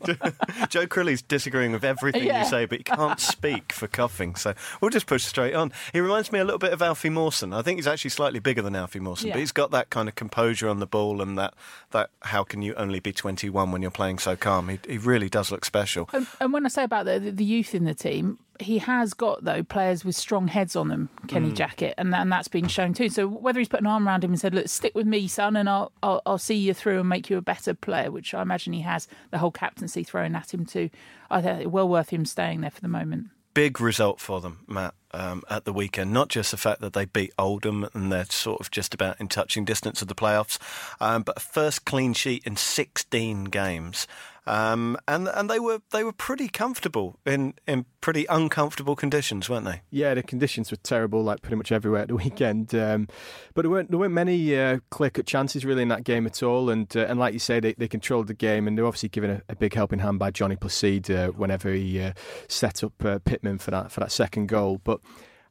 Joe 0.70 0.88
Crilly's 0.88 1.22
disagreeing 1.22 1.72
with 1.72 1.84
everything 1.84 2.24
Yeah. 2.26 2.44
you 2.44 2.50
say, 2.50 2.66
but 2.66 2.78
he 2.80 2.84
can't 2.84 3.20
speak 3.20 3.72
for 3.74 3.88
coughing. 3.88 4.36
So 4.36 4.54
we'll 4.82 4.92
just 4.92 5.08
push 5.08 5.24
straight 5.24 5.56
on. 5.56 5.72
He 5.94 6.00
reminds 6.00 6.32
me 6.32 6.40
a 6.40 6.44
little 6.44 6.60
bit 6.60 6.74
of 6.74 6.82
Alfie 6.82 7.10
Mawson. 7.10 7.54
I 7.54 7.62
think 7.62 7.78
he's 7.80 7.88
actually 7.88 8.12
slightly 8.12 8.40
bigger 8.40 8.62
than 8.62 8.76
Alfie 8.76 9.00
Mawson, 9.00 9.28
Yeah. 9.28 9.34
but 9.36 9.40
he's 9.40 9.52
got 9.52 9.72
that 9.72 9.90
kind 9.90 10.08
of 10.10 10.16
composure 10.16 10.68
on 10.70 10.80
the 10.80 10.88
ball 10.88 11.22
and 11.22 11.38
that, 11.38 11.54
that 11.92 12.10
how 12.24 12.44
can 12.44 12.62
you 12.62 12.74
only 12.76 13.00
be 13.00 13.12
21 13.12 13.72
when 13.72 13.82
you're 13.82 13.92
playing 13.92 14.20
so 14.20 14.36
calm? 14.36 14.70
He, 14.70 14.80
he 14.88 14.98
really 14.98 15.29
does 15.30 15.52
look 15.52 15.66
special. 15.66 16.10
And, 16.14 16.28
and 16.42 16.52
when 16.54 16.66
I 16.66 16.70
say 16.70 16.84
about 16.84 17.06
the, 17.06 17.20
the 17.20 17.44
youth 17.46 17.74
in 17.76 17.86
the 17.86 17.94
team, 17.94 18.40
he 18.60 18.80
has 18.80 19.14
got 19.14 19.44
though 19.46 19.64
players 19.64 20.04
with 20.04 20.16
strong 20.18 20.48
heads 20.50 20.76
on 20.76 20.90
them, 20.90 21.10
Kenny 21.28 21.52
Mm. 21.52 21.56
Jackett, 21.56 21.94
and 21.98 22.14
and 22.14 22.30
that's 22.32 22.50
been 22.50 22.68
shown 22.68 22.94
too. 22.94 23.08
So 23.10 23.26
whether 23.28 23.60
he's 23.60 23.70
put 23.70 23.80
an 23.80 23.88
arm 23.88 24.06
around 24.08 24.24
him 24.24 24.32
and 24.32 24.40
said, 24.40 24.54
"Look, 24.54 24.68
stick 24.68 24.94
with 24.96 25.08
me, 25.08 25.28
son, 25.30 25.56
and 25.56 25.70
I'll 25.70 25.92
I'll, 26.04 26.22
I'll 26.26 26.38
see 26.38 26.56
you 26.56 26.74
through 26.74 27.00
and 27.00 27.08
make 27.08 27.30
you 27.30 27.38
a 27.38 27.42
better 27.42 27.74
player," 27.74 28.12
which 28.12 28.34
I 28.34 28.42
imagine 28.42 28.74
he 28.74 28.82
has 28.82 29.08
the 29.32 29.38
whole 29.38 29.52
captaincy 29.52 30.04
thrown 30.04 30.36
at 30.36 30.54
him 30.54 30.66
too. 30.66 30.90
I 31.32 31.42
think 31.42 31.72
well 31.72 31.88
worth 31.88 32.10
him 32.10 32.26
staying 32.26 32.60
there 32.62 32.72
for 32.72 32.82
the 32.82 32.90
moment. 32.90 33.28
big 33.54 33.82
result 33.82 34.20
for 34.22 34.40
them, 34.42 34.60
Matt, 34.68 34.94
um, 35.12 35.42
at 35.50 35.66
the 35.66 35.74
weekend. 35.74 36.14
Not 36.14 36.30
just 36.30 36.52
the 36.52 36.58
fact 36.58 36.80
that 36.82 36.94
they 36.94 37.04
beat 37.06 37.34
Oldham 37.38 37.88
and 37.94 38.10
they're 38.12 38.26
sort 38.26 38.62
of 38.62 38.72
just 38.72 38.94
about 38.94 39.20
in 39.20 39.28
touching 39.28 39.66
distance 39.66 40.02
of 40.02 40.08
the 40.08 40.16
playoffs, 40.16 40.58
um, 41.02 41.24
but 41.24 41.36
a 41.38 41.40
first 41.42 41.84
clean 41.84 42.14
sheet 42.14 42.44
in 42.46 42.56
16 42.56 43.46
games. 43.46 44.08
Um, 44.48 44.98
and 45.08 45.28
and 45.28 45.50
they 45.50 45.60
were 45.60 45.82
they 45.92 46.04
were 46.04 46.14
pretty 46.14 46.48
comfortable 46.48 47.20
in, 47.26 47.54
in 47.68 47.86
pretty 48.02 48.26
uncomfortable 48.30 48.96
conditions, 48.96 49.50
weren't 49.50 49.66
they? 49.66 49.82
Yeah, 49.92 50.14
the 50.14 50.24
conditions 50.24 50.72
were 50.72 50.78
terrible, 50.78 51.24
like 51.24 51.42
pretty 51.42 51.58
much 51.58 51.72
everywhere 51.72 52.02
at 52.02 52.08
the 52.08 52.16
weekend. 52.18 52.74
Um, 52.74 53.08
but 53.54 53.64
there 53.64 53.72
weren't 53.72 53.92
there 53.92 54.00
weren't 54.00 54.14
many 54.14 54.58
uh, 54.58 54.80
clear 54.90 55.10
cut 55.10 55.26
chances 55.26 55.66
really 55.66 55.84
in 55.84 55.90
that 55.90 56.04
game 56.04 56.26
at 56.26 56.42
all. 56.42 56.70
And 56.70 56.96
uh, 56.96 57.06
and 57.08 57.20
like 57.20 57.34
you 57.34 57.40
say, 57.40 57.60
they, 57.60 57.74
they 57.74 57.88
controlled 57.88 58.28
the 58.28 58.34
game, 58.34 58.68
and 58.68 58.78
they're 58.78 58.86
obviously 58.86 59.10
given 59.10 59.30
a, 59.30 59.42
a 59.50 59.56
big 59.56 59.74
helping 59.74 60.00
hand 60.00 60.20
by 60.20 60.32
Johnny 60.32 60.56
Placide 60.56 61.10
uh, 61.10 61.32
whenever 61.32 61.72
he 61.72 62.02
uh, 62.02 62.14
set 62.48 62.84
up 62.84 62.94
uh, 63.06 63.20
Pitman 63.20 63.60
for 63.60 63.72
that 63.72 63.92
for 63.92 64.00
that 64.00 64.12
second 64.12 64.48
goal. 64.48 64.82
But 64.84 65.00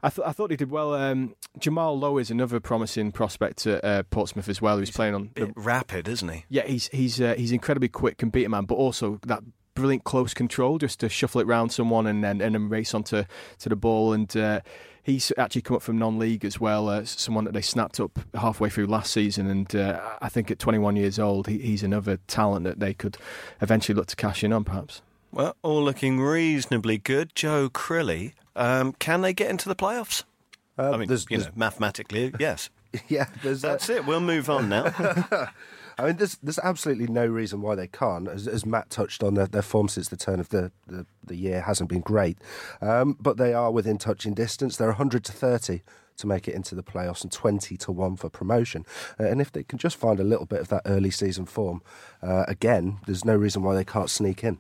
I, 0.03 0.11
th- 0.11 0.27
I 0.27 0.33
thought 0.33 0.51
he 0.51 0.57
did 0.57 0.71
well. 0.71 0.95
Um, 0.95 1.35
Jamal 1.59 1.99
Lowe 1.99 2.19
is 2.19 2.31
another 2.31 2.61
promising 2.61 3.11
prospect 3.11 3.67
at 3.67 3.85
uh, 3.85 4.03
Portsmouth 4.05 4.49
as 4.49 4.63
well. 4.63 4.79
Who's 4.79 4.91
playing 4.91 5.15
on 5.15 5.31
the, 5.35 5.53
Rapid, 5.57 6.07
isn't 6.09 6.29
he? 6.29 6.45
yeah, 6.49 6.67
he's 6.67 6.89
he's 6.89 7.21
uh, 7.21 7.35
he's 7.37 7.53
incredibly 7.53 7.89
quick, 7.89 8.19
can 8.19 8.31
beat 8.31 8.45
a 8.45 8.49
man, 8.49 8.65
but 8.65 8.77
also 8.77 9.19
that 9.27 9.43
brilliant 9.75 10.05
close 10.05 10.35
control, 10.35 10.79
just 10.79 11.01
to 11.01 11.09
shuffle 11.09 11.41
it 11.41 11.47
round 11.47 11.73
someone 11.73 12.07
and 12.07 12.23
then 12.23 12.41
and 12.41 12.55
then 12.55 12.69
race 12.69 12.95
onto 12.95 13.25
to 13.59 13.69
the 13.69 13.77
ball. 13.77 14.13
And 14.13 14.37
uh, 14.37 14.61
he's 15.03 15.33
actually 15.37 15.63
come 15.63 15.77
up 15.77 15.83
from 15.83 15.99
non-league 15.99 16.45
as 16.45 16.61
well, 16.61 16.89
uh, 16.89 17.05
someone 17.05 17.45
that 17.45 17.55
they 17.55 17.63
snapped 17.63 17.99
up 17.99 18.19
halfway 18.35 18.69
through 18.69 18.87
last 18.87 19.13
season. 19.13 19.49
And 19.49 19.75
uh, 19.75 20.01
I 20.21 20.29
think 20.29 20.51
at 20.51 20.59
21 20.59 20.97
years 20.97 21.19
old, 21.19 21.47
he, 21.49 21.59
he's 21.59 21.83
another 21.83 22.19
talent 22.29 22.65
that 22.65 22.79
they 22.79 22.95
could 22.95 23.17
eventually 23.61 23.97
look 23.97 24.07
to 24.09 24.17
cash 24.17 24.45
in 24.45 24.53
on, 24.53 24.65
perhaps. 24.65 25.03
Well, 25.33 25.57
all 25.63 25.83
looking 25.85 26.21
reasonably 26.21 26.99
good. 26.99 27.35
Joe 27.35 27.69
Crilly, 27.69 28.33
Um, 28.57 28.93
can 28.99 29.21
they 29.21 29.33
get 29.33 29.51
into 29.51 29.69
the 29.69 29.77
playoffs? 29.77 30.25
Uh, 30.79 30.93
I 30.93 30.97
mean, 30.97 31.09
there's- 31.09 31.27
you 31.31 31.39
know, 31.39 31.47
mathematically, 31.55 32.33
yes. 32.41 32.71
yeah, 33.09 33.27
there's 33.43 33.65
uh, 33.65 33.69
That's 33.73 33.89
it. 33.91 34.07
We'll 34.07 34.21
move 34.21 34.49
on 34.49 34.69
now. 34.69 34.85
I 36.01 36.07
mean, 36.07 36.17
there's 36.17 36.37
there's 36.43 36.61
absolutely 36.61 37.09
no 37.09 37.27
reason 37.27 37.61
why 37.61 37.75
they 37.75 37.89
can't. 37.89 38.29
As, 38.29 38.47
as 38.47 38.65
Matt 38.65 38.89
touched 38.89 39.23
on, 39.25 39.35
their, 39.35 39.47
their 39.47 39.63
form 39.63 39.89
since 39.89 40.09
the 40.09 40.17
turn 40.17 40.39
of 40.41 40.49
the, 40.51 40.71
the, 40.87 41.05
the 41.27 41.35
year 41.37 41.61
hasn't 41.63 41.91
been 41.91 42.01
great, 42.03 42.39
um, 42.81 43.17
but 43.21 43.37
they 43.37 43.53
are 43.53 43.73
within 43.73 43.99
touching 43.99 44.33
distance. 44.33 44.77
They're 44.77 44.89
100 44.89 45.25
to 45.25 45.33
30 45.33 45.83
to 46.19 46.27
make 46.27 46.47
it 46.49 46.55
into 46.55 46.75
the 46.77 46.83
playoffs 46.85 47.23
and 47.23 47.31
20 47.33 47.77
to 47.77 47.93
1 47.93 48.17
for 48.17 48.29
promotion. 48.31 48.87
Uh, 49.21 49.25
and 49.25 49.41
if 49.41 49.51
they 49.53 49.63
can 49.65 49.79
just 49.79 49.97
find 49.97 50.19
a 50.21 50.25
little 50.25 50.47
bit 50.47 50.61
of 50.61 50.69
that 50.69 50.83
early 50.87 51.11
season 51.11 51.47
form, 51.47 51.83
uh, 52.23 52.45
again, 52.49 52.99
there's 53.07 53.25
no 53.25 53.37
reason 53.37 53.63
why 53.63 53.75
they 53.75 53.85
can't 53.85 54.11
sneak 54.11 54.43
in. 54.45 54.59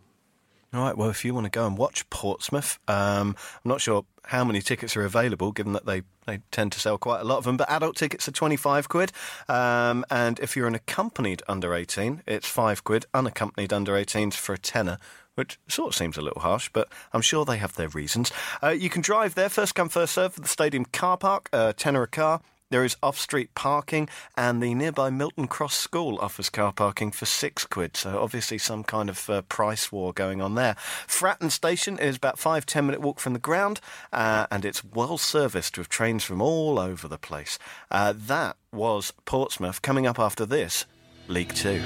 All 0.74 0.82
right. 0.82 0.96
Well, 0.96 1.08
if 1.08 1.24
you 1.24 1.32
want 1.32 1.44
to 1.44 1.50
go 1.50 1.66
and 1.66 1.78
watch 1.78 2.08
Portsmouth, 2.10 2.78
um, 2.88 3.36
I'm 3.64 3.68
not 3.68 3.80
sure 3.80 4.04
how 4.26 4.44
many 4.44 4.60
tickets 4.60 4.98
are 4.98 5.04
available, 5.04 5.50
given 5.50 5.72
that 5.72 5.86
they, 5.86 6.02
they 6.26 6.40
tend 6.50 6.72
to 6.72 6.80
sell 6.80 6.98
quite 6.98 7.22
a 7.22 7.24
lot 7.24 7.38
of 7.38 7.44
them. 7.44 7.56
But 7.56 7.70
adult 7.70 7.96
tickets 7.96 8.28
are 8.28 8.32
25 8.32 8.86
quid, 8.86 9.12
um, 9.48 10.04
and 10.10 10.38
if 10.40 10.56
you're 10.56 10.66
an 10.66 10.74
accompanied 10.74 11.42
under 11.48 11.74
18, 11.74 12.22
it's 12.26 12.46
five 12.46 12.84
quid. 12.84 13.06
Unaccompanied 13.14 13.72
under 13.72 13.92
18s 13.92 14.34
for 14.34 14.52
a 14.52 14.58
tenner. 14.58 14.98
Which 15.36 15.58
sort 15.68 15.90
of 15.90 15.94
seems 15.94 16.18
a 16.18 16.20
little 16.20 16.42
harsh, 16.42 16.68
but 16.72 16.88
I'm 17.12 17.22
sure 17.22 17.44
they 17.44 17.58
have 17.58 17.76
their 17.76 17.88
reasons. 17.88 18.32
Uh, 18.62 18.70
you 18.70 18.90
can 18.90 19.02
drive 19.02 19.36
there, 19.36 19.48
first 19.48 19.74
come, 19.74 19.88
first 19.88 20.14
serve, 20.14 20.34
for 20.34 20.40
the 20.40 20.48
stadium 20.48 20.84
car 20.84 21.16
park, 21.16 21.48
uh, 21.52 21.72
tenner 21.74 22.02
a 22.02 22.08
car. 22.08 22.40
There 22.70 22.84
is 22.84 22.96
off 23.02 23.18
street 23.18 23.54
parking, 23.54 24.10
and 24.36 24.62
the 24.62 24.74
nearby 24.74 25.08
Milton 25.08 25.48
Cross 25.48 25.76
School 25.76 26.18
offers 26.20 26.50
car 26.50 26.70
parking 26.70 27.10
for 27.10 27.24
six 27.24 27.64
quid. 27.64 27.96
So, 27.96 28.20
obviously, 28.20 28.58
some 28.58 28.84
kind 28.84 29.08
of 29.08 29.30
uh, 29.30 29.40
price 29.42 29.90
war 29.90 30.12
going 30.12 30.42
on 30.42 30.54
there. 30.54 30.74
Fratton 31.06 31.50
Station 31.50 31.98
is 31.98 32.16
about 32.16 32.38
five, 32.38 32.66
ten 32.66 32.84
minute 32.84 33.00
walk 33.00 33.20
from 33.20 33.32
the 33.32 33.38
ground, 33.38 33.80
uh, 34.12 34.46
and 34.50 34.66
it's 34.66 34.84
well 34.84 35.16
serviced 35.16 35.78
with 35.78 35.88
trains 35.88 36.24
from 36.24 36.42
all 36.42 36.78
over 36.78 37.08
the 37.08 37.16
place. 37.16 37.58
Uh, 37.90 38.12
that 38.14 38.56
was 38.70 39.14
Portsmouth. 39.24 39.80
Coming 39.80 40.06
up 40.06 40.18
after 40.18 40.44
this, 40.44 40.84
League 41.26 41.54
Two. 41.54 41.82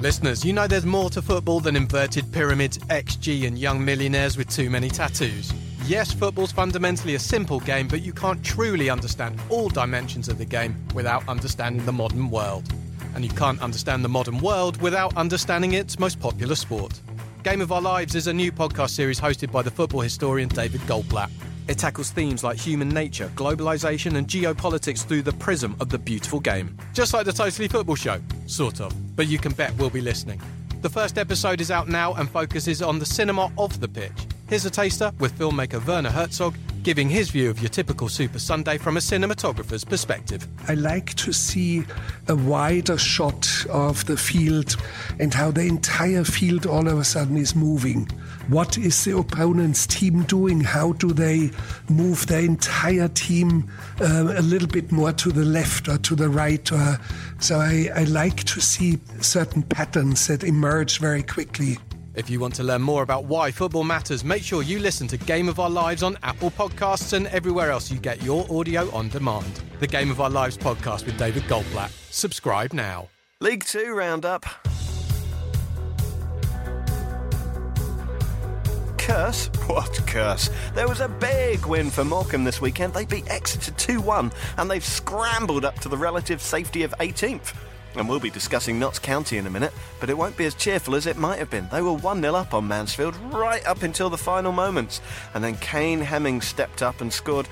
Listeners, 0.00 0.44
you 0.44 0.52
know 0.52 0.66
there's 0.66 0.84
more 0.84 1.08
to 1.10 1.22
football 1.22 1.60
than 1.60 1.76
inverted 1.76 2.30
pyramids, 2.30 2.76
XG, 2.76 3.46
and 3.46 3.58
young 3.58 3.82
millionaires 3.82 4.36
with 4.36 4.50
too 4.50 4.68
many 4.68 4.90
tattoos. 4.90 5.50
Yes, 5.88 6.12
football's 6.12 6.52
fundamentally 6.52 7.14
a 7.14 7.18
simple 7.18 7.60
game, 7.60 7.88
but 7.88 8.02
you 8.02 8.12
can't 8.12 8.44
truly 8.44 8.90
understand 8.90 9.40
all 9.48 9.70
dimensions 9.70 10.28
of 10.28 10.36
the 10.36 10.44
game 10.44 10.76
without 10.94 11.26
understanding 11.26 11.86
the 11.86 11.92
modern 11.92 12.28
world. 12.28 12.70
And 13.14 13.24
you 13.24 13.30
can't 13.30 13.58
understand 13.62 14.04
the 14.04 14.08
modern 14.10 14.38
world 14.40 14.82
without 14.82 15.16
understanding 15.16 15.72
its 15.72 15.98
most 15.98 16.20
popular 16.20 16.56
sport. 16.56 17.00
Game 17.42 17.62
of 17.62 17.72
Our 17.72 17.80
Lives 17.80 18.14
is 18.14 18.26
a 18.26 18.34
new 18.34 18.52
podcast 18.52 18.90
series 18.90 19.18
hosted 19.18 19.50
by 19.50 19.62
the 19.62 19.70
football 19.70 20.02
historian 20.02 20.50
David 20.50 20.82
Goldblatt. 20.82 21.30
It 21.68 21.78
tackles 21.78 22.10
themes 22.10 22.44
like 22.44 22.58
human 22.58 22.90
nature, 22.90 23.32
globalisation, 23.34 24.16
and 24.16 24.28
geopolitics 24.28 25.06
through 25.06 25.22
the 25.22 25.32
prism 25.32 25.74
of 25.80 25.88
the 25.88 25.98
beautiful 25.98 26.38
game. 26.38 26.76
Just 26.92 27.14
like 27.14 27.24
the 27.24 27.32
Totally 27.32 27.66
Football 27.66 27.96
Show, 27.96 28.20
sort 28.46 28.82
of. 28.82 28.92
But 29.16 29.28
you 29.28 29.38
can 29.38 29.52
bet 29.52 29.74
we'll 29.78 29.88
be 29.88 30.02
listening. 30.02 30.42
The 30.82 30.90
first 30.90 31.16
episode 31.16 31.62
is 31.62 31.70
out 31.70 31.88
now 31.88 32.12
and 32.12 32.28
focuses 32.28 32.82
on 32.82 32.98
the 32.98 33.06
cinema 33.06 33.50
of 33.56 33.80
the 33.80 33.88
pitch. 33.88 34.26
Here's 34.48 34.64
a 34.64 34.70
taster 34.70 35.12
with 35.18 35.38
filmmaker 35.38 35.86
Werner 35.86 36.08
Herzog 36.08 36.54
giving 36.82 37.10
his 37.10 37.28
view 37.28 37.50
of 37.50 37.60
your 37.60 37.68
typical 37.68 38.08
Super 38.08 38.38
Sunday 38.38 38.78
from 38.78 38.96
a 38.96 39.00
cinematographer's 39.00 39.84
perspective. 39.84 40.48
I 40.68 40.72
like 40.72 41.12
to 41.16 41.34
see 41.34 41.84
a 42.28 42.34
wider 42.34 42.96
shot 42.96 43.46
of 43.68 44.06
the 44.06 44.16
field 44.16 44.74
and 45.20 45.34
how 45.34 45.50
the 45.50 45.66
entire 45.66 46.24
field 46.24 46.64
all 46.64 46.88
of 46.88 46.98
a 46.98 47.04
sudden 47.04 47.36
is 47.36 47.54
moving. 47.54 48.06
What 48.48 48.78
is 48.78 49.04
the 49.04 49.18
opponent's 49.18 49.86
team 49.86 50.22
doing? 50.22 50.60
How 50.60 50.92
do 50.92 51.12
they 51.12 51.50
move 51.90 52.26
their 52.26 52.40
entire 52.40 53.08
team 53.08 53.70
uh, 54.00 54.32
a 54.34 54.40
little 54.40 54.68
bit 54.68 54.90
more 54.90 55.12
to 55.12 55.30
the 55.30 55.44
left 55.44 55.88
or 55.88 55.98
to 55.98 56.14
the 56.14 56.30
right? 56.30 56.72
Or, 56.72 56.98
so 57.38 57.58
I, 57.58 57.90
I 57.94 58.04
like 58.04 58.44
to 58.44 58.62
see 58.62 58.98
certain 59.20 59.62
patterns 59.62 60.26
that 60.28 60.42
emerge 60.42 61.00
very 61.00 61.22
quickly. 61.22 61.76
If 62.18 62.28
you 62.28 62.40
want 62.40 62.56
to 62.56 62.64
learn 62.64 62.82
more 62.82 63.04
about 63.04 63.26
why 63.26 63.52
football 63.52 63.84
matters, 63.84 64.24
make 64.24 64.42
sure 64.42 64.64
you 64.64 64.80
listen 64.80 65.06
to 65.06 65.16
Game 65.16 65.48
of 65.48 65.60
Our 65.60 65.70
Lives 65.70 66.02
on 66.02 66.18
Apple 66.24 66.50
Podcasts 66.50 67.12
and 67.12 67.28
everywhere 67.28 67.70
else 67.70 67.92
you 67.92 67.98
get 68.00 68.20
your 68.24 68.44
audio 68.50 68.90
on 68.92 69.08
demand. 69.08 69.60
The 69.78 69.86
Game 69.86 70.10
of 70.10 70.20
Our 70.20 70.28
Lives 70.28 70.58
podcast 70.58 71.06
with 71.06 71.16
David 71.16 71.44
Goldblatt. 71.44 71.90
Subscribe 72.10 72.72
now. 72.72 73.08
League 73.40 73.64
Two 73.64 73.94
roundup. 73.94 74.44
Curse? 78.98 79.48
What 79.68 80.00
curse? 80.08 80.50
There 80.74 80.88
was 80.88 81.00
a 81.00 81.08
big 81.08 81.66
win 81.66 81.88
for 81.88 82.04
Morecambe 82.04 82.42
this 82.42 82.60
weekend. 82.60 82.94
They 82.94 83.04
beat 83.04 83.28
Exeter 83.28 83.70
2 83.70 84.00
1 84.00 84.32
and 84.56 84.68
they've 84.68 84.84
scrambled 84.84 85.64
up 85.64 85.78
to 85.80 85.88
the 85.88 85.96
relative 85.96 86.42
safety 86.42 86.82
of 86.82 86.92
18th. 86.98 87.54
And 87.96 88.08
we'll 88.08 88.20
be 88.20 88.30
discussing 88.30 88.78
Notts 88.78 88.98
County 88.98 89.38
in 89.38 89.46
a 89.46 89.50
minute, 89.50 89.72
but 90.00 90.10
it 90.10 90.16
won't 90.16 90.36
be 90.36 90.44
as 90.44 90.54
cheerful 90.54 90.94
as 90.94 91.06
it 91.06 91.16
might 91.16 91.38
have 91.38 91.50
been. 91.50 91.68
They 91.70 91.82
were 91.82 91.92
1 91.92 92.20
0 92.20 92.34
up 92.34 92.54
on 92.54 92.68
Mansfield 92.68 93.16
right 93.32 93.64
up 93.66 93.82
until 93.82 94.10
the 94.10 94.18
final 94.18 94.52
moments. 94.52 95.00
And 95.34 95.42
then 95.42 95.56
Kane 95.56 96.00
Hemming 96.00 96.40
stepped 96.40 96.82
up 96.82 97.00
and 97.00 97.12
scored 97.12 97.46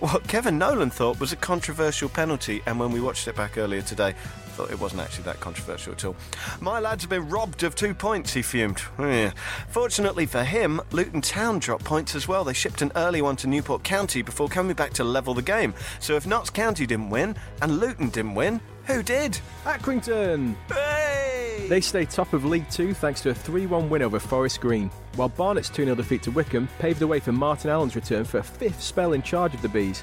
what 0.00 0.26
Kevin 0.26 0.58
Nolan 0.58 0.90
thought 0.90 1.20
was 1.20 1.32
a 1.32 1.36
controversial 1.36 2.08
penalty. 2.08 2.62
And 2.66 2.80
when 2.80 2.90
we 2.90 3.00
watched 3.00 3.28
it 3.28 3.36
back 3.36 3.56
earlier 3.56 3.82
today, 3.82 4.14
thought 4.52 4.70
it 4.70 4.78
wasn't 4.78 5.00
actually 5.00 5.24
that 5.24 5.40
controversial 5.40 5.92
at 5.92 6.04
all. 6.04 6.14
My 6.60 6.78
lads 6.78 7.02
have 7.02 7.10
been 7.10 7.28
robbed 7.28 7.62
of 7.62 7.74
two 7.74 7.94
points, 7.94 8.34
he 8.34 8.42
fumed. 8.42 8.82
Oh, 8.98 9.08
yeah. 9.08 9.32
Fortunately 9.68 10.26
for 10.26 10.44
him, 10.44 10.80
Luton 10.92 11.22
Town 11.22 11.58
dropped 11.58 11.84
points 11.84 12.14
as 12.14 12.28
well. 12.28 12.44
They 12.44 12.52
shipped 12.52 12.82
an 12.82 12.92
early 12.94 13.22
one 13.22 13.36
to 13.36 13.46
Newport 13.46 13.82
County 13.82 14.22
before 14.22 14.48
coming 14.48 14.76
back 14.76 14.92
to 14.94 15.04
level 15.04 15.34
the 15.34 15.42
game. 15.42 15.74
So 16.00 16.16
if 16.16 16.26
Notts 16.26 16.50
County 16.50 16.86
didn't 16.86 17.10
win 17.10 17.36
and 17.62 17.78
Luton 17.78 18.10
didn't 18.10 18.34
win, 18.34 18.60
who 18.86 19.02
did? 19.02 19.38
Accrington! 19.64 20.54
Hey! 20.68 21.66
They 21.68 21.80
stay 21.80 22.04
top 22.04 22.32
of 22.32 22.44
League 22.44 22.68
Two 22.70 22.94
thanks 22.94 23.20
to 23.22 23.30
a 23.30 23.34
3 23.34 23.66
1 23.66 23.88
win 23.88 24.02
over 24.02 24.18
Forest 24.18 24.60
Green, 24.60 24.90
while 25.16 25.28
Barnet's 25.28 25.68
2 25.68 25.84
0 25.84 25.94
defeat 25.94 26.22
to 26.24 26.30
Wycombe 26.30 26.68
paved 26.78 26.98
the 26.98 27.06
way 27.06 27.20
for 27.20 27.32
Martin 27.32 27.70
Allen's 27.70 27.96
return 27.96 28.24
for 28.24 28.38
a 28.38 28.42
fifth 28.42 28.82
spell 28.82 29.12
in 29.12 29.22
charge 29.22 29.54
of 29.54 29.62
the 29.62 29.68
Bees. 29.68 30.02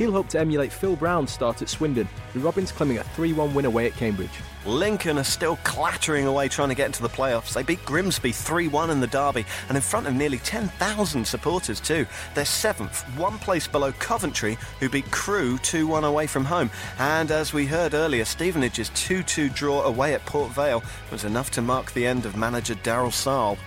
He'll 0.00 0.12
hope 0.12 0.30
to 0.30 0.40
emulate 0.40 0.72
Phil 0.72 0.96
Brown's 0.96 1.30
start 1.30 1.60
at 1.60 1.68
Swindon, 1.68 2.08
with 2.32 2.42
Robins 2.42 2.72
claiming 2.72 2.96
a 2.96 3.04
3 3.04 3.34
1 3.34 3.52
win 3.52 3.66
away 3.66 3.84
at 3.84 3.92
Cambridge. 3.92 4.30
Lincoln 4.64 5.18
are 5.18 5.24
still 5.24 5.56
clattering 5.56 6.24
away 6.24 6.48
trying 6.48 6.70
to 6.70 6.74
get 6.74 6.86
into 6.86 7.02
the 7.02 7.08
playoffs. 7.10 7.52
They 7.52 7.62
beat 7.62 7.84
Grimsby 7.84 8.32
3 8.32 8.68
1 8.68 8.88
in 8.88 9.00
the 9.00 9.06
derby 9.06 9.44
and 9.68 9.76
in 9.76 9.82
front 9.82 10.06
of 10.06 10.14
nearly 10.14 10.38
10,000 10.38 11.26
supporters, 11.26 11.80
too. 11.80 12.06
They're 12.34 12.46
seventh, 12.46 13.02
one 13.18 13.36
place 13.40 13.68
below 13.68 13.92
Coventry, 13.92 14.56
who 14.78 14.88
beat 14.88 15.10
Crewe 15.10 15.58
2 15.58 15.86
1 15.86 16.04
away 16.04 16.26
from 16.26 16.46
home. 16.46 16.70
And 16.98 17.30
as 17.30 17.52
we 17.52 17.66
heard 17.66 17.92
earlier, 17.92 18.24
Stevenage's 18.24 18.88
2 18.94 19.22
2 19.22 19.50
draw 19.50 19.82
away 19.82 20.14
at 20.14 20.24
Port 20.24 20.50
Vale 20.52 20.82
was 21.12 21.24
enough 21.24 21.50
to 21.50 21.60
mark 21.60 21.92
the 21.92 22.06
end 22.06 22.24
of 22.24 22.38
manager 22.38 22.74
Daryl 22.76 23.12
Sarll. 23.12 23.58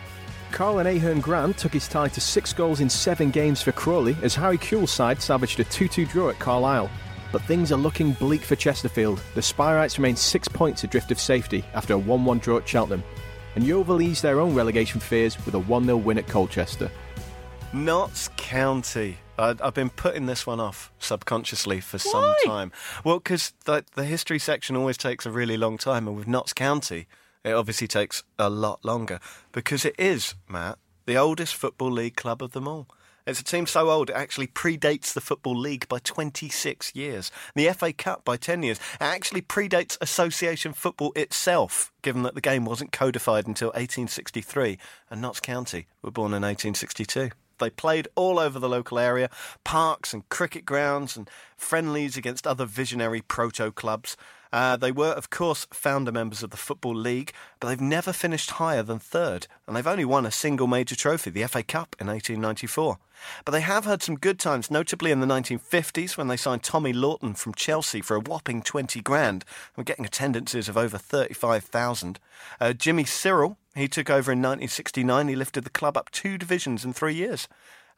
Karlan 0.53 0.85
Ahearne-Grant 0.85 1.57
took 1.57 1.73
his 1.73 1.87
tie 1.87 2.09
to 2.09 2.21
six 2.21 2.53
goals 2.53 2.79
in 2.79 2.87
seven 2.87 3.31
games 3.31 3.63
for 3.63 3.71
Crawley 3.71 4.15
as 4.21 4.35
Harry 4.35 4.59
Kewell's 4.59 4.91
side 4.91 5.19
salvaged 5.19 5.59
a 5.59 5.63
2 5.63 5.87
2 5.87 6.05
draw 6.05 6.29
at 6.29 6.37
Carlisle. 6.37 6.91
But 7.31 7.41
things 7.41 7.71
are 7.71 7.77
looking 7.77 8.11
bleak 8.13 8.41
for 8.41 8.55
Chesterfield. 8.55 9.19
The 9.33 9.41
Spireites 9.41 9.97
remain 9.97 10.15
six 10.15 10.47
points 10.47 10.83
adrift 10.83 11.11
of 11.11 11.19
safety 11.19 11.65
after 11.73 11.95
a 11.95 11.97
1 11.97 12.23
1 12.23 12.37
draw 12.37 12.57
at 12.57 12.69
Cheltenham. 12.69 13.03
And 13.55 13.63
Yeovil 13.63 14.03
eased 14.03 14.21
their 14.21 14.39
own 14.39 14.53
relegation 14.53 14.99
fears 14.99 15.43
with 15.43 15.55
a 15.55 15.59
1 15.59 15.85
0 15.85 15.97
win 15.97 16.19
at 16.19 16.27
Colchester. 16.27 16.91
Notts 17.73 18.29
County. 18.37 19.17
I, 19.39 19.55
I've 19.59 19.73
been 19.73 19.89
putting 19.89 20.27
this 20.27 20.45
one 20.45 20.59
off 20.59 20.91
subconsciously 20.99 21.81
for 21.81 21.97
some 21.97 22.35
time. 22.45 22.71
Well, 23.03 23.17
because 23.17 23.53
the, 23.65 23.83
the 23.95 24.05
history 24.05 24.37
section 24.37 24.75
always 24.75 24.97
takes 24.97 25.25
a 25.25 25.31
really 25.31 25.57
long 25.57 25.79
time, 25.79 26.07
and 26.07 26.15
with 26.15 26.27
Notts 26.27 26.53
County, 26.53 27.07
it 27.43 27.53
obviously 27.53 27.87
takes 27.87 28.23
a 28.39 28.49
lot 28.49 28.83
longer 28.83 29.19
because 29.51 29.85
it 29.85 29.95
is, 29.97 30.35
Matt, 30.47 30.77
the 31.05 31.17
oldest 31.17 31.55
football 31.55 31.91
league 31.91 32.15
club 32.15 32.41
of 32.41 32.51
them 32.51 32.67
all. 32.67 32.87
It's 33.25 33.39
a 33.39 33.43
team 33.43 33.67
so 33.67 33.89
old 33.89 34.09
it 34.09 34.17
actually 34.17 34.47
predates 34.47 35.13
the 35.13 35.21
Football 35.21 35.57
League 35.57 35.87
by 35.87 35.99
26 35.99 36.93
years. 36.93 37.31
The 37.55 37.71
FA 37.71 37.93
Cup 37.93 38.25
by 38.25 38.35
10 38.35 38.63
years. 38.63 38.79
It 38.95 39.01
actually 39.01 39.41
predates 39.41 39.97
association 40.01 40.73
football 40.73 41.13
itself, 41.15 41.93
given 42.01 42.23
that 42.23 42.35
the 42.35 42.41
game 42.41 42.65
wasn't 42.65 42.91
codified 42.91 43.47
until 43.47 43.69
1863, 43.69 44.77
and 45.09 45.21
Notts 45.21 45.39
County 45.39 45.87
were 46.01 46.11
born 46.11 46.33
in 46.33 46.41
1862. 46.41 47.29
They 47.59 47.69
played 47.69 48.09
all 48.15 48.39
over 48.39 48.59
the 48.59 48.67
local 48.67 48.99
area, 48.99 49.29
parks 49.63 50.13
and 50.13 50.27
cricket 50.27 50.65
grounds 50.65 51.15
and 51.15 51.29
friendlies 51.55 52.17
against 52.17 52.45
other 52.45 52.65
visionary 52.65 53.21
proto 53.21 53.71
clubs. 53.71 54.17
Uh, 54.53 54.75
they 54.77 54.91
were, 54.91 55.11
of 55.13 55.31
course, 55.31 55.65
founder 55.71 56.11
members 56.11 56.43
of 56.43 56.51
the 56.51 56.57
Football 56.57 56.93
League, 56.93 57.33
but 57.59 57.67
they've 57.67 57.81
never 57.81 58.13
finished 58.13 58.51
higher 58.51 58.83
than 58.83 58.99
third, 58.99 59.47
and 59.65 59.75
they've 59.75 59.87
only 59.87 60.05
won 60.05 60.27
a 60.27 60.31
single 60.31 60.67
major 60.67 60.95
trophy, 60.95 61.31
the 61.31 61.47
FA 61.47 61.63
Cup, 61.63 61.95
in 61.99 62.05
1894. 62.05 62.99
But 63.45 63.51
they 63.51 63.61
have 63.61 63.85
had 63.85 64.03
some 64.03 64.15
good 64.15 64.37
times, 64.37 64.69
notably 64.69 65.09
in 65.09 65.21
the 65.21 65.25
1950s 65.25 66.17
when 66.17 66.27
they 66.27 66.37
signed 66.37 66.61
Tommy 66.61 66.93
Lawton 66.93 67.33
from 67.33 67.55
Chelsea 67.55 67.99
for 67.99 68.15
a 68.15 68.19
whopping 68.19 68.61
20 68.61 69.01
grand 69.01 69.43
and 69.43 69.77
were 69.77 69.83
getting 69.83 70.05
attendances 70.05 70.69
of 70.69 70.77
over 70.77 70.99
35,000. 70.99 72.19
Uh, 72.61 72.73
Jimmy 72.73 73.05
Sirrel, 73.05 73.57
he 73.75 73.87
took 73.87 74.11
over 74.11 74.31
in 74.31 74.37
1969. 74.37 75.29
He 75.29 75.35
lifted 75.35 75.63
the 75.63 75.71
club 75.71 75.97
up 75.97 76.11
two 76.11 76.37
divisions 76.37 76.85
in 76.85 76.93
three 76.93 77.15
years. 77.15 77.47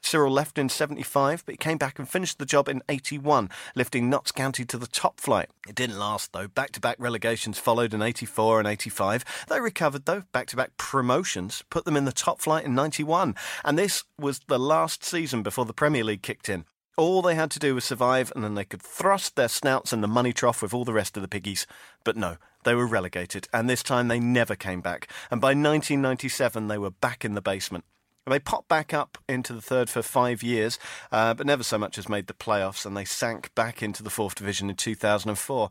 Sirrel 0.05 0.31
left 0.31 0.57
in 0.57 0.69
75, 0.69 1.43
but 1.45 1.53
he 1.53 1.57
came 1.57 1.77
back 1.77 1.97
and 1.97 2.07
finished 2.07 2.37
the 2.37 2.45
job 2.45 2.69
in 2.69 2.83
81, 2.87 3.49
lifting 3.73 4.09
Notts 4.09 4.31
County 4.31 4.63
to 4.65 4.77
the 4.77 4.87
top 4.87 5.19
flight. 5.19 5.49
It 5.67 5.75
didn't 5.75 5.97
last, 5.97 6.31
though. 6.31 6.47
Back 6.47 6.71
to 6.71 6.79
back 6.79 6.97
relegations 6.99 7.57
followed 7.57 7.93
in 7.93 8.01
84 8.01 8.59
and 8.59 8.67
85. 8.67 9.25
They 9.49 9.59
recovered, 9.59 10.05
though. 10.05 10.23
Back 10.31 10.47
to 10.47 10.55
back 10.55 10.77
promotions 10.77 11.63
put 11.69 11.85
them 11.85 11.97
in 11.97 12.05
the 12.05 12.11
top 12.11 12.39
flight 12.39 12.65
in 12.65 12.75
91. 12.75 13.35
And 13.63 13.79
this 13.79 14.03
was 14.19 14.41
the 14.47 14.59
last 14.59 15.03
season 15.03 15.41
before 15.41 15.65
the 15.65 15.73
Premier 15.73 16.03
League 16.03 16.21
kicked 16.21 16.49
in. 16.49 16.65
All 16.97 17.21
they 17.21 17.35
had 17.35 17.51
to 17.51 17.59
do 17.59 17.75
was 17.75 17.83
survive, 17.83 18.31
and 18.35 18.43
then 18.43 18.55
they 18.55 18.63
could 18.63 18.81
thrust 18.81 19.35
their 19.35 19.49
snouts 19.49 19.91
in 19.91 20.01
the 20.01 20.07
money 20.07 20.31
trough 20.31 20.61
with 20.61 20.73
all 20.73 20.85
the 20.85 20.93
rest 20.93 21.17
of 21.17 21.21
the 21.21 21.27
piggies. 21.27 21.67
But 22.03 22.15
no, 22.15 22.37
they 22.63 22.75
were 22.75 22.87
relegated, 22.87 23.47
and 23.51 23.69
this 23.69 23.83
time 23.83 24.07
they 24.07 24.19
never 24.19 24.55
came 24.55 24.81
back. 24.81 25.09
And 25.29 25.41
by 25.41 25.49
1997, 25.49 26.67
they 26.67 26.77
were 26.77 26.91
back 26.91 27.25
in 27.25 27.33
the 27.33 27.41
basement. 27.41 27.83
They 28.27 28.39
popped 28.39 28.67
back 28.67 28.91
up 28.91 29.19
into 29.29 29.53
the 29.53 29.61
third 29.61 29.89
for 29.89 30.01
five 30.01 30.41
years, 30.41 30.79
uh, 31.11 31.35
but 31.35 31.45
never 31.45 31.61
so 31.61 31.77
much 31.77 31.97
as 31.99 32.09
made 32.09 32.25
the 32.25 32.33
playoffs, 32.33 32.85
and 32.85 32.97
they 32.97 33.05
sank 33.05 33.53
back 33.53 33.83
into 33.83 34.01
the 34.01 34.09
fourth 34.09 34.33
division 34.33 34.69
in 34.69 34.75
2004. 34.75 35.69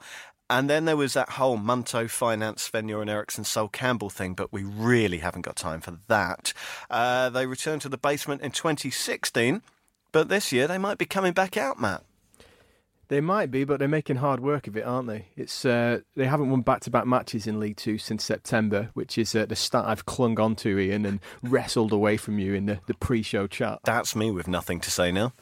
And 0.48 0.70
then 0.70 0.84
there 0.84 0.96
was 0.96 1.14
that 1.14 1.30
whole 1.30 1.56
Munto 1.56 2.06
Finance, 2.06 2.62
Sven-Göran 2.62 3.10
Eriksson, 3.10 3.44
Sol 3.44 3.68
Campbell 3.68 4.10
thing, 4.10 4.34
but 4.34 4.52
we 4.52 4.62
really 4.62 5.18
haven't 5.18 5.42
got 5.42 5.56
time 5.56 5.80
for 5.80 5.98
that. 6.06 6.52
Uh, 6.88 7.28
they 7.30 7.46
returned 7.46 7.82
to 7.82 7.88
the 7.88 7.98
basement 7.98 8.42
in 8.42 8.52
2016, 8.52 9.62
but 10.12 10.28
this 10.28 10.52
year 10.52 10.68
they 10.68 10.78
might 10.78 10.98
be 10.98 11.06
coming 11.06 11.32
back 11.32 11.56
out, 11.56 11.80
Matt. 11.80 12.04
They 13.14 13.20
might 13.20 13.52
be, 13.52 13.62
but 13.62 13.78
they're 13.78 13.86
making 13.86 14.16
hard 14.16 14.40
work 14.40 14.66
of 14.66 14.76
it, 14.76 14.84
aren't 14.84 15.06
they? 15.06 15.26
It's 15.36 15.64
uh, 15.64 16.00
they 16.16 16.26
haven't 16.26 16.50
won 16.50 16.62
back-to-back 16.62 17.06
matches 17.06 17.46
in 17.46 17.60
League 17.60 17.76
Two 17.76 17.96
since 17.96 18.24
September, 18.24 18.90
which 18.94 19.16
is 19.16 19.36
uh, 19.36 19.46
the 19.46 19.54
stat 19.54 19.84
I've 19.84 20.04
clung 20.04 20.40
on 20.40 20.56
to, 20.56 20.76
Iain, 20.76 21.06
and 21.06 21.20
wrestled 21.44 21.92
away 21.92 22.16
from 22.16 22.40
you 22.40 22.54
in 22.54 22.66
the, 22.66 22.80
the 22.88 22.94
pre-show 22.94 23.46
chat. 23.46 23.78
That's 23.84 24.16
me 24.16 24.32
with 24.32 24.48
nothing 24.48 24.80
to 24.80 24.90
say 24.90 25.12
now. 25.12 25.32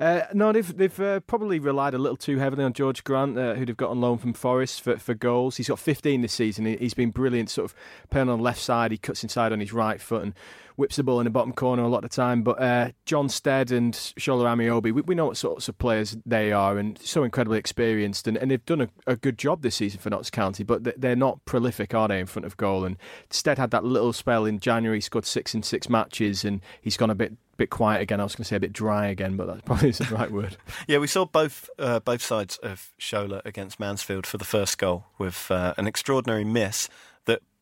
Uh, 0.00 0.22
no, 0.34 0.50
they've 0.50 0.76
they've 0.76 0.98
uh, 0.98 1.20
probably 1.20 1.60
relied 1.60 1.94
a 1.94 1.98
little 1.98 2.16
too 2.16 2.38
heavily 2.38 2.64
on 2.64 2.74
Jorge 2.76 3.02
Grant, 3.04 3.38
uh, 3.38 3.54
who 3.54 3.64
they've 3.64 3.76
got 3.76 3.90
on 3.90 4.00
loan 4.00 4.18
from 4.18 4.32
Forest 4.32 4.82
for, 4.82 4.96
for 4.98 5.14
goals. 5.14 5.58
He's 5.58 5.68
got 5.68 5.78
15 5.78 6.22
this 6.22 6.32
season. 6.32 6.66
He's 6.66 6.92
been 6.92 7.10
brilliant, 7.10 7.50
sort 7.50 7.66
of 7.66 7.76
playing 8.10 8.28
on 8.28 8.38
the 8.38 8.44
left 8.44 8.60
side. 8.60 8.90
He 8.90 8.98
cuts 8.98 9.22
inside 9.22 9.52
on 9.52 9.60
his 9.60 9.72
right 9.72 10.00
foot 10.00 10.24
and 10.24 10.34
whips 10.76 10.96
the 10.96 11.02
ball 11.02 11.20
in 11.20 11.24
the 11.24 11.30
bottom 11.30 11.52
corner 11.52 11.82
a 11.82 11.88
lot 11.88 12.04
of 12.04 12.10
the 12.10 12.16
time. 12.16 12.42
But 12.42 12.60
uh, 12.60 12.90
Jon 13.04 13.28
Stead 13.28 13.72
and 13.72 13.94
Shola 13.94 14.44
Ameobi, 14.44 14.92
we, 14.92 15.02
we 15.02 15.14
know 15.14 15.26
what 15.26 15.36
sorts 15.36 15.68
of 15.68 15.78
players 15.78 16.16
they 16.24 16.52
are 16.52 16.78
and 16.78 16.98
so 16.98 17.24
incredibly 17.24 17.58
experienced. 17.58 18.28
And, 18.28 18.36
and 18.36 18.50
they've 18.50 18.64
done 18.64 18.82
a, 18.82 18.88
a 19.06 19.16
good 19.16 19.38
job 19.38 19.62
this 19.62 19.76
season 19.76 20.00
for 20.00 20.10
Notts 20.10 20.30
County, 20.30 20.64
but 20.64 21.00
they're 21.00 21.16
not 21.16 21.44
prolific, 21.44 21.94
are 21.94 22.08
they, 22.08 22.20
in 22.20 22.26
front 22.26 22.46
of 22.46 22.56
goal? 22.56 22.84
And 22.84 22.96
Stead 23.30 23.58
had 23.58 23.70
that 23.70 23.84
little 23.84 24.12
spell 24.12 24.44
in 24.44 24.58
January, 24.58 25.00
scored 25.00 25.26
six 25.26 25.54
in 25.54 25.62
six 25.62 25.88
matches, 25.88 26.44
and 26.44 26.60
he's 26.80 26.96
gone 26.96 27.10
a 27.10 27.14
bit 27.14 27.32
bit 27.56 27.70
quiet 27.70 28.02
again. 28.02 28.20
I 28.20 28.24
was 28.24 28.34
going 28.34 28.44
to 28.44 28.48
say 28.48 28.56
a 28.56 28.60
bit 28.60 28.72
dry 28.72 29.06
again, 29.06 29.36
but 29.36 29.46
that 29.46 29.64
probably 29.64 29.88
isn't 29.88 30.10
the 30.10 30.14
right 30.14 30.30
word. 30.30 30.58
yeah, 30.86 30.98
we 30.98 31.06
saw 31.06 31.24
both 31.24 31.70
uh, 31.78 32.00
both 32.00 32.22
sides 32.22 32.58
of 32.58 32.92
Shola 33.00 33.40
against 33.44 33.80
Mansfield 33.80 34.26
for 34.26 34.38
the 34.38 34.44
first 34.44 34.78
goal 34.78 35.06
with 35.18 35.50
uh, 35.50 35.74
an 35.78 35.86
extraordinary 35.86 36.44
miss 36.44 36.88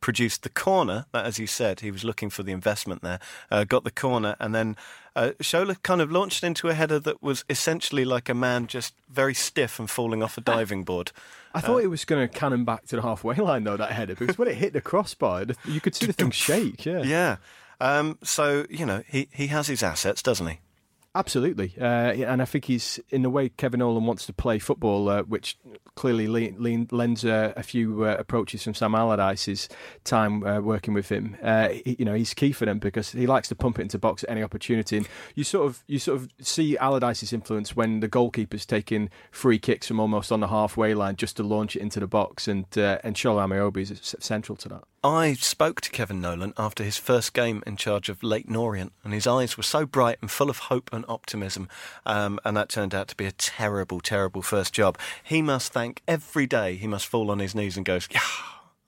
produced 0.05 0.43
the 0.43 0.51
corner. 0.51 1.07
That, 1.13 1.25
as 1.25 1.39
you 1.39 1.47
said, 1.47 1.81
he 1.81 1.91
was 1.91 2.05
looking 2.05 2.29
for 2.29 2.43
the 2.43 2.53
investment 2.53 3.01
there. 3.01 3.19
Uh, 3.51 3.65
got 3.65 3.85
the 3.85 3.91
corner, 3.91 4.37
and 4.39 4.55
then 4.55 4.77
uh, 5.17 5.33
kind 5.83 6.03
of 6.03 6.13
launched 6.13 6.45
into 6.45 6.69
a 6.69 6.75
header 6.75 6.99
that 6.99 7.23
was 7.23 7.43
essentially 7.49 8.05
like 8.05 8.29
a 8.29 8.35
man 8.35 8.67
just 8.67 8.93
very 9.09 9.33
stiff 9.33 9.79
and 9.79 9.89
falling 9.89 10.23
off 10.23 10.37
a 10.37 10.43
diving 10.43 10.85
board. 10.85 11.11
I 11.55 11.63
thought 11.63 11.83
it 11.83 11.87
was 11.87 12.05
going 12.05 12.29
to 12.29 12.29
cannon 12.29 12.67
back 12.67 12.85
to 12.89 12.97
the 12.97 13.03
halfway 13.03 13.37
line 13.37 13.65
though 13.65 13.79
that 13.79 13.93
header 13.93 14.15
because 14.15 14.37
when 14.37 14.47
it 14.47 14.57
hit 14.57 14.75
the 14.75 14.83
crossbar, 14.83 15.47
you 15.65 15.81
could 15.81 15.95
see 15.95 16.05
the 16.05 16.13
thing 16.13 16.31
shake. 16.31 16.85
Yeah, 16.85 17.03
yeah. 17.03 17.37
Um, 17.81 18.19
so 18.23 18.67
you 18.69 18.85
know 18.85 19.03
he 19.09 19.29
he 19.33 19.47
has 19.47 19.69
his 19.69 19.83
assets, 19.83 20.23
doesn't 20.23 20.47
he? 20.47 20.59
Absolutely, 21.17 21.75
uh, 21.81 21.85
and 21.85 22.43
I 22.43 22.45
think 22.45 22.65
he's 22.65 22.99
in 23.11 23.23
the 23.23 23.31
way 23.31 23.49
Kevin 23.49 23.79
Nolan 23.79 24.05
wants 24.05 24.27
to 24.27 24.33
play 24.33 24.59
football, 24.59 25.09
uh, 25.09 25.23
which 25.23 25.57
clearly 25.95 26.27
le- 26.27 26.59
le- 26.59 26.87
lends 26.91 27.25
uh, 27.25 27.53
a 27.57 27.63
few 27.63 28.05
uh, 28.05 28.17
approaches 28.19 28.65
from 28.65 28.75
Sam 28.75 28.97
Allardyce's 28.97 29.69
time 30.03 30.45
uh, 30.45 30.61
working 30.61 30.93
with 30.93 31.11
him. 31.11 31.37
Uh, 31.41 31.69
he, 31.69 31.95
you 32.01 32.05
know, 32.05 32.15
he's 32.15 32.35
key 32.35 32.51
for 32.51 32.65
them 32.65 32.81
because 32.81 33.13
he 33.13 33.29
likes 33.29 33.47
to 33.49 33.55
pump 33.55 33.79
it 33.79 33.83
into 33.83 33.97
box 33.97 34.25
at 34.25 34.31
any 34.31 34.43
opportunity. 34.43 34.97
And 34.97 35.09
you 35.37 35.45
sort 35.45 35.67
of 35.67 35.85
you 35.87 36.01
sort 36.01 36.21
of 36.21 36.29
see 36.41 36.77
Allardyce's 36.79 37.33
influence 37.33 37.77
when 37.77 38.01
the 38.01 38.09
goalkeeper's 38.09 38.67
taking 38.67 39.09
free 39.31 39.61
kicks 39.61 39.87
from 39.87 40.01
almost 40.01 40.33
on 40.33 40.41
the 40.41 40.49
halfway 40.49 40.95
line 40.95 41.15
just 41.15 41.37
to 41.37 41.45
launch 41.45 41.77
it 41.77 41.81
into 41.81 42.01
the 42.01 42.09
box, 42.09 42.49
and 42.49 42.67
uh, 42.77 42.99
and 43.05 43.15
Shola 43.15 43.47
Ameobi 43.47 43.89
is 43.89 44.17
central 44.19 44.57
to 44.57 44.69
that. 44.69 44.85
I 45.05 45.35
spoke 45.35 45.83
to 45.83 45.91
Kevin 45.91 46.23
Nolan 46.23 46.55
after 46.57 46.83
his 46.83 46.97
first 46.97 47.35
game 47.35 47.63
in 47.67 47.77
charge 47.77 48.09
of 48.09 48.23
Leyton 48.23 48.57
Orient, 48.57 48.95
and 49.05 49.13
his 49.13 49.27
eyes 49.27 49.57
were 49.57 49.63
so 49.63 49.85
bright 49.85 50.17
and 50.23 50.31
full 50.31 50.49
of 50.49 50.59
hope 50.59 50.89
and 50.95 51.04
optimism. 51.09 51.69
Um, 52.07 52.41
and 52.45 52.57
that 52.57 52.69
turned 52.69 52.95
out 52.95 53.09
to 53.09 53.17
be 53.17 53.27
a 53.27 53.33
terrible, 53.33 54.01
terrible 54.01 54.43
first 54.43 54.73
job. 54.73 54.99
He 55.23 55.43
must 55.43 55.73
thank 55.73 56.03
every 56.07 56.47
day, 56.47 56.77
he 56.77 56.87
must 56.87 57.07
fall 57.07 57.31
on 57.31 57.39
his 57.39 57.55
knees 57.55 57.77
and 57.77 57.85
go, 57.85 57.99
yeah, 58.11 58.21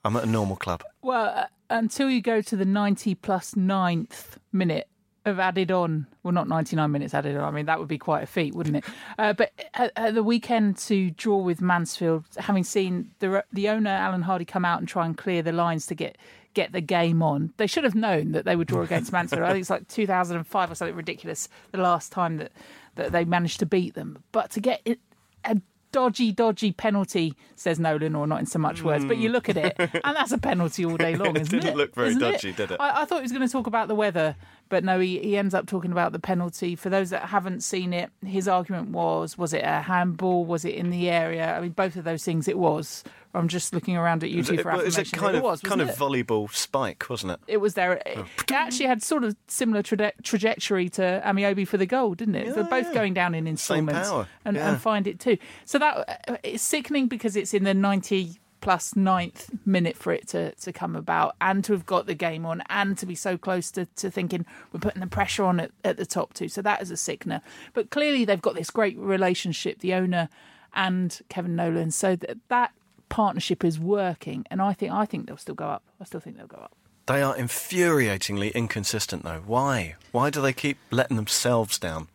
I'm 0.04 0.16
at 0.16 0.24
a 0.24 0.30
normal 0.30 0.56
club. 0.56 0.82
Well, 1.02 1.32
uh, 1.34 1.46
until 1.70 2.10
you 2.10 2.20
go 2.20 2.40
to 2.40 2.56
the 2.56 2.64
90 2.64 3.14
plus 3.16 3.56
ninth 3.56 4.38
minute 4.52 4.88
of 5.26 5.40
added 5.40 5.72
on, 5.72 6.06
well, 6.22 6.32
not 6.32 6.48
99 6.48 6.90
minutes 6.90 7.12
added 7.12 7.36
on. 7.36 7.42
I 7.42 7.50
mean, 7.50 7.66
that 7.66 7.80
would 7.80 7.88
be 7.88 7.98
quite 7.98 8.22
a 8.22 8.26
feat, 8.26 8.54
wouldn't 8.54 8.76
it? 8.76 8.84
Uh, 9.18 9.32
but 9.32 9.50
at, 9.72 9.92
at, 9.96 10.14
the 10.14 10.22
weekend 10.22 10.76
to 10.76 11.10
draw 11.12 11.38
with 11.38 11.62
Mansfield, 11.62 12.24
having 12.36 12.64
seen 12.64 13.12
the 13.20 13.42
the 13.50 13.68
owner 13.70 13.88
Alan 13.88 14.20
Hardy 14.20 14.44
come 14.44 14.62
out 14.62 14.78
and 14.78 14.86
try 14.86 15.06
and 15.06 15.16
clear 15.16 15.42
the 15.42 15.52
lines 15.52 15.86
to 15.86 15.94
get 15.94 16.18
get 16.56 16.72
the 16.72 16.80
game 16.80 17.22
on, 17.22 17.52
they 17.58 17.66
should 17.66 17.84
have 17.84 17.94
known 17.94 18.32
that 18.32 18.46
they 18.46 18.56
would 18.56 18.66
draw 18.66 18.80
against 18.80 19.12
Mansfield. 19.12 19.42
I 19.42 19.50
think 19.52 19.60
it's 19.60 19.70
like 19.70 19.86
2005 19.88 20.70
or 20.70 20.74
something 20.74 20.96
ridiculous, 20.96 21.48
the 21.70 21.78
last 21.78 22.10
time 22.10 22.38
that 22.38 22.50
that 22.96 23.12
they 23.12 23.26
managed 23.26 23.60
to 23.60 23.66
beat 23.66 23.94
them. 23.94 24.24
But 24.32 24.50
to 24.52 24.60
get 24.60 24.80
it, 24.86 24.98
a 25.44 25.60
dodgy, 25.92 26.32
dodgy 26.32 26.72
penalty, 26.72 27.34
says 27.56 27.78
Nolan, 27.78 28.14
or 28.14 28.26
not 28.26 28.40
in 28.40 28.46
so 28.46 28.58
much 28.58 28.82
words, 28.82 29.04
but 29.04 29.18
you 29.18 29.28
look 29.28 29.50
at 29.50 29.58
it, 29.58 29.76
hmm. 29.76 29.98
and 30.02 30.16
that's 30.16 30.32
a 30.32 30.38
penalty 30.38 30.84
all 30.86 30.96
day 30.96 31.14
long, 31.22 31.36
isn't 31.36 31.54
it? 31.54 31.60
Didn't 31.60 31.74
it? 31.74 31.76
look 31.76 31.94
very 31.94 32.08
isn't 32.08 32.20
dodgy, 32.20 32.50
it? 32.50 32.56
did 32.56 32.70
it? 32.70 32.80
I, 32.80 33.02
I, 33.02 33.04
thought 33.04 33.18
he 33.18 33.22
was 33.22 33.32
going 33.32 33.46
to 33.46 33.52
talk 33.52 33.66
about 33.66 33.88
the 33.88 33.94
weather, 33.94 34.34
but 34.68 34.84
no, 34.84 34.98
he, 34.98 35.18
he 35.18 35.36
ends 35.36 35.54
up 35.54 35.66
talking 35.66 35.92
about 35.92 36.12
the 36.12 36.18
penalty. 36.18 36.74
For 36.76 36.90
those 36.90 37.10
that 37.10 37.26
haven't 37.26 37.62
seen 37.62 37.92
it, 37.92 38.10
his 38.24 38.48
argument 38.48 38.90
was 38.90 39.38
was 39.38 39.52
it 39.52 39.62
a 39.64 39.80
handball? 39.82 40.44
Was 40.44 40.64
it 40.64 40.74
in 40.74 40.90
the 40.90 41.08
area? 41.10 41.56
I 41.56 41.60
mean, 41.60 41.70
both 41.70 41.96
of 41.96 42.04
those 42.04 42.24
things 42.24 42.48
it 42.48 42.58
was. 42.58 43.04
I'm 43.34 43.48
just 43.48 43.74
looking 43.74 43.96
around 43.96 44.24
at 44.24 44.30
YouTube 44.30 44.58
it, 44.58 44.62
for 44.62 44.70
affirmation. 44.70 45.00
It 45.02 45.12
kind 45.12 45.36
it 45.36 45.38
of 45.38 45.44
was, 45.44 45.60
kind 45.60 45.82
of 45.82 45.90
it? 45.90 45.96
volleyball 45.96 46.50
spike, 46.52 47.04
wasn't 47.10 47.32
it? 47.32 47.40
It 47.46 47.58
was 47.58 47.74
there. 47.74 47.92
It, 47.92 48.06
it 48.16 48.52
actually 48.52 48.86
had 48.86 49.02
sort 49.02 49.24
of 49.24 49.36
similar 49.46 49.82
traje- 49.82 50.12
trajectory 50.22 50.88
to 50.90 51.22
Ameobi 51.24 51.68
for 51.68 51.76
the 51.76 51.86
goal, 51.86 52.14
didn't 52.14 52.36
it? 52.36 52.46
Yeah, 52.46 52.52
They're 52.54 52.64
both 52.64 52.86
yeah. 52.86 52.94
going 52.94 53.14
down 53.14 53.34
in 53.34 53.46
installments 53.46 54.10
and, 54.44 54.56
yeah. 54.56 54.70
and 54.70 54.80
find 54.80 55.06
it 55.06 55.20
too. 55.20 55.36
So 55.66 55.78
that 55.78 56.24
uh, 56.28 56.36
it's 56.42 56.62
sickening 56.62 57.08
because 57.08 57.36
it's 57.36 57.52
in 57.52 57.64
the 57.64 57.74
90 57.74 58.38
plus 58.66 58.96
ninth 58.96 59.48
minute 59.64 59.96
for 59.96 60.12
it 60.12 60.26
to, 60.26 60.50
to 60.56 60.72
come 60.72 60.96
about 60.96 61.36
and 61.40 61.62
to 61.62 61.72
have 61.72 61.86
got 61.86 62.06
the 62.06 62.16
game 62.16 62.44
on 62.44 62.64
and 62.68 62.98
to 62.98 63.06
be 63.06 63.14
so 63.14 63.38
close 63.38 63.70
to, 63.70 63.86
to 63.94 64.10
thinking 64.10 64.44
we're 64.72 64.80
putting 64.80 64.98
the 64.98 65.06
pressure 65.06 65.44
on 65.44 65.60
at, 65.60 65.70
at 65.84 65.96
the 65.98 66.04
top 66.04 66.34
two. 66.34 66.48
So 66.48 66.62
that 66.62 66.82
is 66.82 66.90
a 66.90 66.96
sickener. 66.96 67.42
But 67.74 67.90
clearly 67.90 68.24
they've 68.24 68.42
got 68.42 68.56
this 68.56 68.70
great 68.70 68.98
relationship, 68.98 69.78
the 69.78 69.94
owner 69.94 70.28
and 70.74 71.16
Kevin 71.28 71.54
Nolan. 71.54 71.92
So 71.92 72.16
that, 72.16 72.38
that 72.48 72.72
partnership 73.08 73.64
is 73.64 73.78
working 73.78 74.44
and 74.50 74.60
I 74.60 74.72
think 74.72 74.92
I 74.92 75.04
think 75.04 75.28
they'll 75.28 75.36
still 75.36 75.54
go 75.54 75.68
up. 75.68 75.84
I 76.00 76.04
still 76.04 76.18
think 76.18 76.36
they'll 76.36 76.48
go 76.48 76.56
up. 76.56 76.74
They 77.06 77.22
are 77.22 77.36
infuriatingly 77.36 78.52
inconsistent, 78.52 79.22
though. 79.22 79.44
Why? 79.46 79.94
Why 80.10 80.30
do 80.30 80.42
they 80.42 80.52
keep 80.52 80.78
letting 80.90 81.14
themselves 81.16 81.78
down? 81.78 82.08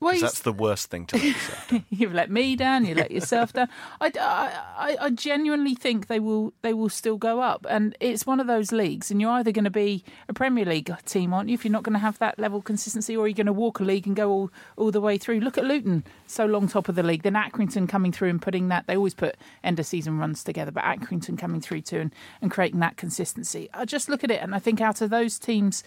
Well, 0.00 0.12
Because 0.12 0.20
you 0.20 0.26
that's 0.28 0.40
the 0.40 0.52
worst 0.52 0.90
thing 0.90 1.06
to 1.06 1.16
let 1.16 1.24
yourself 1.24 1.68
down. 1.68 1.84
You've 1.90 2.14
let 2.14 2.30
me 2.30 2.54
down. 2.54 2.86
You 2.86 2.94
let 2.94 3.10
yourself 3.10 3.52
down. 3.52 3.68
I, 4.00 4.12
I, 4.20 4.96
I 5.00 5.10
genuinely 5.10 5.74
think 5.74 6.06
they 6.06 6.20
will. 6.20 6.52
They 6.62 6.72
will 6.72 6.88
still 6.88 7.16
go 7.16 7.40
up, 7.40 7.66
and 7.68 7.96
it's 7.98 8.24
one 8.24 8.38
of 8.38 8.46
those 8.46 8.70
leagues. 8.70 9.10
And 9.10 9.20
you're 9.20 9.32
either 9.32 9.50
going 9.50 9.64
to 9.64 9.70
be 9.70 10.04
a 10.28 10.34
Premier 10.34 10.64
League 10.64 10.94
team, 11.04 11.34
aren't 11.34 11.48
you? 11.48 11.54
If 11.54 11.64
you're 11.64 11.72
not 11.72 11.82
going 11.82 11.94
to 11.94 11.98
have 11.98 12.18
that 12.20 12.38
level 12.38 12.58
of 12.58 12.64
consistency, 12.64 13.16
or 13.16 13.26
you're 13.26 13.34
going 13.34 13.46
to 13.46 13.52
walk 13.52 13.80
a 13.80 13.84
league 13.84 14.06
and 14.06 14.14
go 14.14 14.30
all 14.30 14.50
all 14.76 14.90
the 14.92 15.00
way 15.00 15.18
through. 15.18 15.40
Look 15.40 15.58
at 15.58 15.64
Luton, 15.64 16.04
so 16.28 16.46
long 16.46 16.68
top 16.68 16.88
of 16.88 16.94
the 16.94 17.02
league. 17.02 17.24
Then 17.24 17.34
Accrington 17.34 17.88
coming 17.88 18.12
through 18.12 18.28
and 18.30 18.40
putting 18.40 18.68
that. 18.68 18.86
They 18.86 18.96
always 18.96 19.14
put 19.14 19.36
end 19.64 19.80
of 19.80 19.86
season 19.86 20.18
runs 20.18 20.44
together, 20.44 20.70
but 20.70 20.84
Accrington 20.84 21.36
coming 21.36 21.60
through 21.60 21.80
too 21.80 21.98
and, 21.98 22.14
and 22.40 22.50
creating 22.52 22.80
that 22.80 22.96
consistency. 22.96 23.68
I 23.74 23.84
just 23.84 24.08
look 24.08 24.22
at 24.22 24.30
it, 24.30 24.40
and 24.42 24.54
I 24.54 24.60
think 24.60 24.80
out 24.80 25.00
of 25.00 25.10
those 25.10 25.40
teams 25.40 25.82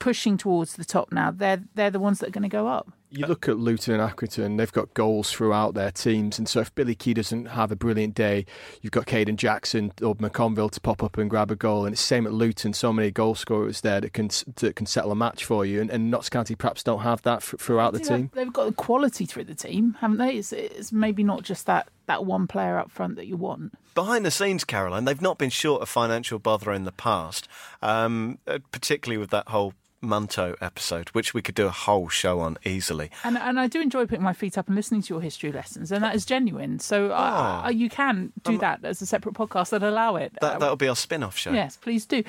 pushing 0.00 0.36
towards 0.36 0.74
the 0.74 0.84
top 0.84 1.12
now, 1.12 1.30
they're 1.30 1.62
they're 1.76 1.90
the 1.90 2.00
ones 2.00 2.18
that 2.18 2.28
are 2.28 2.32
going 2.32 2.42
to 2.42 2.48
go 2.48 2.66
up. 2.66 2.92
You 3.10 3.26
look 3.26 3.48
at 3.48 3.56
Luton 3.58 3.98
and 3.98 4.12
Accrington, 4.12 4.58
they've 4.58 4.70
got 4.72 4.92
goals 4.92 5.30
throughout 5.32 5.72
their 5.74 5.90
teams. 5.90 6.38
And 6.38 6.46
so 6.46 6.60
if 6.60 6.74
Billy 6.74 6.94
Kee 6.94 7.14
doesn't 7.14 7.46
have 7.46 7.72
a 7.72 7.76
brilliant 7.76 8.14
day, 8.14 8.44
you've 8.82 8.90
got 8.92 9.06
Kayden 9.06 9.36
Jackson 9.36 9.92
or 10.02 10.14
McConville 10.16 10.70
to 10.72 10.80
pop 10.80 11.02
up 11.02 11.16
and 11.16 11.30
grab 11.30 11.50
a 11.50 11.56
goal. 11.56 11.86
And 11.86 11.94
it's 11.94 12.02
the 12.02 12.06
same 12.06 12.26
at 12.26 12.34
Luton, 12.34 12.74
so 12.74 12.92
many 12.92 13.10
goal 13.10 13.34
scorers 13.34 13.80
there 13.80 14.00
that 14.02 14.12
can 14.12 14.28
that 14.56 14.76
can 14.76 14.84
settle 14.86 15.10
a 15.10 15.14
match 15.16 15.44
for 15.44 15.64
you. 15.64 15.80
And, 15.80 15.90
and 15.90 16.10
Notts 16.10 16.28
County 16.28 16.54
perhaps 16.54 16.82
don't 16.82 17.00
have 17.00 17.22
that 17.22 17.38
f- 17.38 17.54
throughout 17.58 17.94
the 17.94 17.98
They've- 18.00 18.08
team. 18.08 18.30
They've 18.34 18.52
got 18.52 18.66
the 18.66 18.72
quality 18.74 19.24
through 19.24 19.44
the 19.44 19.54
team, 19.54 19.96
haven't 20.00 20.18
they? 20.18 20.36
It's, 20.36 20.52
it's 20.52 20.92
maybe 20.92 21.24
not 21.24 21.42
just 21.44 21.64
that, 21.66 21.88
that 22.06 22.26
one 22.26 22.46
player 22.46 22.78
up 22.78 22.90
front 22.90 23.16
that 23.16 23.26
you 23.26 23.36
want. 23.38 23.72
Behind 23.94 24.24
the 24.26 24.30
scenes, 24.30 24.64
Caroline, 24.64 25.06
they've 25.06 25.22
not 25.22 25.38
been 25.38 25.50
short 25.50 25.80
of 25.82 25.88
financial 25.88 26.38
bother 26.38 26.72
in 26.72 26.84
the 26.84 26.92
past, 26.92 27.48
um, 27.82 28.38
uh, 28.46 28.58
particularly 28.70 29.18
with 29.18 29.30
that 29.30 29.48
whole 29.48 29.72
Munto 30.00 30.54
episode, 30.60 31.08
which 31.10 31.34
we 31.34 31.42
could 31.42 31.54
do 31.54 31.66
a 31.66 31.70
whole 31.70 32.08
show 32.08 32.40
on 32.40 32.56
easily. 32.64 33.10
And 33.24 33.36
and 33.36 33.58
I 33.58 33.66
do 33.66 33.80
enjoy 33.80 34.06
putting 34.06 34.22
my 34.22 34.32
feet 34.32 34.56
up 34.56 34.66
and 34.68 34.76
listening 34.76 35.02
to 35.02 35.14
your 35.14 35.20
history 35.20 35.50
lessons, 35.52 35.90
and 35.90 36.04
that 36.04 36.14
is 36.14 36.24
genuine. 36.24 36.78
So 36.78 37.10
uh, 37.10 37.62
Oh. 37.64 37.68
you 37.70 37.88
can 37.90 38.32
do 38.44 38.58
that 38.58 38.84
as 38.84 39.02
a 39.02 39.06
separate 39.06 39.34
podcast 39.34 39.70
that 39.70 39.82
allow 39.82 40.16
it. 40.16 40.32
That, 40.40 40.56
Uh, 40.56 40.58
that'll 40.58 40.76
be 40.76 40.88
our 40.88 40.96
spin 40.96 41.22
off 41.22 41.36
show. 41.36 41.52
Yes, 41.52 41.76
please 41.76 42.06
do. 42.06 42.22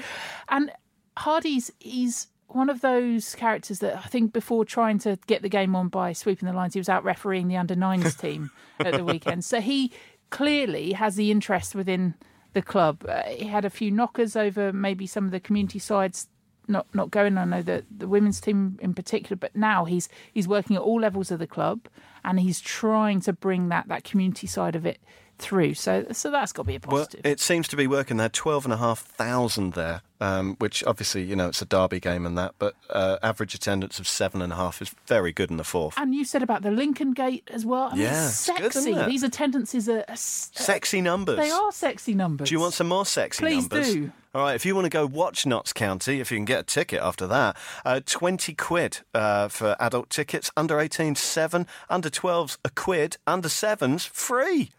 And 0.48 0.72
Hardy's 1.18 1.72
he's 1.80 2.28
one 2.48 2.70
of 2.72 2.82
those 2.82 3.36
characters 3.36 3.78
that 3.80 3.96
I 3.98 4.08
think 4.08 4.34
before 4.34 4.66
trying 4.66 4.98
to 5.00 5.20
get 5.28 5.44
the 5.44 5.50
game 5.50 5.76
on 5.76 5.88
by 5.90 6.14
sweeping 6.14 6.48
the 6.48 6.54
lines, 6.54 6.74
he 6.74 6.80
was 6.80 6.90
out 6.90 7.04
refereeing 7.04 7.48
the 7.48 7.58
under 7.58 7.76
nines 7.76 8.16
team 8.24 8.50
at 8.80 8.94
the 8.96 9.06
weekend. 9.06 9.46
So 9.46 9.62
he 9.62 9.92
clearly 10.32 10.94
has 10.94 11.16
the 11.16 11.30
interest 11.30 11.76
within 11.76 12.16
the 12.54 12.64
club. 12.64 13.06
Uh, 13.08 13.22
he 13.24 13.46
had 13.46 13.66
a 13.66 13.70
few 13.70 13.92
knockers 13.92 14.36
over 14.36 14.74
maybe 14.74 15.06
some 15.06 15.26
of 15.26 15.32
the 15.32 15.40
community 15.40 15.78
sides 15.78 16.28
not 16.70 16.88
not 16.94 17.12
going. 17.12 17.38
I 17.38 17.46
know 17.46 17.62
that 17.64 17.86
the 17.96 18.08
women's 18.08 18.40
team 18.40 18.78
in 18.82 18.94
particular, 18.94 19.36
but 19.36 19.56
now 19.56 19.86
he's 19.86 20.08
he's 20.32 20.48
working 20.48 20.76
at 20.76 20.82
all 20.82 21.02
levels 21.02 21.32
of 21.32 21.40
the 21.40 21.48
club, 21.48 21.88
and 22.24 22.40
he's 22.40 22.60
trying 22.62 23.22
to 23.22 23.34
bring 23.34 23.70
that 23.70 23.88
that 23.88 24.04
community 24.04 24.48
side 24.48 24.76
of 24.76 24.86
it 24.86 25.02
through. 25.40 25.74
So 25.74 26.06
so 26.12 26.30
that's 26.32 26.52
got 26.52 26.64
to 26.64 26.68
be 26.68 26.76
a 26.76 26.80
Well, 26.88 27.06
positive. 27.06 27.26
it 27.26 27.40
seems 27.40 27.68
to 27.70 27.76
be 27.76 27.88
working. 27.88 28.18
They 28.18 28.24
had 28.24 28.34
12,500 28.34 29.74
there, 29.74 30.02
um, 30.22 30.56
which 30.60 30.84
obviously, 30.86 31.24
you 31.24 31.36
know, 31.36 31.48
it's 31.48 31.62
a 31.62 31.66
derby 31.66 32.00
game 32.00 32.26
and 32.26 32.38
that, 32.38 32.56
but 32.60 32.76
uh, 32.90 33.18
average 33.24 33.54
attendance 33.54 34.00
of 34.00 34.06
7.5 34.06 34.82
is 34.82 34.94
very 35.08 35.32
good 35.32 35.50
in 35.50 35.58
the 35.58 35.64
fourth. 35.64 35.96
And 35.98 36.14
you 36.14 36.26
said 36.26 36.44
about 36.44 36.62
the 36.62 36.72
Lincoln 36.72 37.14
Gate 37.14 37.50
as 37.52 37.66
well. 37.66 37.90
I 37.92 37.96
mean, 37.96 38.04
Yeah, 38.04 38.26
good, 38.26 38.32
sexy. 38.74 38.92
it? 38.94 39.08
These 39.08 39.24
attendances 39.24 39.90
are, 39.90 40.04
are 40.08 40.16
Sexy 40.16 41.02
numbers. 41.02 41.38
They 41.38 41.52
are 41.52 41.72
sexy 41.72 42.14
numbers. 42.14 42.50
Do 42.50 42.56
you 42.56 42.60
want 42.60 42.74
some 42.74 42.88
more 42.88 43.06
sexy 43.06 43.44
Please 43.44 43.70
numbers? 43.70 43.94
do. 43.94 44.12
All 44.36 44.44
right, 44.44 44.54
if 44.54 44.64
you 44.64 44.76
want 44.76 44.86
to 44.86 44.90
go 44.92 45.08
watch 45.08 45.48
Notts 45.48 45.74
County, 45.74 46.20
if 46.20 46.32
you 46.32 46.38
can 46.38 46.46
get 46.46 46.60
a 46.60 46.64
ticket 46.64 47.02
after 47.02 47.26
that, 47.26 47.58
uh, 47.84 48.00
20 48.06 48.54
quid 48.54 49.00
uh, 49.16 49.48
for 49.48 49.76
adult 49.80 50.12
tickets, 50.12 50.52
under 50.56 50.76
18s, 50.76 51.18
7, 51.18 51.66
under 51.90 52.10
12s, 52.12 52.58
a 52.64 52.70
quid, 52.70 53.18
under 53.26 53.48
7s, 53.50 54.08
free. 54.08 54.70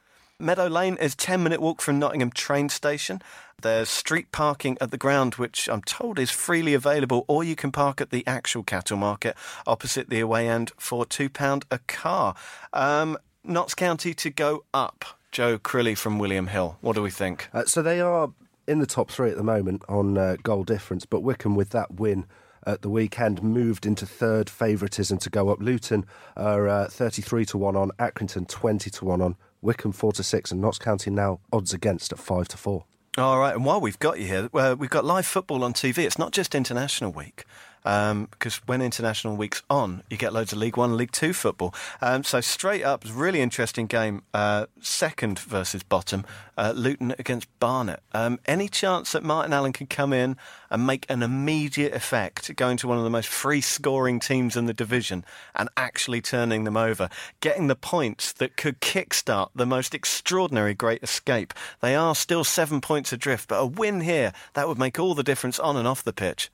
Meadow 0.40 0.68
Lane 0.68 0.96
is 0.96 1.14
10 1.14 1.42
minute 1.42 1.60
walk 1.60 1.82
from 1.82 1.98
Nottingham 1.98 2.30
train 2.30 2.70
station. 2.70 3.20
There's 3.60 3.90
street 3.90 4.32
parking 4.32 4.78
at 4.80 4.90
the 4.90 4.96
ground, 4.96 5.34
which 5.34 5.68
I'm 5.68 5.82
told 5.82 6.18
is 6.18 6.30
freely 6.30 6.72
available, 6.72 7.26
or 7.28 7.44
you 7.44 7.54
can 7.54 7.70
park 7.70 8.00
at 8.00 8.10
the 8.10 8.26
actual 8.26 8.62
cattle 8.62 8.96
market 8.96 9.36
opposite 9.66 10.08
the 10.08 10.20
away 10.20 10.48
end 10.48 10.72
for 10.78 11.04
£2 11.04 11.64
a 11.70 11.78
car. 11.80 12.34
Um, 12.72 13.18
Notts 13.44 13.74
County 13.74 14.14
to 14.14 14.30
go 14.30 14.64
up. 14.72 15.04
Joe 15.30 15.58
Crilly 15.58 15.96
from 15.96 16.18
William 16.18 16.46
Hill. 16.46 16.78
What 16.80 16.96
do 16.96 17.02
we 17.02 17.10
think? 17.10 17.48
Uh, 17.52 17.64
so 17.66 17.82
they 17.82 18.00
are 18.00 18.30
in 18.66 18.78
the 18.78 18.86
top 18.86 19.10
three 19.10 19.30
at 19.30 19.36
the 19.36 19.44
moment 19.44 19.82
on 19.88 20.16
uh, 20.16 20.36
goal 20.42 20.64
difference, 20.64 21.04
but 21.04 21.20
Wycombe 21.20 21.54
with 21.54 21.70
that 21.70 21.94
win 21.94 22.26
at 22.66 22.82
the 22.82 22.88
weekend 22.90 23.42
moved 23.42 23.86
into 23.86 24.06
third 24.06 24.48
favouritism 24.48 25.18
to 25.18 25.30
go 25.30 25.50
up. 25.50 25.60
Luton 25.60 26.06
are 26.36 26.68
uh, 26.68 26.88
33 26.88 27.44
to 27.46 27.58
1 27.58 27.76
on, 27.76 27.90
Accrington 27.98 28.48
20 28.48 28.90
to 28.90 29.04
1 29.04 29.20
on, 29.20 29.36
Wycombe 29.62 29.92
4 29.92 30.12
to 30.12 30.22
6, 30.22 30.52
and 30.52 30.60
Notts 30.60 30.78
County 30.78 31.10
now 31.10 31.40
odds 31.52 31.72
against 31.72 32.12
at 32.12 32.18
5 32.18 32.48
to 32.48 32.56
4. 32.56 32.84
All 33.18 33.38
right, 33.38 33.54
and 33.54 33.64
while 33.64 33.80
we've 33.80 33.98
got 33.98 34.20
you 34.20 34.26
here, 34.26 34.48
uh, 34.54 34.76
we've 34.78 34.88
got 34.90 35.04
live 35.04 35.26
football 35.26 35.64
on 35.64 35.72
TV. 35.72 35.98
It's 35.98 36.18
not 36.18 36.32
just 36.32 36.54
International 36.54 37.12
Week, 37.12 37.44
um, 37.84 38.28
because 38.30 38.56
when 38.66 38.82
International 38.82 39.36
Week's 39.36 39.62
on, 39.70 40.02
you 40.10 40.16
get 40.16 40.32
loads 40.32 40.52
of 40.52 40.58
League 40.58 40.76
One, 40.76 40.96
League 40.96 41.12
Two 41.12 41.32
football. 41.32 41.74
Um, 42.00 42.24
so 42.24 42.40
straight 42.40 42.84
up, 42.84 43.04
really 43.10 43.40
interesting 43.40 43.86
game. 43.86 44.22
Uh, 44.34 44.66
second 44.80 45.38
versus 45.38 45.82
bottom, 45.82 46.24
uh, 46.56 46.72
Luton 46.76 47.14
against 47.18 47.48
Barnet. 47.58 48.00
Um, 48.12 48.38
any 48.46 48.68
chance 48.68 49.12
that 49.12 49.22
Martin 49.22 49.52
Allen 49.52 49.72
can 49.72 49.86
come 49.86 50.12
in 50.12 50.36
and 50.70 50.86
make 50.86 51.06
an 51.08 51.22
immediate 51.22 51.94
effect, 51.94 52.54
going 52.56 52.76
to 52.78 52.88
one 52.88 52.98
of 52.98 53.04
the 53.04 53.10
most 53.10 53.28
free-scoring 53.28 54.20
teams 54.20 54.56
in 54.56 54.66
the 54.66 54.74
division 54.74 55.24
and 55.54 55.68
actually 55.76 56.20
turning 56.20 56.64
them 56.64 56.76
over, 56.76 57.08
getting 57.40 57.66
the 57.66 57.74
points 57.74 58.32
that 58.34 58.56
could 58.56 58.80
kickstart 58.80 59.50
the 59.54 59.66
most 59.66 59.94
extraordinary 59.94 60.74
great 60.74 61.02
escape? 61.02 61.54
They 61.80 61.94
are 61.96 62.14
still 62.14 62.44
seven 62.44 62.80
points 62.80 63.12
adrift, 63.12 63.48
but 63.48 63.58
a 63.58 63.66
win 63.66 64.02
here 64.02 64.32
that 64.54 64.68
would 64.68 64.78
make 64.78 64.98
all 64.98 65.14
the 65.14 65.22
difference 65.22 65.58
on 65.58 65.76
and 65.76 65.88
off 65.88 66.04
the 66.04 66.12
pitch. 66.12 66.50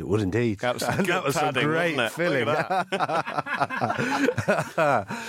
It 0.00 0.08
would 0.08 0.22
indeed. 0.22 0.60
That 0.60 0.72
was 0.72 0.82
some 0.86 0.98
And 0.98 1.06
that 1.08 1.22
was 1.22 1.36
padding, 1.36 1.62
a 1.62 1.66
great 1.66 1.96
wasn't 1.96 2.14
feeling. 2.14 2.48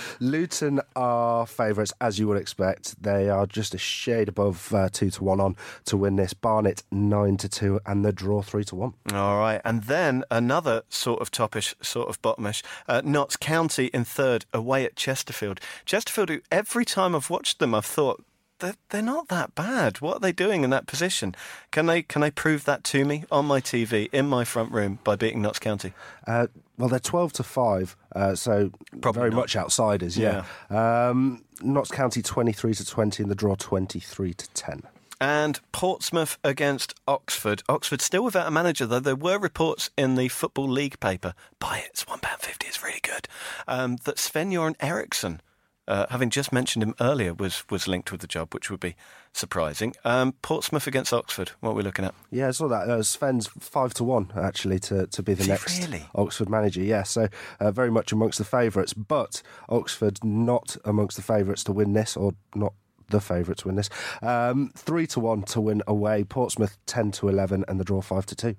Luton 0.20 0.80
are 0.96 1.46
favourites, 1.46 1.92
as 2.00 2.18
you 2.18 2.26
would 2.28 2.38
expect. 2.38 3.00
They 3.02 3.28
are 3.28 3.46
just 3.46 3.74
a 3.74 3.78
shade 3.78 4.30
above 4.30 4.72
uh, 4.72 4.88
two 4.90 5.10
to 5.10 5.24
one 5.24 5.40
on 5.40 5.56
to 5.84 5.98
win 5.98 6.16
this. 6.16 6.32
Barnet 6.32 6.84
nine 6.90 7.36
to 7.36 7.50
two, 7.50 7.80
and 7.84 8.02
the 8.02 8.12
draw 8.12 8.40
three 8.40 8.64
to 8.64 8.74
one. 8.74 8.94
All 9.12 9.38
right, 9.38 9.60
and 9.62 9.84
then 9.84 10.24
another 10.30 10.84
sort 10.88 11.20
of 11.20 11.30
topish, 11.30 11.74
sort 11.82 12.08
of 12.08 12.22
bottomish. 12.22 12.62
Uh, 12.88 13.02
Notts 13.04 13.36
County 13.36 13.86
in 13.88 14.04
third, 14.04 14.46
away 14.54 14.86
at 14.86 14.96
Chesterfield. 14.96 15.60
Chesterfield, 15.84 16.30
who 16.30 16.40
every 16.50 16.86
time 16.86 17.14
I've 17.14 17.28
watched 17.28 17.58
them, 17.58 17.74
I've 17.74 17.84
thought 17.84 18.24
they're, 18.62 18.76
they're 18.88 19.02
not 19.02 19.28
that 19.28 19.54
bad. 19.54 20.00
What 20.00 20.16
are 20.16 20.20
they 20.20 20.32
doing 20.32 20.64
in 20.64 20.70
that 20.70 20.86
position? 20.86 21.34
Can 21.70 21.86
they 21.86 22.02
can 22.02 22.22
they 22.22 22.30
prove 22.30 22.64
that 22.64 22.84
to 22.84 23.04
me 23.04 23.24
on 23.30 23.44
my 23.44 23.60
TV 23.60 24.08
in 24.12 24.26
my 24.26 24.44
front 24.44 24.72
room 24.72 25.00
by 25.04 25.16
beating 25.16 25.42
Notts 25.42 25.58
County? 25.58 25.92
Uh, 26.26 26.46
well, 26.78 26.88
they're 26.88 26.98
twelve 26.98 27.32
to 27.34 27.42
five, 27.42 27.96
uh, 28.16 28.34
so 28.34 28.70
very 28.94 29.30
not. 29.30 29.36
much 29.36 29.56
outsiders. 29.56 30.16
Yeah. 30.16 30.44
Um, 30.70 31.44
Notts 31.60 31.90
County 31.90 32.22
twenty 32.22 32.52
three 32.52 32.72
to 32.72 32.86
twenty, 32.86 33.22
and 33.22 33.30
the 33.30 33.34
draw 33.34 33.56
twenty 33.56 34.00
three 34.00 34.32
to 34.32 34.48
ten. 34.50 34.82
And 35.20 35.60
Portsmouth 35.70 36.36
against 36.42 36.94
Oxford. 37.06 37.62
Oxford 37.68 38.00
still 38.00 38.24
without 38.24 38.48
a 38.48 38.50
manager, 38.50 38.86
though 38.86 38.98
there 38.98 39.14
were 39.14 39.38
reports 39.38 39.88
in 39.96 40.16
the 40.16 40.26
Football 40.26 40.68
League 40.68 40.98
paper, 40.98 41.34
buy 41.60 41.78
it, 41.78 41.90
it's 41.92 42.04
£1.50, 42.04 42.66
it's 42.66 42.82
really 42.82 42.98
good, 43.04 43.28
um, 43.68 43.98
that 44.02 44.18
Sven-Göran 44.18 44.74
Eriksson, 44.80 45.40
uh, 45.88 46.06
having 46.10 46.30
just 46.30 46.52
mentioned 46.52 46.82
him 46.82 46.94
earlier, 47.00 47.34
was, 47.34 47.64
was 47.70 47.88
linked 47.88 48.12
with 48.12 48.20
the 48.20 48.26
job, 48.26 48.54
which 48.54 48.70
would 48.70 48.80
be 48.80 48.94
surprising. 49.32 49.94
Um, 50.04 50.32
Portsmouth 50.42 50.86
against 50.86 51.12
Oxford, 51.12 51.52
what 51.60 51.70
are 51.70 51.74
we 51.74 51.82
looking 51.82 52.04
at? 52.04 52.14
Yeah, 52.30 52.48
I 52.48 52.50
saw 52.52 52.68
that. 52.68 52.88
Uh, 52.88 53.02
Sven's 53.02 53.48
five 53.48 53.94
to 53.94 54.04
one 54.04 54.30
actually 54.36 54.78
to, 54.80 55.06
to 55.08 55.22
be 55.22 55.34
the 55.34 55.46
next 55.46 55.80
really? 55.80 56.04
Oxford 56.14 56.48
manager. 56.48 56.82
Yeah, 56.82 57.02
so 57.02 57.28
uh, 57.58 57.72
very 57.72 57.90
much 57.90 58.12
amongst 58.12 58.38
the 58.38 58.44
favourites, 58.44 58.92
but 58.92 59.42
Oxford 59.68 60.22
not 60.22 60.76
amongst 60.84 61.16
the 61.16 61.22
favourites 61.22 61.64
to 61.64 61.72
win 61.72 61.92
this, 61.94 62.16
or 62.16 62.32
not 62.54 62.74
the 63.10 63.20
favourite 63.20 63.58
to 63.58 63.68
win 63.68 63.76
this. 63.76 63.90
Um, 64.22 64.70
three 64.76 65.06
to 65.08 65.20
one 65.20 65.42
to 65.44 65.60
win 65.60 65.82
away. 65.86 66.24
Portsmouth 66.24 66.78
ten 66.86 67.10
to 67.12 67.28
eleven, 67.28 67.64
and 67.68 67.78
the 67.78 67.84
draw 67.84 68.00
five 68.00 68.26
to 68.26 68.34
two. 68.34 68.56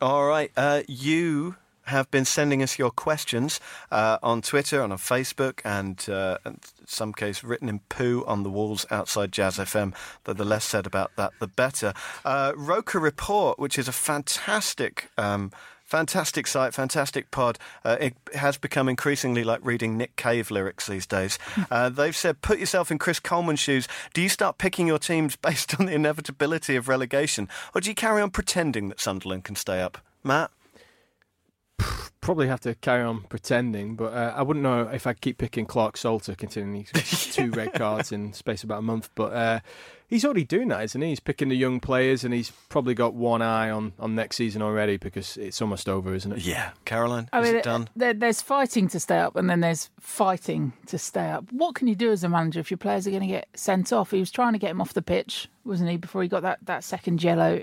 All 0.00 0.26
right, 0.26 0.50
uh, 0.56 0.82
you 0.88 1.56
have 1.84 2.10
been 2.10 2.24
sending 2.24 2.62
us 2.62 2.78
your 2.78 2.90
questions 2.90 3.60
uh, 3.90 4.18
on 4.22 4.42
Twitter 4.42 4.82
and 4.82 4.92
on 4.92 4.98
Facebook, 4.98 5.60
and 5.64 6.08
uh, 6.08 6.38
in 6.44 6.58
some 6.86 7.12
case 7.12 7.42
written 7.42 7.68
in 7.68 7.80
poo 7.88 8.24
on 8.26 8.42
the 8.42 8.50
walls 8.50 8.86
outside 8.90 9.32
Jazz 9.32 9.56
FM. 9.56 9.94
Though 10.24 10.32
the 10.32 10.44
less 10.44 10.64
said 10.64 10.86
about 10.86 11.12
that, 11.16 11.32
the 11.40 11.48
better. 11.48 11.92
Uh, 12.24 12.52
Roker 12.56 12.98
Report, 12.98 13.58
which 13.58 13.78
is 13.78 13.88
a 13.88 13.92
fantastic. 13.92 15.10
Um, 15.18 15.52
Fantastic 15.84 16.46
site, 16.46 16.72
fantastic 16.72 17.30
pod. 17.30 17.58
Uh, 17.84 17.98
it 18.00 18.14
has 18.32 18.56
become 18.56 18.88
increasingly 18.88 19.44
like 19.44 19.60
reading 19.62 19.98
Nick 19.98 20.16
Cave 20.16 20.50
lyrics 20.50 20.86
these 20.86 21.06
days. 21.06 21.38
Uh, 21.70 21.90
they've 21.90 22.16
said, 22.16 22.40
put 22.40 22.58
yourself 22.58 22.90
in 22.90 22.98
Chris 22.98 23.20
Coleman's 23.20 23.60
shoes. 23.60 23.86
Do 24.14 24.22
you 24.22 24.30
start 24.30 24.56
picking 24.56 24.86
your 24.86 24.98
teams 24.98 25.36
based 25.48 25.78
on 25.78 25.84
the 25.84 25.92
inevitability 25.92 26.76
of 26.76 26.88
relegation, 26.88 27.46
or 27.74 27.82
do 27.82 27.90
you 27.90 27.94
carry 27.94 28.22
on 28.22 28.30
pretending 28.30 28.88
that 28.88 29.00
Sunderland 29.00 29.44
can 29.44 29.54
stay 29.54 29.82
up? 29.82 29.98
Matt? 30.24 30.50
Probably 32.20 32.46
have 32.46 32.60
to 32.60 32.74
carry 32.76 33.02
on 33.02 33.22
pretending, 33.22 33.96
but 33.96 34.12
uh, 34.12 34.32
I 34.36 34.42
wouldn't 34.42 34.62
know 34.62 34.82
if 34.88 35.06
I'd 35.08 35.20
keep 35.20 35.38
picking 35.38 35.66
Clarke-Salter, 35.66 36.36
considering 36.36 36.74
he's 36.74 37.32
two 37.34 37.50
red 37.50 37.72
cards 37.72 38.12
in 38.12 38.32
space 38.32 38.62
about 38.62 38.78
a 38.78 38.82
month. 38.82 39.10
But 39.16 39.32
uh, 39.32 39.60
he's 40.06 40.24
already 40.24 40.44
doing 40.44 40.68
that, 40.68 40.84
isn't 40.84 41.00
he? 41.00 41.08
He's 41.08 41.20
picking 41.20 41.48
the 41.48 41.56
young 41.56 41.80
players, 41.80 42.22
and 42.22 42.32
he's 42.32 42.50
probably 42.68 42.94
got 42.94 43.14
one 43.14 43.42
eye 43.42 43.70
on, 43.70 43.94
on 43.98 44.14
next 44.14 44.36
season 44.36 44.62
already 44.62 44.98
because 44.98 45.36
it's 45.36 45.60
almost 45.60 45.88
over, 45.88 46.14
isn't 46.14 46.30
it? 46.30 46.38
Yeah, 46.46 46.70
Caroline, 46.84 47.28
I 47.32 47.40
is 47.40 47.46
mean, 47.48 47.56
it 47.56 47.64
done? 47.64 47.88
There, 47.96 48.14
there's 48.14 48.42
fighting 48.42 48.88
to 48.88 49.00
stay 49.00 49.18
up, 49.18 49.34
and 49.34 49.50
then 49.50 49.60
there's 49.60 49.90
fighting 49.98 50.74
to 50.86 50.98
stay 50.98 51.30
up. 51.30 51.50
What 51.50 51.74
can 51.74 51.88
you 51.88 51.94
do 51.94 52.12
as 52.12 52.22
a 52.22 52.28
manager 52.28 52.60
if 52.60 52.70
your 52.70 52.78
players 52.78 53.06
are 53.06 53.10
going 53.10 53.22
to 53.22 53.26
get 53.26 53.48
sent 53.54 53.92
off? 53.92 54.10
He 54.12 54.20
was 54.20 54.30
trying 54.30 54.52
to 54.52 54.58
get 54.58 54.70
him 54.70 54.80
off 54.80 54.92
the 54.92 55.02
pitch, 55.02 55.48
wasn't 55.64 55.90
he, 55.90 55.96
before 55.96 56.22
he 56.22 56.28
got 56.28 56.42
that, 56.42 56.58
that 56.66 56.84
second 56.84 57.22
yellow? 57.22 57.60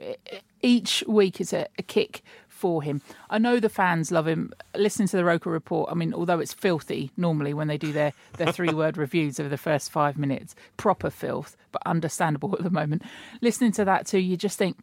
Each 0.62 1.04
week 1.08 1.40
is 1.40 1.54
a, 1.54 1.68
a 1.78 1.84
kick 1.84 2.24
for 2.60 2.84
him. 2.84 3.02
I 3.30 3.38
know 3.40 3.60
the 3.60 3.70
fans 3.70 4.12
love 4.12 4.28
him. 4.28 4.52
Listening 4.76 5.08
to 5.08 5.18
the 5.18 5.24
Roker 5.26 5.50
report, 5.50 5.90
I 5.92 5.96
mean, 5.96 6.14
although 6.14 6.40
it's 6.40 6.54
filthy 6.54 7.12
normally 7.18 7.54
when 7.54 7.68
they 7.68 7.78
do 7.78 7.92
their, 7.94 8.14
their 8.38 8.52
three 8.58 8.74
word 8.74 8.98
reviews 8.98 9.40
of 9.40 9.50
the 9.50 9.58
first 9.58 9.92
five 9.92 10.18
minutes, 10.18 10.56
proper 10.78 11.10
filth, 11.10 11.56
but 11.72 11.82
understandable 11.86 12.54
at 12.56 12.64
the 12.64 12.70
moment. 12.70 13.04
Listening 13.42 13.72
to 13.74 13.86
that 13.86 14.06
too, 14.08 14.20
you 14.20 14.36
just 14.38 14.58
think, 14.58 14.78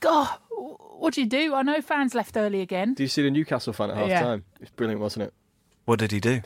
God, 0.00 0.28
what 0.50 1.14
do 1.14 1.20
you 1.20 1.26
do? 1.26 1.54
I 1.54 1.62
know 1.62 1.80
fans 1.80 2.14
left 2.14 2.36
early 2.36 2.60
again. 2.60 2.94
Do 2.94 3.02
you 3.02 3.08
see 3.08 3.22
the 3.22 3.30
Newcastle 3.30 3.72
fan 3.72 3.90
at 3.90 3.96
half 3.96 4.08
Yeah. 4.08 4.20
time? 4.22 4.44
It's 4.60 4.70
brilliant, 4.70 5.00
wasn't 5.00 5.24
it? 5.26 5.34
What 5.84 5.98
did 5.98 6.12
he 6.12 6.20
do? 6.20 6.40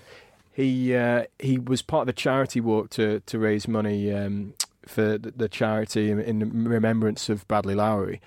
He 0.53 0.95
uh, 0.95 1.25
he 1.39 1.59
was 1.59 1.81
part 1.83 2.03
of 2.03 2.07
the 2.09 2.13
charity 2.13 2.61
walk 2.61 2.91
to 2.91 3.21
to 3.21 3.39
raise 3.39 3.69
money 3.69 4.13
um, 4.13 4.55
for 4.87 5.17
the, 5.17 5.31
the 5.31 5.49
charity 5.49 6.11
in, 6.11 6.19
in 6.21 6.65
remembrance 6.69 7.29
of 7.29 7.47
Bradley 7.49 7.75
Lowery, 7.75 8.21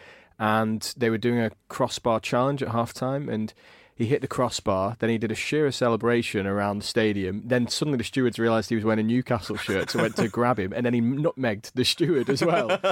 and 0.43 0.93
they 0.97 1.09
were 1.09 1.17
doing 1.17 1.39
a 1.39 1.51
crossbar 1.69 2.19
challenge 2.19 2.61
at 2.61 2.69
half 2.69 2.93
time 2.93 3.29
and. 3.29 3.53
He 3.95 4.07
hit 4.07 4.21
the 4.21 4.27
crossbar, 4.27 4.95
then 4.97 5.11
he 5.11 5.19
did 5.19 5.31
a 5.31 5.35
Shearer 5.35 5.71
celebration 5.71 6.47
around 6.47 6.79
the 6.79 6.83
stadium. 6.83 7.43
Then 7.45 7.67
suddenly 7.67 7.99
the 7.99 8.03
stewards 8.03 8.39
realised 8.39 8.69
he 8.69 8.75
was 8.75 8.83
wearing 8.83 8.99
a 8.99 9.03
Newcastle 9.03 9.55
shirt, 9.55 9.91
so 9.91 10.01
went 10.01 10.15
to 10.15 10.27
grab 10.27 10.57
him, 10.57 10.73
and 10.73 10.83
then 10.83 10.95
he 10.95 10.99
nutmegged 10.99 11.71
the 11.75 11.85
steward 11.85 12.27
as 12.27 12.43
well. 12.43 12.79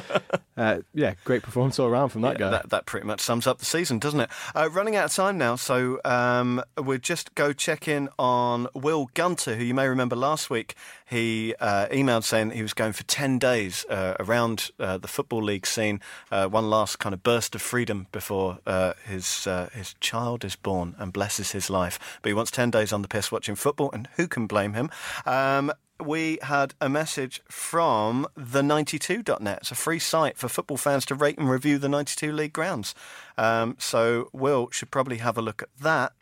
Uh, 0.57 0.81
yeah, 0.93 1.15
great 1.23 1.41
performance 1.41 1.79
all 1.79 1.87
around 1.87 2.09
from 2.09 2.21
that 2.21 2.37
guy. 2.37 2.51
That, 2.51 2.69
that 2.69 2.85
pretty 2.85 3.07
much 3.07 3.21
sums 3.21 3.47
up 3.47 3.57
the 3.57 3.65
season, 3.65 3.97
doesn't 3.97 4.19
it? 4.19 4.29
Uh, 4.53 4.69
running 4.69 4.95
out 4.95 5.05
of 5.05 5.13
time 5.13 5.37
now, 5.37 5.55
so 5.55 5.99
um, 6.05 6.61
we'll 6.77 6.99
just 6.99 7.33
go 7.33 7.51
check 7.51 7.87
in 7.87 8.09
on 8.19 8.67
Will 8.75 9.09
Gunter, 9.15 9.55
who 9.55 9.63
you 9.63 9.73
may 9.73 9.87
remember 9.87 10.15
last 10.15 10.51
week. 10.51 10.75
He 11.12 11.53
uh, 11.59 11.88
emailed 11.88 12.24
saying 12.24 12.51
he 12.51 12.62
was 12.62 12.74
going 12.74 12.93
for 12.93 13.03
10 13.03 13.38
days 13.38 13.86
uh, 13.89 14.16
around 14.18 14.72
uh, 14.80 14.97
the 14.97 15.09
Football 15.09 15.43
League 15.43 15.68
scene, 15.68 15.99
uh, 16.32 16.47
one 16.47 16.70
last 16.70 16.99
kind 16.99 17.14
of 17.14 17.22
burst 17.22 17.53
of 17.53 17.62
freedom 17.62 18.07
before 18.14 18.59
uh, 18.66 18.93
his, 19.05 19.45
uh, 19.45 19.70
his 19.74 19.93
child 19.99 20.45
is 20.45 20.55
born 20.55 20.95
and 20.97 21.12
blesses 21.12 21.51
his 21.51 21.70
life. 21.70 21.99
But 22.22 22.30
he 22.30 22.34
wants 22.34 22.49
10 22.49 22.72
days 22.72 22.93
on 22.93 23.01
the 23.01 23.09
piss 23.09 23.30
watching 23.30 23.55
football, 23.55 23.91
and 23.91 24.07
who 24.16 24.26
can 24.30 24.47
blame 24.47 24.72
him? 24.72 24.89
Um, 25.26 25.74
we 25.99 26.39
had 26.43 26.76
a 26.80 26.88
message 26.88 27.41
from 27.49 28.26
the92.net. 28.38 29.57
It's 29.57 29.72
a 29.72 29.76
free 29.76 29.99
site 29.99 30.38
for 30.38 30.47
football 30.47 30.78
fans 30.78 31.05
to 31.07 31.16
rate 31.16 31.38
and 31.38 31.49
review 31.49 31.78
the 31.78 31.89
92 31.89 32.32
league 32.32 32.53
grounds. 32.53 32.95
Um, 33.38 33.76
so 33.80 34.30
Will 34.32 34.70
should 34.72 34.91
probably 34.91 35.18
have 35.18 35.38
a 35.38 35.41
look 35.41 35.62
at 35.62 35.70
that. 35.82 36.14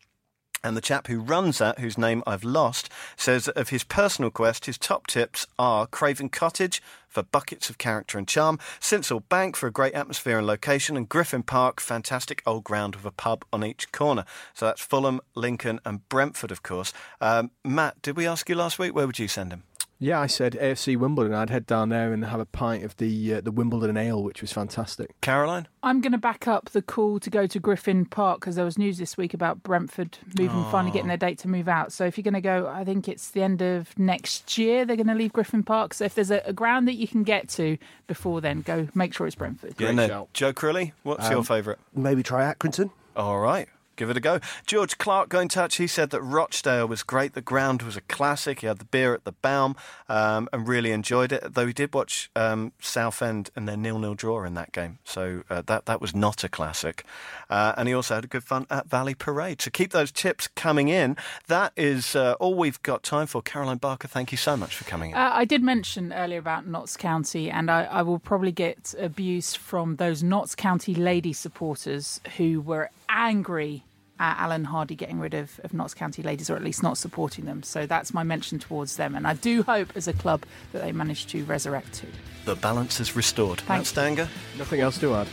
And 0.64 0.76
the 0.76 0.82
chap 0.82 1.08
who 1.08 1.20
runs 1.20 1.60
that, 1.60 1.80
whose 1.80 1.98
name 1.98 2.24
I've 2.28 2.44
lost, 2.44 2.90
says 3.16 3.46
that 3.46 3.58
of 3.58 3.70
his 3.70 3.84
personal 3.84 4.30
quest, 4.32 4.66
his 4.66 4.78
top 4.78 5.08
tips 5.08 5.48
are 5.58 5.88
Craven 5.88 6.30
Cottage 6.30 6.82
for 7.08 7.24
buckets 7.24 7.70
of 7.70 7.78
character 7.78 8.18
and 8.18 8.28
charm, 8.28 8.60
Sincil 8.80 9.24
Bank 9.30 9.56
for 9.56 9.68
a 9.68 9.72
great 9.72 9.94
atmosphere 9.94 10.38
and 10.38 10.46
location, 10.46 10.96
and 10.96 11.10
Griffin 11.10 11.44
Park, 11.44 11.80
fantastic 11.80 12.44
old 12.46 12.64
ground 12.64 12.96
with 12.96 13.06
a 13.06 13.12
pub 13.12 13.44
on 13.52 13.64
each 13.64 13.92
corner. 13.92 14.26
So 14.54 14.66
that's 14.66 14.82
Fulham, 14.82 15.22
Lincoln, 15.34 15.80
and 15.86 16.08
Brentford, 16.10 16.52
of 16.52 16.62
course. 16.62 16.94
Um, 17.20 17.52
Matt, 17.64 18.02
did 18.02 18.16
we 18.16 18.28
ask 18.28 18.48
you 18.48 18.56
last 18.56 18.78
week? 18.78 18.94
Where 18.94 19.08
would 19.08 19.20
you 19.20 19.28
send 19.28 19.52
him? 19.52 19.64
Yeah, 20.02 20.18
I 20.22 20.28
said 20.28 20.54
AFC 20.54 20.96
Wimbledon. 20.96 21.34
I'd 21.34 21.50
head 21.50 21.68
down 21.68 21.90
there 21.90 22.14
and 22.14 22.24
have 22.24 22.40
a 22.40 22.46
pint 22.46 22.86
of 22.86 22.96
the 22.98 23.34
uh, 23.36 23.42
the 23.42 23.52
Wimbledon 23.52 23.98
ale, 23.98 24.24
which 24.24 24.40
was 24.42 24.54
fantastic. 24.54 25.20
Caroline? 25.20 25.68
I'm 25.84 26.00
going 26.00 26.14
to 26.14 26.18
back 26.18 26.48
up 26.48 26.70
the 26.70 26.82
call 26.82 27.20
to 27.20 27.30
go 27.30 27.46
to 27.48 27.60
Griffin 27.60 28.06
Park 28.06 28.40
because 28.40 28.56
there 28.56 28.64
was 28.64 28.78
news 28.78 28.98
this 28.98 29.18
week 29.18 29.34
about 29.34 29.62
Brentford 29.62 30.18
moving, 30.38 30.64
finally 30.72 30.92
getting 30.94 31.10
their 31.10 31.18
date 31.18 31.38
to 31.40 31.50
move 31.50 31.68
out. 31.68 31.92
So 31.92 32.06
if 32.06 32.18
you're 32.18 32.24
going 32.24 32.34
to 32.34 32.40
go, 32.42 32.68
I 32.68 32.86
think 32.86 33.10
it's 33.10 33.32
the 33.32 33.42
end 33.44 33.62
of 33.62 33.98
next 34.00 34.58
year 34.58 34.86
they're 34.86 34.96
going 34.96 35.08
to 35.08 35.16
leave 35.16 35.34
Griffin 35.34 35.64
Park. 35.64 35.94
So 35.94 36.06
if 36.06 36.16
there's 36.16 36.32
a, 36.32 36.42
a 36.46 36.54
ground 36.54 36.88
that 36.88 36.96
you 36.96 37.08
can 37.08 37.24
get 37.24 37.50
to 37.50 37.78
before 38.08 38.40
then, 38.40 38.62
go 38.62 38.88
make 38.96 39.14
sure 39.14 39.28
it's 39.28 39.36
Brentford. 39.36 39.76
Yeah, 39.80 39.92
no. 39.92 40.30
Joe 40.34 40.54
Crilly, 40.54 40.94
what's 41.04 41.30
your 41.30 41.40
Um, 41.40 41.44
favourite? 41.44 41.80
Maybe 41.94 42.24
try 42.24 42.52
Accrington. 42.54 42.92
All 43.18 43.40
right. 43.40 43.68
Give 44.00 44.10
it 44.10 44.16
a 44.16 44.22
go. 44.22 44.40
George 44.66 44.98
Clark 44.98 45.28
got 45.28 45.42
in 45.42 45.50
touch. 45.50 45.76
He 45.76 45.86
said 45.86 46.12
that 46.12 46.22
Rochdale 46.22 46.88
was 46.88 47.04
great. 47.04 47.34
The 47.34 47.42
ground 47.42 47.82
was 47.82 47.98
a 47.98 48.02
classic. 48.02 48.62
He 48.62 48.68
had 48.68 48.78
the 48.80 48.86
beer 48.86 49.14
at 49.14 49.26
the 49.26 49.34
Baum 49.34 49.76
um, 50.08 50.48
and 50.54 50.66
really 50.66 50.92
enjoyed 50.92 51.34
it. 51.34 51.54
Though 51.54 51.68
he 51.68 51.74
did 51.74 51.94
watch 51.94 52.32
um, 52.34 52.72
Southend 52.80 53.50
and 53.58 53.68
their 53.68 53.76
nil-nil 53.76 54.16
draw 54.16 54.46
in 54.46 54.54
that 54.54 54.72
game, 54.72 55.00
so 55.04 55.44
uh, 55.50 55.64
that 55.64 55.86
that 55.86 56.00
was 56.00 56.16
not 56.16 56.46
a 56.46 56.48
classic. 56.48 57.04
Uh, 57.50 57.74
and 57.76 57.90
he 57.90 57.94
also 57.94 58.16
had 58.16 58.24
a 58.24 58.28
good 58.28 58.46
fun 58.46 58.68
at 58.70 58.90
Valley 58.90 59.16
Parade. 59.16 59.62
So 59.62 59.70
keep 59.70 59.92
those 59.92 60.14
tips 60.14 60.48
coming 60.48 60.88
in. 60.88 61.18
That 61.48 61.74
is 61.76 62.16
uh, 62.16 62.36
all 62.40 62.56
we've 62.56 62.82
got 62.82 63.04
time 63.04 63.28
for. 63.28 63.42
Caroline 63.42 63.80
Barker, 63.80 64.08
thank 64.08 64.32
you 64.32 64.38
so 64.38 64.56
much 64.56 64.78
for 64.78 64.86
coming 64.86 65.12
in. 65.12 65.18
Uh, 65.18 65.32
I 65.34 65.44
did 65.44 65.62
mention 65.62 66.14
earlier 66.14 66.40
about 66.40 66.66
Notts 66.68 66.96
County, 66.96 67.52
and 67.52 67.70
I, 67.70 67.84
I 67.84 68.02
will 68.04 68.20
probably 68.20 68.54
get 68.54 68.96
abuse 68.98 69.56
from 69.56 69.98
those 69.98 70.24
Notts 70.24 70.56
County 70.56 70.96
lady 70.96 71.34
supporters 71.34 72.22
who 72.38 72.62
were 72.62 72.90
angry 73.10 73.84
at 74.20 74.38
Alan 74.38 74.66
Hardy 74.66 74.96
getting 74.96 75.20
rid 75.20 75.34
of, 75.34 75.60
of 75.64 75.74
Notts 75.74 75.94
County 75.94 76.22
ladies, 76.22 76.50
or 76.50 76.56
at 76.56 76.64
least 76.64 76.84
not 76.84 76.98
supporting 76.98 77.46
them. 77.46 77.64
So 77.64 77.86
that's 77.86 78.14
my 78.14 78.24
mention 78.24 78.60
towards 78.60 78.98
them, 78.98 79.16
and 79.16 79.26
I 79.26 79.34
do 79.34 79.64
hope 79.64 79.90
as 79.96 80.08
a 80.08 80.14
club 80.14 80.44
that 80.74 80.82
they 80.82 80.92
manage 80.92 81.28
to 81.28 81.44
resurrect 81.46 81.94
too. 81.94 82.08
the 82.46 82.56
balance 82.56 83.00
is 83.00 83.16
restored. 83.16 83.60
Thank 83.62 83.80
Matt 83.80 83.88
Stanger, 83.88 84.30
Nothing 84.58 84.82
else 84.82 84.98
to 85.00 85.16
add. 85.16 85.28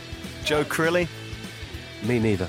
Joe 0.45 0.63
Crilly. 0.63 1.07
Me 2.03 2.19
neither. 2.19 2.47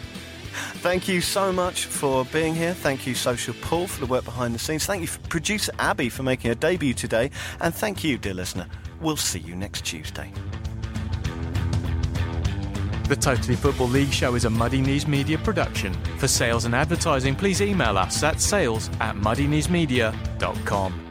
Thank 0.80 1.08
you 1.08 1.20
so 1.20 1.52
much 1.52 1.86
for 1.86 2.24
being 2.26 2.54
here. 2.54 2.74
Thank 2.74 3.06
you, 3.06 3.14
Social 3.14 3.54
Paul, 3.62 3.86
for 3.86 4.00
the 4.00 4.06
work 4.06 4.24
behind 4.24 4.54
the 4.54 4.58
scenes. 4.58 4.86
Thank 4.86 5.02
you, 5.02 5.08
producer 5.28 5.72
Abby, 5.78 6.08
for 6.08 6.22
making 6.22 6.50
her 6.50 6.54
debut 6.54 6.94
today. 6.94 7.30
And 7.60 7.74
thank 7.74 8.02
you, 8.04 8.18
dear 8.18 8.34
listener. 8.34 8.66
We'll 9.00 9.16
see 9.16 9.38
you 9.38 9.54
next 9.56 9.84
Tuesday. 9.84 10.32
The 13.08 13.16
Totally 13.16 13.56
Football 13.56 13.88
League 13.88 14.12
show 14.12 14.34
is 14.34 14.44
a 14.44 14.50
Muddy 14.50 14.82
Knees 14.82 15.08
Media 15.08 15.38
production. 15.38 15.94
For 16.18 16.28
sales 16.28 16.66
and 16.66 16.74
advertising, 16.74 17.34
please 17.34 17.62
email 17.62 17.96
us 17.96 18.22
at 18.22 18.38
sales 18.38 18.90
at 19.00 19.16
muddykneesmedia.com. 19.16 21.07